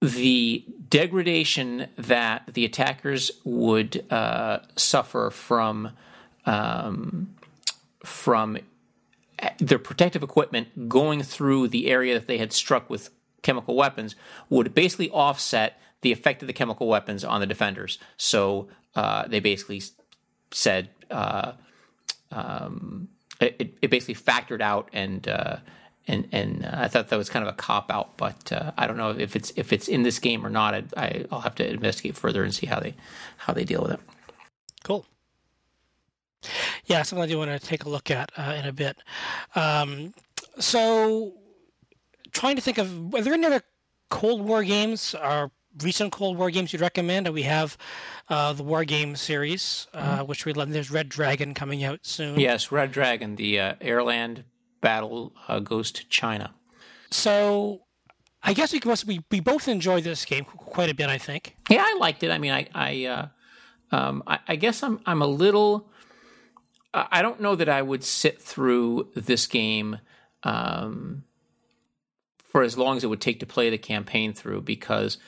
the 0.00 0.64
degradation 0.88 1.88
that 1.96 2.54
the 2.54 2.64
attackers 2.64 3.30
would 3.44 4.04
uh, 4.10 4.60
suffer 4.76 5.30
from 5.30 5.90
um, 6.46 7.34
from 8.04 8.58
their 9.58 9.78
protective 9.78 10.22
equipment 10.22 10.88
going 10.88 11.22
through 11.22 11.68
the 11.68 11.88
area 11.88 12.14
that 12.14 12.26
they 12.26 12.38
had 12.38 12.52
struck 12.52 12.88
with 12.90 13.10
chemical 13.42 13.74
weapons 13.74 14.14
would 14.48 14.74
basically 14.74 15.10
offset 15.10 15.80
the 16.02 16.12
effect 16.12 16.42
of 16.42 16.46
the 16.46 16.52
chemical 16.52 16.88
weapons 16.88 17.24
on 17.24 17.40
the 17.40 17.46
defenders. 17.46 17.98
So 18.16 18.68
uh, 18.94 19.28
they 19.28 19.40
basically 19.40 19.82
said 20.50 20.90
uh, 21.10 21.52
um, 22.30 23.08
it, 23.40 23.74
it, 23.80 23.90
basically 23.90 24.14
factored 24.14 24.60
out 24.60 24.88
and 24.92 25.26
uh, 25.28 25.56
and 26.08 26.28
and 26.32 26.64
uh, 26.64 26.70
I 26.72 26.88
thought 26.88 27.08
that 27.08 27.16
was 27.16 27.28
kind 27.28 27.46
of 27.46 27.52
a 27.52 27.56
cop 27.56 27.90
out, 27.90 28.16
but 28.16 28.52
uh, 28.52 28.72
I 28.76 28.86
don't 28.86 28.96
know 28.96 29.10
if 29.10 29.36
it's 29.36 29.52
if 29.56 29.72
it's 29.72 29.88
in 29.88 30.02
this 30.02 30.18
game 30.18 30.44
or 30.44 30.50
not. 30.50 30.74
I, 30.96 31.26
will 31.30 31.40
have 31.40 31.54
to 31.56 31.68
investigate 31.68 32.16
further 32.16 32.42
and 32.42 32.54
see 32.54 32.66
how 32.66 32.80
they 32.80 32.94
how 33.38 33.52
they 33.52 33.64
deal 33.64 33.82
with 33.82 33.92
it. 33.92 34.00
Cool. 34.84 35.06
Yeah, 36.86 37.02
something 37.02 37.22
I 37.22 37.26
do 37.26 37.38
want 37.38 37.50
to 37.50 37.58
take 37.58 37.84
a 37.84 37.88
look 37.88 38.10
at 38.10 38.32
uh, 38.36 38.56
in 38.58 38.66
a 38.66 38.72
bit. 38.72 38.96
Um, 39.54 40.14
so, 40.58 41.34
trying 42.32 42.56
to 42.56 42.62
think 42.62 42.78
of 42.78 43.14
are 43.14 43.22
there 43.22 43.34
any 43.34 43.46
other 43.46 43.62
Cold 44.08 44.42
War 44.42 44.64
games 44.64 45.14
or 45.14 45.50
recent 45.82 46.12
Cold 46.12 46.38
War 46.38 46.50
games 46.50 46.72
you'd 46.72 46.82
recommend? 46.82 47.28
We 47.28 47.42
have 47.42 47.76
uh, 48.28 48.54
the 48.54 48.64
Wargame 48.64 49.16
series, 49.16 49.86
uh, 49.92 50.18
mm-hmm. 50.18 50.26
which 50.26 50.46
we 50.46 50.54
love. 50.54 50.70
There's 50.70 50.90
Red 50.90 51.08
Dragon 51.08 51.52
coming 51.52 51.84
out 51.84 52.00
soon. 52.02 52.40
Yes, 52.40 52.72
Red 52.72 52.90
Dragon, 52.90 53.36
the 53.36 53.60
uh, 53.60 53.74
airland 53.74 54.44
battle 54.80 55.32
uh, 55.48 55.58
goes 55.60 55.90
to 55.92 56.08
China. 56.08 56.54
So, 57.10 57.82
I 58.42 58.52
guess 58.52 58.72
we 58.72 58.80
must 58.84 59.06
we, 59.06 59.22
we 59.30 59.40
both 59.40 59.68
enjoyed 59.68 60.04
this 60.04 60.24
game 60.24 60.44
quite 60.44 60.90
a 60.90 60.94
bit. 60.94 61.08
I 61.08 61.18
think. 61.18 61.56
Yeah, 61.68 61.84
I 61.86 61.96
liked 61.98 62.22
it. 62.22 62.30
I 62.30 62.38
mean, 62.38 62.52
I 62.52 62.68
I 62.74 63.04
uh, 63.06 63.28
um, 63.92 64.22
I, 64.26 64.38
I, 64.48 64.56
guess 64.56 64.82
I'm 64.82 65.00
I'm 65.06 65.22
a 65.22 65.26
little. 65.26 65.88
I 66.92 67.22
don't 67.22 67.40
know 67.40 67.54
that 67.54 67.68
I 67.68 67.82
would 67.82 68.02
sit 68.02 68.40
through 68.40 69.10
this 69.14 69.46
game. 69.46 69.98
Um, 70.42 71.24
for 72.50 72.62
as 72.62 72.76
long 72.76 72.96
as 72.96 73.04
it 73.04 73.06
would 73.06 73.20
take 73.20 73.38
to 73.40 73.46
play 73.46 73.70
the 73.70 73.78
campaign 73.78 74.32
through 74.32 74.62
because 74.62 75.18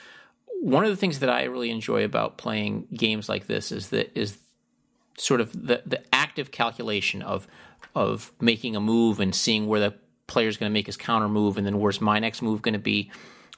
one 0.60 0.84
of 0.84 0.90
the 0.90 0.96
things 0.96 1.20
that 1.20 1.30
I 1.30 1.44
really 1.44 1.70
enjoy 1.70 2.04
about 2.04 2.36
playing 2.36 2.88
games 2.92 3.28
like 3.28 3.46
this 3.46 3.70
is 3.70 3.90
that 3.90 4.16
is 4.18 4.38
sort 5.16 5.40
of 5.40 5.52
the 5.52 5.82
the 5.86 6.02
active 6.32 6.50
calculation 6.50 7.20
of 7.20 7.46
of 7.94 8.32
making 8.40 8.74
a 8.74 8.80
move 8.80 9.20
and 9.20 9.34
seeing 9.34 9.66
where 9.66 9.80
the 9.80 9.94
player 10.26 10.48
is 10.48 10.56
going 10.56 10.70
to 10.70 10.72
make 10.72 10.86
his 10.86 10.96
counter 10.96 11.28
move 11.28 11.58
and 11.58 11.66
then 11.66 11.78
where's 11.78 12.00
my 12.00 12.18
next 12.18 12.40
move 12.40 12.62
going 12.62 12.72
to 12.72 12.78
be 12.78 13.10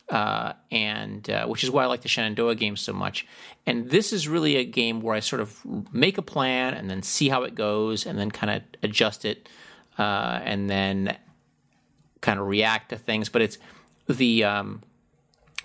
uh, 0.09 0.53
and 0.72 1.31
uh, 1.31 1.47
which 1.47 1.62
is 1.62 1.70
why 1.70 1.85
I 1.85 1.87
like 1.87 2.03
the 2.03 2.09
Shenandoah 2.09 2.57
game 2.57 2.77
so 2.77 2.93
much. 2.93 3.27
And 3.64 3.89
this 3.91 4.12
is 4.12 4.27
really 4.27 4.57
a 4.57 4.64
game 4.64 5.01
where 5.01 5.14
I 5.14 5.20
sort 5.20 5.41
of 5.41 5.64
make 5.95 6.18
a 6.18 6.22
plan 6.22 6.75
and 6.75 6.91
then 6.91 7.03
see 7.03 7.29
how 7.29 7.45
it 7.45 7.55
goes 7.55 8.07
and 8.07 8.18
then 8.18 8.31
kind 8.31 8.51
of 8.51 8.62
adjust 8.83 9.25
it 9.25 9.49
uh, 9.97 10.41
and 10.43 10.68
then 10.68 11.16
kind 12.20 12.41
of 12.41 12.49
react 12.49 12.91
to 12.91 12.99
things. 12.99 13.29
But 13.29 13.43
it's 13.43 13.57
the 14.09 14.43
um, 14.43 14.83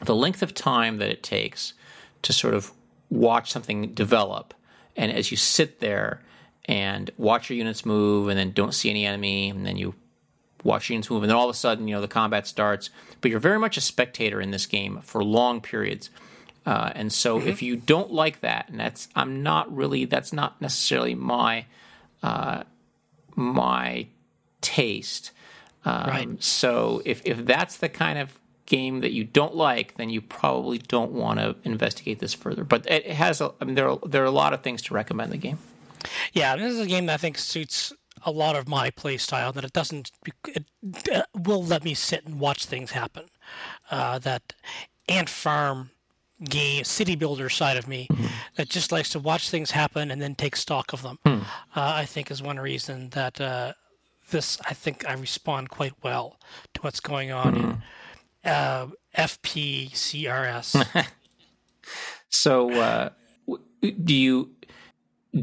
the 0.02 0.16
length 0.16 0.44
of 0.44 0.54
time 0.54 1.00
that 1.00 1.10
it 1.10 1.24
takes 1.24 1.74
to 2.22 2.32
sort 2.32 2.54
of 2.54 2.72
watch 3.10 3.52
something 3.52 3.94
develop, 3.94 4.54
and 4.96 5.12
as 5.12 5.32
you 5.32 5.38
sit 5.38 5.80
there 5.80 6.22
and 6.70 7.10
watch 7.18 7.50
your 7.50 7.58
units 7.58 7.84
move, 7.84 8.28
and 8.28 8.38
then 8.38 8.52
don't 8.52 8.76
see 8.76 8.92
any 8.92 9.04
enemy, 9.04 9.50
and 9.50 9.66
then 9.66 9.76
you 9.76 9.96
watch 10.64 10.92
units 10.92 11.10
move, 11.10 11.24
and 11.24 11.30
then 11.32 11.36
all 11.36 11.50
of 11.50 11.56
a 11.56 11.58
sudden, 11.58 11.88
you 11.88 11.96
know, 11.96 12.02
the 12.02 12.08
combat 12.08 12.46
starts. 12.46 12.92
But 13.22 13.32
you're 13.32 13.40
very 13.40 13.58
much 13.58 13.76
a 13.76 13.82
spectator 13.82 14.40
in 14.40 14.52
this 14.52 14.68
game 14.68 15.00
for 15.02 15.24
long 15.24 15.62
periods. 15.62 16.12
Uh, 16.68 16.92
and 16.94 17.12
so, 17.12 17.40
mm-hmm. 17.40 17.48
if 17.48 17.64
you 17.64 17.76
don't 17.76 18.14
like 18.14 18.42
that, 18.42 18.70
and 18.70 18.80
that's 18.80 19.08
I'm 19.16 19.42
not 19.42 19.76
really 19.76 20.06
that's 20.06 20.32
not 20.32 20.62
necessarily 20.62 21.16
my 21.16 21.66
uh, 22.22 22.64
my 23.36 24.06
taste. 24.62 25.32
Um, 25.86 26.08
right. 26.08 26.44
So 26.44 27.02
if 27.04 27.24
if 27.26 27.48
that's 27.48 27.78
the 27.78 27.90
kind 27.90 28.20
of 28.20 28.38
game 28.68 29.00
that 29.00 29.12
you 29.12 29.24
don't 29.24 29.56
like, 29.56 29.96
then 29.98 30.12
you 30.12 30.22
probably 30.22 30.78
don't 30.78 31.14
want 31.14 31.40
to 31.40 31.56
investigate 31.64 32.20
this 32.20 32.36
further. 32.36 32.64
But 32.64 32.86
it 32.88 33.08
has 33.08 33.42
a, 33.42 33.52
I 33.60 33.66
mean, 33.66 33.74
there 33.74 33.90
are, 33.90 33.98
there 34.06 34.22
are 34.22 34.28
a 34.28 34.32
lot 34.32 34.54
of 34.54 34.62
things 34.62 34.84
to 34.84 34.94
recommend 34.94 35.32
the 35.32 35.38
game. 35.38 35.58
Yeah, 36.34 36.56
this 36.56 36.74
is 36.74 36.80
a 36.80 36.88
game 36.88 37.06
that 37.08 37.16
I 37.16 37.18
think 37.18 37.38
suits 37.38 37.94
a 38.26 38.32
lot 38.32 38.56
of 38.56 38.68
my 38.68 38.90
play 38.90 39.18
style. 39.18 39.52
That 39.52 39.64
it 39.64 39.74
doesn't, 39.74 40.12
it, 40.48 40.66
it 40.84 41.26
will 41.36 41.64
let 41.64 41.84
me 41.84 41.94
sit 41.94 42.26
and 42.26 42.40
watch 42.40 42.66
things 42.66 42.92
happen. 42.92 43.26
Uh, 43.90 44.20
that 44.20 44.54
Ant 45.08 45.30
Farm 45.30 45.92
game 46.44 46.84
city 46.84 47.16
builder 47.16 47.50
side 47.50 47.76
of 47.76 47.88
me 47.88 48.08
mm-hmm. 48.10 48.28
that 48.56 48.70
just 48.70 48.92
likes 48.92 49.10
to 49.10 49.20
watch 49.20 49.50
things 49.50 49.72
happen 49.72 50.10
and 50.10 50.22
then 50.22 50.36
take 50.36 50.56
stock 50.56 50.94
of 50.94 51.02
them. 51.02 51.20
Mm. 51.26 51.42
Uh, 51.42 51.46
I 51.76 52.06
think 52.06 52.32
is 52.32 52.42
one 52.42 52.60
reason 52.60 53.10
that 53.10 53.42
uh, 53.42 53.74
this 54.30 54.58
I 54.66 54.74
think 54.74 55.08
I 55.08 55.14
respond 55.14 55.70
quite 55.70 55.94
well 56.04 56.40
to 56.74 56.82
what's 56.82 57.00
going 57.00 57.32
on 57.32 57.56
mm-hmm. 57.56 57.70
in 57.72 57.82
uh, 58.52 58.88
FPCRS. 59.18 61.08
so, 62.30 62.72
uh, 62.72 63.10
do 63.82 64.14
you 64.14 64.52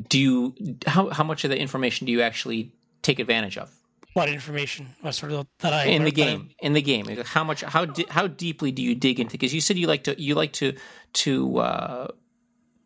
do 0.09 0.19
you 0.19 0.55
how 0.87 1.11
how 1.11 1.25
much 1.25 1.45
of 1.45 1.51
the 1.51 1.59
information 1.59 2.07
do 2.07 2.13
you 2.13 2.23
actually 2.23 2.73
take 3.03 3.19
advantage 3.19 3.57
of? 3.59 3.71
What 4.15 4.29
information? 4.29 4.89
What 5.03 5.15
sort 5.15 5.33
of 5.33 5.47
that 5.59 5.73
I 5.73 5.85
in 5.85 6.05
the 6.05 6.11
game? 6.11 6.51
In 6.61 6.73
the 6.73 6.83
game, 6.83 7.07
how 7.25 7.45
much? 7.45 7.63
How 7.63 7.85
di- 7.85 8.07
how 8.09 8.27
deeply 8.27 8.73
do 8.73 8.83
you 8.83 8.95
dig 8.95 9.21
into? 9.21 9.33
Because 9.33 9.53
you 9.53 9.61
said 9.61 9.77
you 9.77 9.87
like 9.87 10.05
to 10.05 10.21
you 10.21 10.35
like 10.35 10.53
to 10.55 10.73
to 11.15 11.59
uh, 11.59 12.07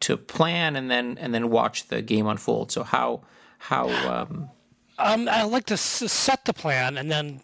to 0.01 0.16
plan 0.16 0.76
and 0.76 0.90
then 0.90 1.16
and 1.18 1.32
then 1.32 1.51
watch 1.51 1.86
the 1.88 2.03
game 2.03 2.26
unfold. 2.26 2.72
So 2.72 2.82
how 2.82 3.22
how 3.59 3.88
um, 4.12 4.51
um, 4.98 5.28
I 5.28 5.44
like 5.44 5.66
to 5.66 5.74
s- 5.74 6.11
set 6.12 6.44
the 6.46 6.53
plan 6.53 6.98
and 6.98 7.11
then 7.11 7.40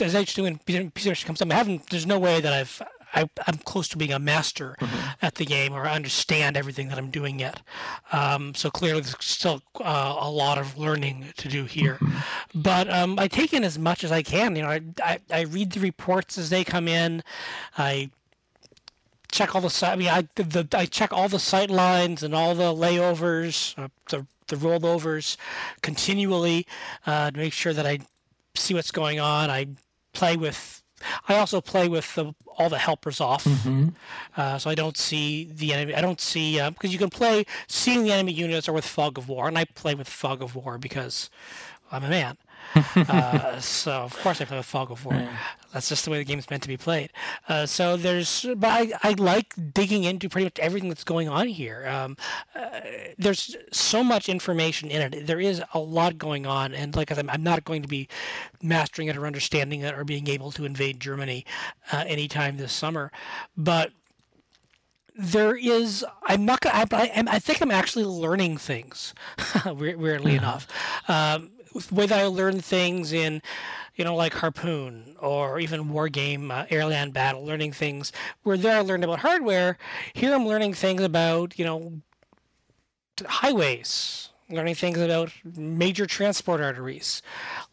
as 0.00 0.14
H2 0.14 0.46
and 0.46 0.64
PCRC 0.64 1.26
comes 1.26 1.42
up, 1.42 1.50
I 1.50 1.54
haven't. 1.54 1.90
There's 1.90 2.06
no 2.06 2.18
way 2.18 2.40
that 2.40 2.52
I've. 2.52 2.82
I, 3.14 3.28
am 3.46 3.58
close 3.64 3.88
to 3.88 3.98
being 3.98 4.12
a 4.12 4.18
master 4.18 4.76
mm-hmm. 4.80 5.10
at 5.20 5.36
the 5.36 5.44
game 5.44 5.72
or 5.72 5.86
I 5.86 5.94
understand 5.94 6.56
everything 6.56 6.88
that 6.88 6.98
I'm 6.98 7.10
doing 7.10 7.38
yet. 7.38 7.60
Um, 8.12 8.54
so 8.54 8.70
clearly, 8.70 9.02
there's 9.02 9.16
still 9.20 9.62
uh, 9.80 10.16
a 10.18 10.30
lot 10.30 10.58
of 10.58 10.78
learning 10.78 11.32
to 11.36 11.48
do 11.48 11.64
here. 11.64 11.94
Mm-hmm. 11.94 12.60
But 12.62 12.90
um, 12.90 13.18
I 13.18 13.28
take 13.28 13.52
in 13.52 13.64
as 13.64 13.78
much 13.78 14.04
as 14.04 14.12
I 14.12 14.22
can. 14.22 14.56
You 14.56 14.62
know, 14.62 14.70
I, 14.70 14.80
I, 15.02 15.18
I 15.30 15.40
read 15.42 15.72
the 15.72 15.80
reports 15.80 16.38
as 16.38 16.50
they 16.50 16.64
come 16.64 16.88
in. 16.88 17.22
I 17.76 18.10
check 19.32 19.54
all 19.54 19.60
the 19.60 19.86
I 19.86 19.96
mean, 19.96 20.08
I 20.08 20.28
the, 20.36 20.68
I 20.72 20.86
check 20.86 21.12
all 21.12 21.28
the 21.28 21.38
sight 21.40 21.70
lines 21.70 22.22
and 22.22 22.34
all 22.34 22.54
the 22.54 22.72
layovers, 22.72 23.76
uh, 23.78 23.88
the 24.10 24.26
the 24.48 24.56
rollovers 24.56 25.36
continually 25.80 26.66
uh, 27.06 27.30
to 27.30 27.36
make 27.36 27.52
sure 27.52 27.72
that 27.72 27.86
I 27.86 28.00
see 28.54 28.74
what's 28.74 28.90
going 28.90 29.18
on. 29.18 29.50
I 29.50 29.66
play 30.12 30.36
with. 30.36 30.81
I 31.28 31.36
also 31.36 31.60
play 31.60 31.88
with 31.88 32.14
the, 32.14 32.34
all 32.58 32.68
the 32.68 32.78
helpers 32.78 33.20
off, 33.20 33.44
mm-hmm. 33.44 33.88
uh, 34.36 34.58
so 34.58 34.70
I 34.70 34.74
don't 34.74 34.96
see 34.96 35.44
the 35.44 35.72
enemy. 35.72 35.94
I 35.94 36.00
don't 36.00 36.20
see 36.20 36.54
because 36.56 36.90
uh, 36.90 36.92
you 36.92 36.98
can 36.98 37.10
play 37.10 37.44
seeing 37.66 38.04
the 38.04 38.12
enemy 38.12 38.32
units 38.32 38.68
or 38.68 38.72
with 38.72 38.84
fog 38.84 39.18
of 39.18 39.28
war, 39.28 39.48
and 39.48 39.58
I 39.58 39.64
play 39.64 39.94
with 39.94 40.08
fog 40.08 40.42
of 40.42 40.54
war 40.54 40.78
because 40.78 41.30
I'm 41.90 42.04
a 42.04 42.08
man. 42.08 42.36
uh, 42.96 43.60
so 43.60 43.92
of 43.92 44.18
course 44.20 44.40
I 44.40 44.44
play 44.44 44.56
with 44.56 44.66
Fog 44.66 44.90
of 44.90 45.04
War. 45.04 45.14
Yeah. 45.14 45.36
That's 45.72 45.88
just 45.88 46.04
the 46.04 46.10
way 46.10 46.18
the 46.18 46.24
game's 46.24 46.50
meant 46.50 46.62
to 46.64 46.68
be 46.68 46.76
played. 46.76 47.10
Uh, 47.48 47.64
so 47.64 47.96
there's, 47.96 48.46
but 48.56 48.68
I, 48.68 48.92
I 49.02 49.12
like 49.12 49.54
digging 49.72 50.04
into 50.04 50.28
pretty 50.28 50.44
much 50.44 50.58
everything 50.58 50.90
that's 50.90 51.04
going 51.04 51.28
on 51.28 51.48
here. 51.48 51.86
Um, 51.86 52.16
uh, 52.54 52.80
there's 53.16 53.56
so 53.72 54.04
much 54.04 54.28
information 54.28 54.90
in 54.90 55.00
it. 55.00 55.26
There 55.26 55.40
is 55.40 55.62
a 55.72 55.78
lot 55.78 56.18
going 56.18 56.46
on, 56.46 56.74
and 56.74 56.94
like 56.94 57.10
I 57.10 57.14
said, 57.14 57.26
I'm 57.28 57.42
not 57.42 57.64
going 57.64 57.82
to 57.82 57.88
be 57.88 58.08
mastering 58.62 59.08
it 59.08 59.16
or 59.16 59.26
understanding 59.26 59.80
it 59.80 59.94
or 59.94 60.04
being 60.04 60.28
able 60.28 60.52
to 60.52 60.64
invade 60.64 61.00
Germany 61.00 61.46
uh, 61.90 62.04
anytime 62.06 62.58
this 62.58 62.72
summer, 62.72 63.10
but 63.56 63.92
there 65.14 65.54
is 65.54 66.04
i'm 66.24 66.44
not 66.44 66.64
I, 66.64 66.86
I, 66.90 67.38
think 67.38 67.60
i'm 67.60 67.70
actually 67.70 68.04
learning 68.04 68.56
things 68.56 69.14
weirdly 69.66 70.36
enough 70.36 70.66
um, 71.06 71.50
that 71.74 72.12
I 72.12 72.26
learn 72.26 72.60
things 72.60 73.12
in, 73.12 73.42
you 73.94 74.04
know, 74.04 74.14
like 74.14 74.34
Harpoon 74.34 75.16
or 75.20 75.60
even 75.60 75.90
Wargame, 75.90 76.50
uh, 76.50 76.66
AirLand 76.66 77.12
Battle, 77.12 77.44
learning 77.44 77.72
things 77.72 78.12
where 78.42 78.56
there 78.56 78.76
I 78.76 78.80
learned 78.80 79.04
about 79.04 79.20
hardware. 79.20 79.78
Here 80.12 80.34
I'm 80.34 80.46
learning 80.46 80.74
things 80.74 81.02
about, 81.02 81.58
you 81.58 81.64
know, 81.64 82.00
highways, 83.26 84.30
learning 84.48 84.74
things 84.74 84.98
about 84.98 85.32
major 85.56 86.06
transport 86.06 86.60
arteries, 86.60 87.22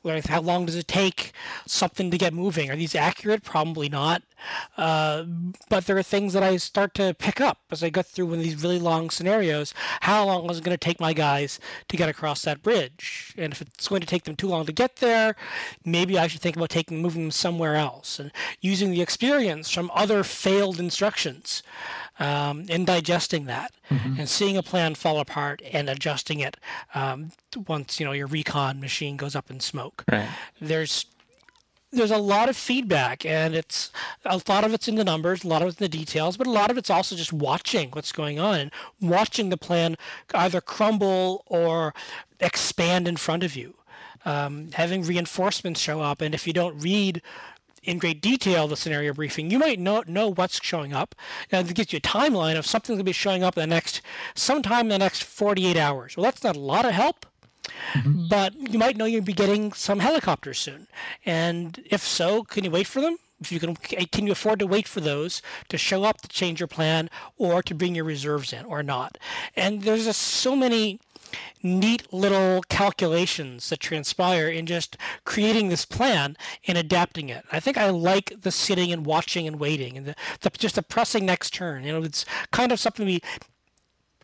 learning 0.03 0.23
how 0.27 0.41
long 0.41 0.65
does 0.65 0.75
it 0.75 0.87
take 0.87 1.31
something 1.65 2.09
to 2.11 2.17
get 2.17 2.33
moving. 2.33 2.69
Are 2.69 2.75
these 2.75 2.95
accurate? 2.95 3.43
Probably 3.43 3.89
not. 3.89 4.23
Uh, 4.77 5.25
but 5.69 5.85
there 5.85 5.97
are 5.97 6.03
things 6.03 6.33
that 6.33 6.43
I 6.43 6.57
start 6.57 6.93
to 6.95 7.13
pick 7.13 7.41
up 7.41 7.59
as 7.71 7.83
I 7.83 7.89
go 7.89 8.01
through 8.01 8.27
one 8.27 8.39
of 8.39 8.43
these 8.43 8.63
really 8.63 8.79
long 8.79 9.09
scenarios. 9.09 9.73
How 10.01 10.25
long 10.25 10.49
is 10.49 10.59
it 10.59 10.63
going 10.63 10.77
to 10.77 10.85
take 10.85 10.99
my 10.99 11.13
guys 11.13 11.59
to 11.89 11.97
get 11.97 12.09
across 12.09 12.43
that 12.43 12.63
bridge? 12.63 13.33
And 13.37 13.51
if 13.51 13.61
it's 13.61 13.87
going 13.87 14.01
to 14.01 14.07
take 14.07 14.23
them 14.23 14.35
too 14.35 14.47
long 14.47 14.65
to 14.65 14.71
get 14.71 14.97
there, 14.97 15.35
maybe 15.85 16.17
I 16.17 16.27
should 16.27 16.41
think 16.41 16.55
about 16.55 16.69
taking 16.69 17.01
moving 17.01 17.23
them 17.23 17.31
somewhere 17.31 17.75
else 17.75 18.19
and 18.19 18.31
using 18.61 18.91
the 18.91 19.01
experience 19.01 19.69
from 19.69 19.91
other 19.93 20.23
failed 20.23 20.79
instructions 20.79 21.61
um, 22.19 22.65
and 22.69 22.85
digesting 22.85 23.45
that 23.45 23.71
mm-hmm. 23.89 24.19
and 24.19 24.29
seeing 24.29 24.57
a 24.57 24.63
plan 24.63 24.95
fall 24.95 25.19
apart 25.19 25.61
and 25.71 25.89
adjusting 25.89 26.39
it 26.39 26.57
um, 26.93 27.31
once 27.67 27.99
you 27.99 28.05
know 28.05 28.11
your 28.11 28.27
recon 28.27 28.79
machine 28.79 29.17
goes 29.17 29.35
up 29.35 29.49
in 29.49 29.59
smoke. 29.59 30.03
Right. 30.11 30.27
There's 30.59 31.05
there's 31.91 32.11
a 32.11 32.17
lot 32.17 32.49
of 32.49 32.55
feedback 32.55 33.25
and 33.25 33.55
it's 33.55 33.91
a 34.25 34.39
lot 34.47 34.63
of 34.63 34.73
it's 34.73 34.87
in 34.87 34.95
the 34.95 35.03
numbers 35.03 35.43
a 35.43 35.47
lot 35.47 35.61
of 35.61 35.69
it's 35.69 35.79
in 35.79 35.85
the 35.85 35.89
details 35.89 36.37
but 36.37 36.45
a 36.45 36.51
lot 36.51 36.69
of 36.69 36.77
it's 36.77 36.89
also 36.89 37.15
just 37.15 37.33
watching 37.33 37.89
what's 37.91 38.11
going 38.11 38.39
on 38.39 38.59
and 38.59 38.71
watching 39.01 39.49
the 39.49 39.57
plan 39.57 39.97
either 40.35 40.61
crumble 40.61 41.43
or 41.47 41.93
expand 42.39 43.07
in 43.07 43.17
front 43.17 43.43
of 43.43 43.55
you 43.55 43.73
um, 44.25 44.69
having 44.73 45.01
reinforcements 45.01 45.79
show 45.79 46.01
up 46.01 46.21
and 46.21 46.35
if 46.35 46.45
you 46.45 46.53
don't 46.53 46.77
read 46.79 47.21
in 47.83 47.97
great 47.97 48.21
detail 48.21 48.67
the 48.67 48.75
scenario 48.75 49.13
briefing, 49.13 49.51
you 49.51 49.59
might 49.59 49.79
know 49.79 50.03
know 50.07 50.31
what's 50.31 50.63
showing 50.63 50.93
up, 50.93 51.15
and 51.51 51.69
it 51.69 51.73
gives 51.73 51.93
you 51.93 51.97
a 51.97 52.01
timeline 52.01 52.57
of 52.57 52.65
something 52.65 52.95
that's 52.95 52.97
going 52.97 53.05
to 53.05 53.09
be 53.09 53.13
showing 53.13 53.43
up 53.43 53.57
in 53.57 53.61
the 53.61 53.67
next 53.67 54.01
sometime 54.35 54.85
in 54.85 54.89
the 54.89 54.97
next 54.99 55.23
48 55.23 55.77
hours. 55.77 56.15
Well, 56.15 56.25
that's 56.25 56.43
not 56.43 56.55
a 56.55 56.59
lot 56.59 56.85
of 56.85 56.91
help, 56.91 57.25
mm-hmm. 57.93 58.27
but 58.29 58.53
you 58.55 58.79
might 58.79 58.97
know 58.97 59.05
you'll 59.05 59.21
be 59.23 59.33
getting 59.33 59.73
some 59.73 59.99
helicopters 59.99 60.59
soon, 60.59 60.87
and 61.25 61.81
if 61.89 62.01
so, 62.01 62.43
can 62.43 62.63
you 62.63 62.71
wait 62.71 62.87
for 62.87 63.01
them? 63.01 63.17
If 63.41 63.53
you 63.53 63.59
can, 63.59 63.75
can 63.75 64.25
you 64.25 64.33
afford 64.33 64.59
to 64.59 64.67
wait 64.67 64.85
for 64.85 64.99
those 64.99 65.41
to 65.69 65.77
show 65.77 66.03
up 66.03 66.21
to 66.21 66.27
change 66.27 66.59
your 66.59 66.67
plan 66.67 67.09
or 67.37 67.63
to 67.63 67.73
bring 67.73 67.95
your 67.95 68.03
reserves 68.03 68.51
in 68.51 68.65
or 68.65 68.83
not? 68.83 69.17
And 69.55 69.83
there's 69.83 70.03
just 70.03 70.21
so 70.21 70.57
many 70.57 70.99
neat 71.63 72.11
little 72.13 72.61
calculations 72.69 73.69
that 73.69 73.79
transpire 73.79 74.47
in 74.47 74.65
just 74.65 74.97
creating 75.25 75.69
this 75.69 75.85
plan 75.85 76.37
and 76.67 76.77
adapting 76.77 77.29
it. 77.29 77.45
I 77.51 77.59
think 77.59 77.77
I 77.77 77.89
like 77.89 78.33
the 78.41 78.51
sitting 78.51 78.91
and 78.91 79.05
watching 79.05 79.47
and 79.47 79.59
waiting 79.59 79.97
and 79.97 80.05
the, 80.07 80.15
the 80.41 80.49
just 80.51 80.75
the 80.75 80.83
pressing 80.83 81.25
next 81.25 81.53
turn. 81.53 81.83
You 81.83 81.93
know, 81.93 82.03
it's 82.03 82.25
kind 82.51 82.71
of 82.71 82.79
something 82.79 83.05
we 83.05 83.21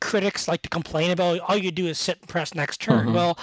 critics 0.01 0.47
like 0.47 0.61
to 0.61 0.69
complain 0.69 1.11
about. 1.11 1.39
All 1.41 1.57
you 1.57 1.71
do 1.71 1.87
is 1.87 1.97
sit 1.97 2.19
and 2.19 2.27
press 2.29 2.53
next 2.53 2.81
turn. 2.81 3.05
Mm-hmm. 3.07 3.15
Well, 3.15 3.37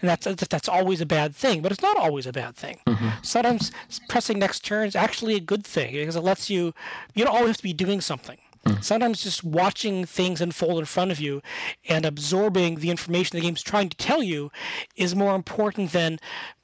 and 0.00 0.08
that's 0.08 0.26
that's 0.46 0.68
always 0.68 1.00
a 1.00 1.06
bad 1.06 1.34
thing. 1.34 1.62
But 1.62 1.72
it's 1.72 1.82
not 1.82 1.96
always 1.96 2.26
a 2.26 2.32
bad 2.32 2.56
thing. 2.56 2.78
Sometimes 3.22 3.72
pressing 4.08 4.38
next 4.38 4.64
turn 4.64 4.86
is 4.86 4.96
actually 4.96 5.34
a 5.34 5.40
good 5.40 5.64
thing 5.64 5.92
because 5.92 6.16
it 6.16 6.20
lets 6.20 6.50
you. 6.50 6.74
You 7.14 7.24
don't 7.24 7.34
always 7.34 7.50
have 7.50 7.56
to 7.58 7.62
be 7.62 7.72
doing 7.72 8.00
something. 8.00 8.38
Sometimes 8.80 9.22
just 9.22 9.44
watching 9.44 10.04
things 10.06 10.40
unfold 10.40 10.78
in 10.78 10.84
front 10.86 11.10
of 11.10 11.20
you 11.20 11.42
and 11.88 12.06
absorbing 12.06 12.76
the 12.76 12.90
information 12.90 13.36
the 13.36 13.42
game's 13.42 13.62
trying 13.62 13.88
to 13.90 13.96
tell 13.96 14.22
you 14.22 14.50
is 14.96 15.14
more 15.14 15.34
important 15.34 15.92
than 15.92 16.18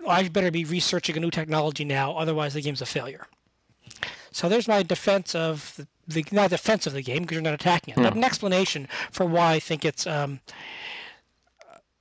I 0.09 0.29
better 0.29 0.51
be 0.51 0.65
researching 0.65 1.17
a 1.17 1.21
new 1.21 1.31
technology 1.31 1.85
now, 1.85 2.13
otherwise 2.17 2.55
the 2.55 2.63
game's 2.63 2.81
a 2.81 2.87
failure. 2.87 3.27
So 4.33 4.49
there's 4.49 4.69
my 4.69 4.83
defense 4.83 5.35
of 5.35 5.75
the, 5.77 5.87
the 6.07 6.25
not 6.33 6.51
defense 6.51 6.87
of 6.87 6.93
the 6.93 7.03
game 7.03 7.23
because 7.23 7.35
you're 7.35 7.43
not 7.43 7.55
attacking 7.55 7.93
it, 7.95 7.97
but 7.97 8.15
an 8.15 8.25
explanation 8.25 8.89
for 9.11 9.27
why 9.27 9.55
I 9.55 9.61
think 9.61 9.85
it's 9.85 10.07
um, 10.07 10.41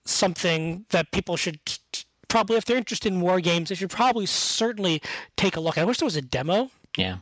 something 0.06 0.86
that 0.89 1.12
people 1.12 1.36
should 1.38 1.64
t- 1.66 1.78
t- 1.91 2.04
probably, 2.28 2.58
if 2.58 2.66
they're 2.66 2.78
interested 2.78 3.12
in 3.12 3.22
war 3.22 3.39
games, 3.41 3.70
they 3.70 3.76
should 3.76 3.89
probably 3.89 4.26
certainly 4.28 5.02
take 5.36 5.56
a 5.56 5.60
look. 5.60 5.78
I 5.78 5.84
wish 5.84 5.97
there 5.97 6.06
was 6.06 6.16
a 6.16 6.22
demo. 6.22 6.70
Yeah. 6.97 7.18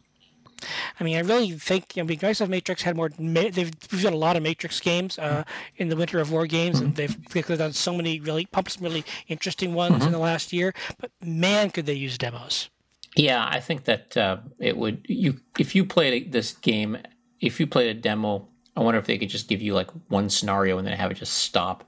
I 0.99 1.03
mean, 1.03 1.17
I 1.17 1.21
really 1.21 1.51
think 1.51 1.95
you 1.95 2.03
know, 2.03 2.07
because 2.07 2.41
of 2.41 2.49
Matrix 2.49 2.81
had 2.81 2.95
more. 2.95 3.09
They've 3.09 3.71
we've 3.91 4.01
done 4.03 4.13
a 4.13 4.17
lot 4.17 4.35
of 4.35 4.43
Matrix 4.43 4.79
games 4.79 5.19
uh, 5.19 5.43
in 5.77 5.89
the 5.89 5.95
Winter 5.95 6.19
of 6.19 6.31
War 6.31 6.47
games, 6.47 6.79
and 6.79 6.95
they've, 6.95 7.29
they've 7.29 7.57
done 7.57 7.73
so 7.73 7.93
many 7.93 8.19
really 8.19 8.45
pumped 8.45 8.71
some 8.71 8.83
really 8.83 9.05
interesting 9.27 9.73
ones 9.73 10.05
in 10.05 10.11
the 10.11 10.17
last 10.17 10.51
year. 10.53 10.73
But 10.99 11.11
man, 11.21 11.69
could 11.69 11.85
they 11.85 11.93
use 11.93 12.17
demos? 12.17 12.69
Yeah, 13.15 13.47
I 13.49 13.59
think 13.59 13.85
that 13.85 14.15
uh, 14.15 14.37
it 14.59 14.77
would. 14.77 15.05
You 15.07 15.39
if 15.59 15.75
you 15.75 15.85
played 15.85 16.31
this 16.31 16.53
game, 16.53 16.97
if 17.39 17.59
you 17.59 17.67
played 17.67 17.89
a 17.89 17.99
demo, 17.99 18.47
I 18.75 18.81
wonder 18.81 18.99
if 18.99 19.05
they 19.05 19.17
could 19.17 19.29
just 19.29 19.47
give 19.47 19.61
you 19.61 19.73
like 19.73 19.89
one 20.07 20.29
scenario 20.29 20.77
and 20.77 20.87
then 20.87 20.97
have 20.97 21.11
it 21.11 21.15
just 21.15 21.33
stop 21.33 21.83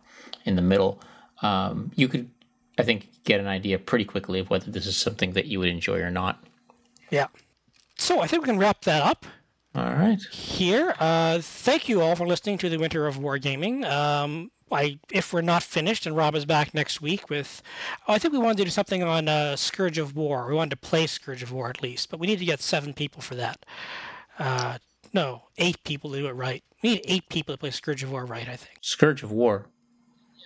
in 0.46 0.56
the 0.56 0.62
middle. 0.62 1.02
Um, 1.42 1.92
you 1.96 2.08
could, 2.08 2.30
I 2.78 2.84
think, 2.84 3.10
get 3.24 3.40
an 3.40 3.48
idea 3.48 3.80
pretty 3.80 4.06
quickly 4.06 4.40
of 4.40 4.50
whether 4.50 4.72
this 4.72 4.88
is 4.88 4.98
something 4.98 5.34
that 5.34 5.46
you 5.46 5.60
would 5.60 5.70
enjoy 5.70 6.00
or 6.00 6.12
not. 6.12 6.44
Yeah. 7.12 7.28
So 8.00 8.22
I 8.22 8.28
think 8.28 8.44
we 8.44 8.48
can 8.48 8.58
wrap 8.58 8.82
that 8.82 9.04
up. 9.04 9.26
All 9.76 9.94
right. 9.94 10.20
here. 10.32 10.96
Uh, 11.00 11.40
thank 11.42 11.88
you 11.88 12.02
all 12.02 12.16
for 12.16 12.26
listening 12.26 12.58
to 12.60 12.70
the 12.70 12.78
Winter 12.78 13.06
of 13.06 13.18
Wargaming. 13.18 13.86
Um, 13.86 14.52
I, 14.72 15.00
if 15.12 15.34
we're 15.34 15.42
not 15.42 15.64
finished, 15.64 16.06
and 16.06 16.16
Rob 16.16 16.34
is 16.36 16.46
back 16.46 16.74
next 16.74 17.02
week 17.02 17.30
with, 17.30 17.62
oh, 18.08 18.14
I 18.14 18.20
think 18.20 18.32
we 18.34 18.40
wanted 18.40 18.58
to 18.58 18.64
do 18.64 18.70
something 18.70 19.04
on 19.04 19.28
uh, 19.28 19.56
Scourge 19.56 19.98
of 19.98 20.16
War. 20.16 20.48
We 20.48 20.56
wanted 20.56 20.72
to 20.72 20.78
play 20.78 21.08
Scourge 21.08 21.44
of 21.44 21.52
War 21.52 21.70
at 21.70 21.84
least, 21.84 22.10
but 22.10 22.20
we 22.20 22.28
need 22.28 22.40
to 22.40 22.46
get 22.46 22.62
seven 22.62 22.94
people 22.94 23.22
for 23.22 23.36
that. 23.36 23.66
Uh, 24.40 24.78
no, 25.14 25.44
eight 25.58 25.84
people 25.84 26.12
to 26.12 26.20
do 26.20 26.28
it 26.28 26.34
right. 26.36 26.64
We 26.82 26.92
need 26.92 27.02
eight 27.06 27.28
people 27.30 27.54
to 27.54 27.60
play 27.60 27.72
Scourge 27.72 28.04
of 28.04 28.12
War 28.12 28.26
right. 28.26 28.48
I 28.48 28.56
think. 28.56 28.78
Scourge 28.82 29.24
of 29.24 29.32
War. 29.32 29.68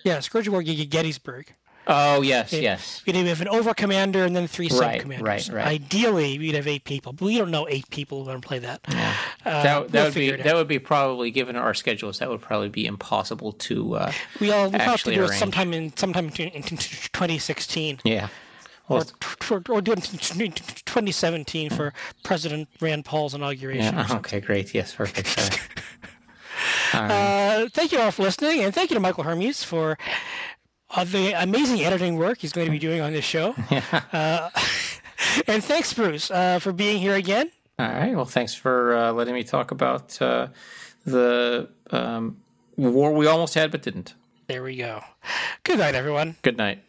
Yeah, 0.04 0.20
Scourge 0.20 0.48
of 0.48 0.52
War 0.52 0.62
Ge- 0.62 0.88
Gettysburg. 0.88 1.54
Oh 1.86 2.22
yes, 2.22 2.52
yes. 2.52 3.02
We'd 3.06 3.14
have 3.16 3.40
an 3.42 3.48
over 3.48 3.74
commander 3.74 4.24
and 4.24 4.34
then 4.34 4.46
three 4.46 4.68
sub 4.70 5.00
commanders. 5.00 5.22
right, 5.22 5.48
right. 5.50 5.66
Ideally, 5.66 6.38
we'd 6.38 6.54
have 6.54 6.66
eight 6.66 6.84
people, 6.84 7.12
but 7.12 7.24
we 7.26 7.36
don't 7.36 7.50
know 7.50 7.68
eight 7.68 7.88
people 7.90 8.20
who 8.24 8.30
want 8.30 8.40
to 8.42 8.48
play 8.48 8.58
that. 8.60 8.80
Uh, 8.88 8.92
That, 9.44 9.62
that 9.64 9.92
we'll 9.92 10.04
would 10.04 10.14
be 10.14 10.28
it 10.28 10.42
that 10.44 10.54
would 10.54 10.68
be 10.68 10.78
probably 10.78 11.30
given 11.30 11.56
our 11.56 11.74
schedules 11.74 12.18
that 12.20 12.30
would 12.30 12.40
probably 12.40 12.70
be 12.70 12.86
impossible 12.86 13.52
to. 13.52 13.96
Uh, 13.96 14.12
We 14.40 14.50
all 14.50 14.70
we'll 14.70 14.80
have 14.80 15.02
to 15.02 15.14
do 15.14 15.24
it 15.24 15.32
sometime 15.34 15.74
in 15.74 15.94
sometime 15.96 16.28
in, 16.38 16.48
in 16.48 16.62
2016. 16.62 18.00
yeah. 18.04 18.28
or, 18.88 19.04
Well, 19.50 19.62
or 19.68 19.82
do 19.82 19.92
it 19.92 20.02
2017 20.04 21.70
for 21.70 21.92
President 22.22 22.68
Rand 22.80 23.04
Paul's 23.04 23.34
inauguration. 23.34 23.94
yeah. 23.94 24.06
Okay. 24.16 24.40
Great. 24.40 24.72
Yes. 24.74 24.94
Perfect. 24.94 25.60
Uh, 26.92 27.68
thank 27.72 27.90
you 27.90 27.98
all 27.98 28.12
for 28.12 28.22
listening, 28.22 28.62
and 28.62 28.72
thank 28.72 28.88
you 28.88 28.94
to 28.94 29.00
Michael 29.00 29.24
Hermes 29.24 29.64
for 29.64 29.98
uh, 30.94 31.04
the 31.04 31.32
amazing 31.42 31.82
editing 31.82 32.16
work 32.16 32.38
he's 32.38 32.52
going 32.52 32.66
to 32.66 32.70
be 32.70 32.78
doing 32.78 33.00
on 33.00 33.12
this 33.12 33.24
show. 33.24 33.54
Uh, 34.12 34.50
and 35.48 35.62
thanks, 35.64 35.92
Bruce, 35.92 36.30
uh, 36.30 36.58
for 36.58 36.72
being 36.72 36.98
here 36.98 37.14
again. 37.14 37.50
all 37.78 37.86
right. 37.88 38.14
Well, 38.14 38.24
thanks 38.24 38.54
for 38.54 38.94
uh, 38.96 39.12
letting 39.12 39.34
me 39.34 39.42
talk 39.42 39.70
about 39.70 40.20
uh, 40.22 40.48
the 41.04 41.68
um, 41.90 42.36
war 42.76 43.12
we 43.12 43.26
almost 43.26 43.54
had 43.54 43.70
but 43.70 43.82
didn't. 43.82 44.14
There 44.46 44.62
we 44.62 44.76
go. 44.76 45.02
Good 45.64 45.78
night, 45.78 45.94
everyone. 45.94 46.36
Good 46.42 46.56
night. 46.58 46.82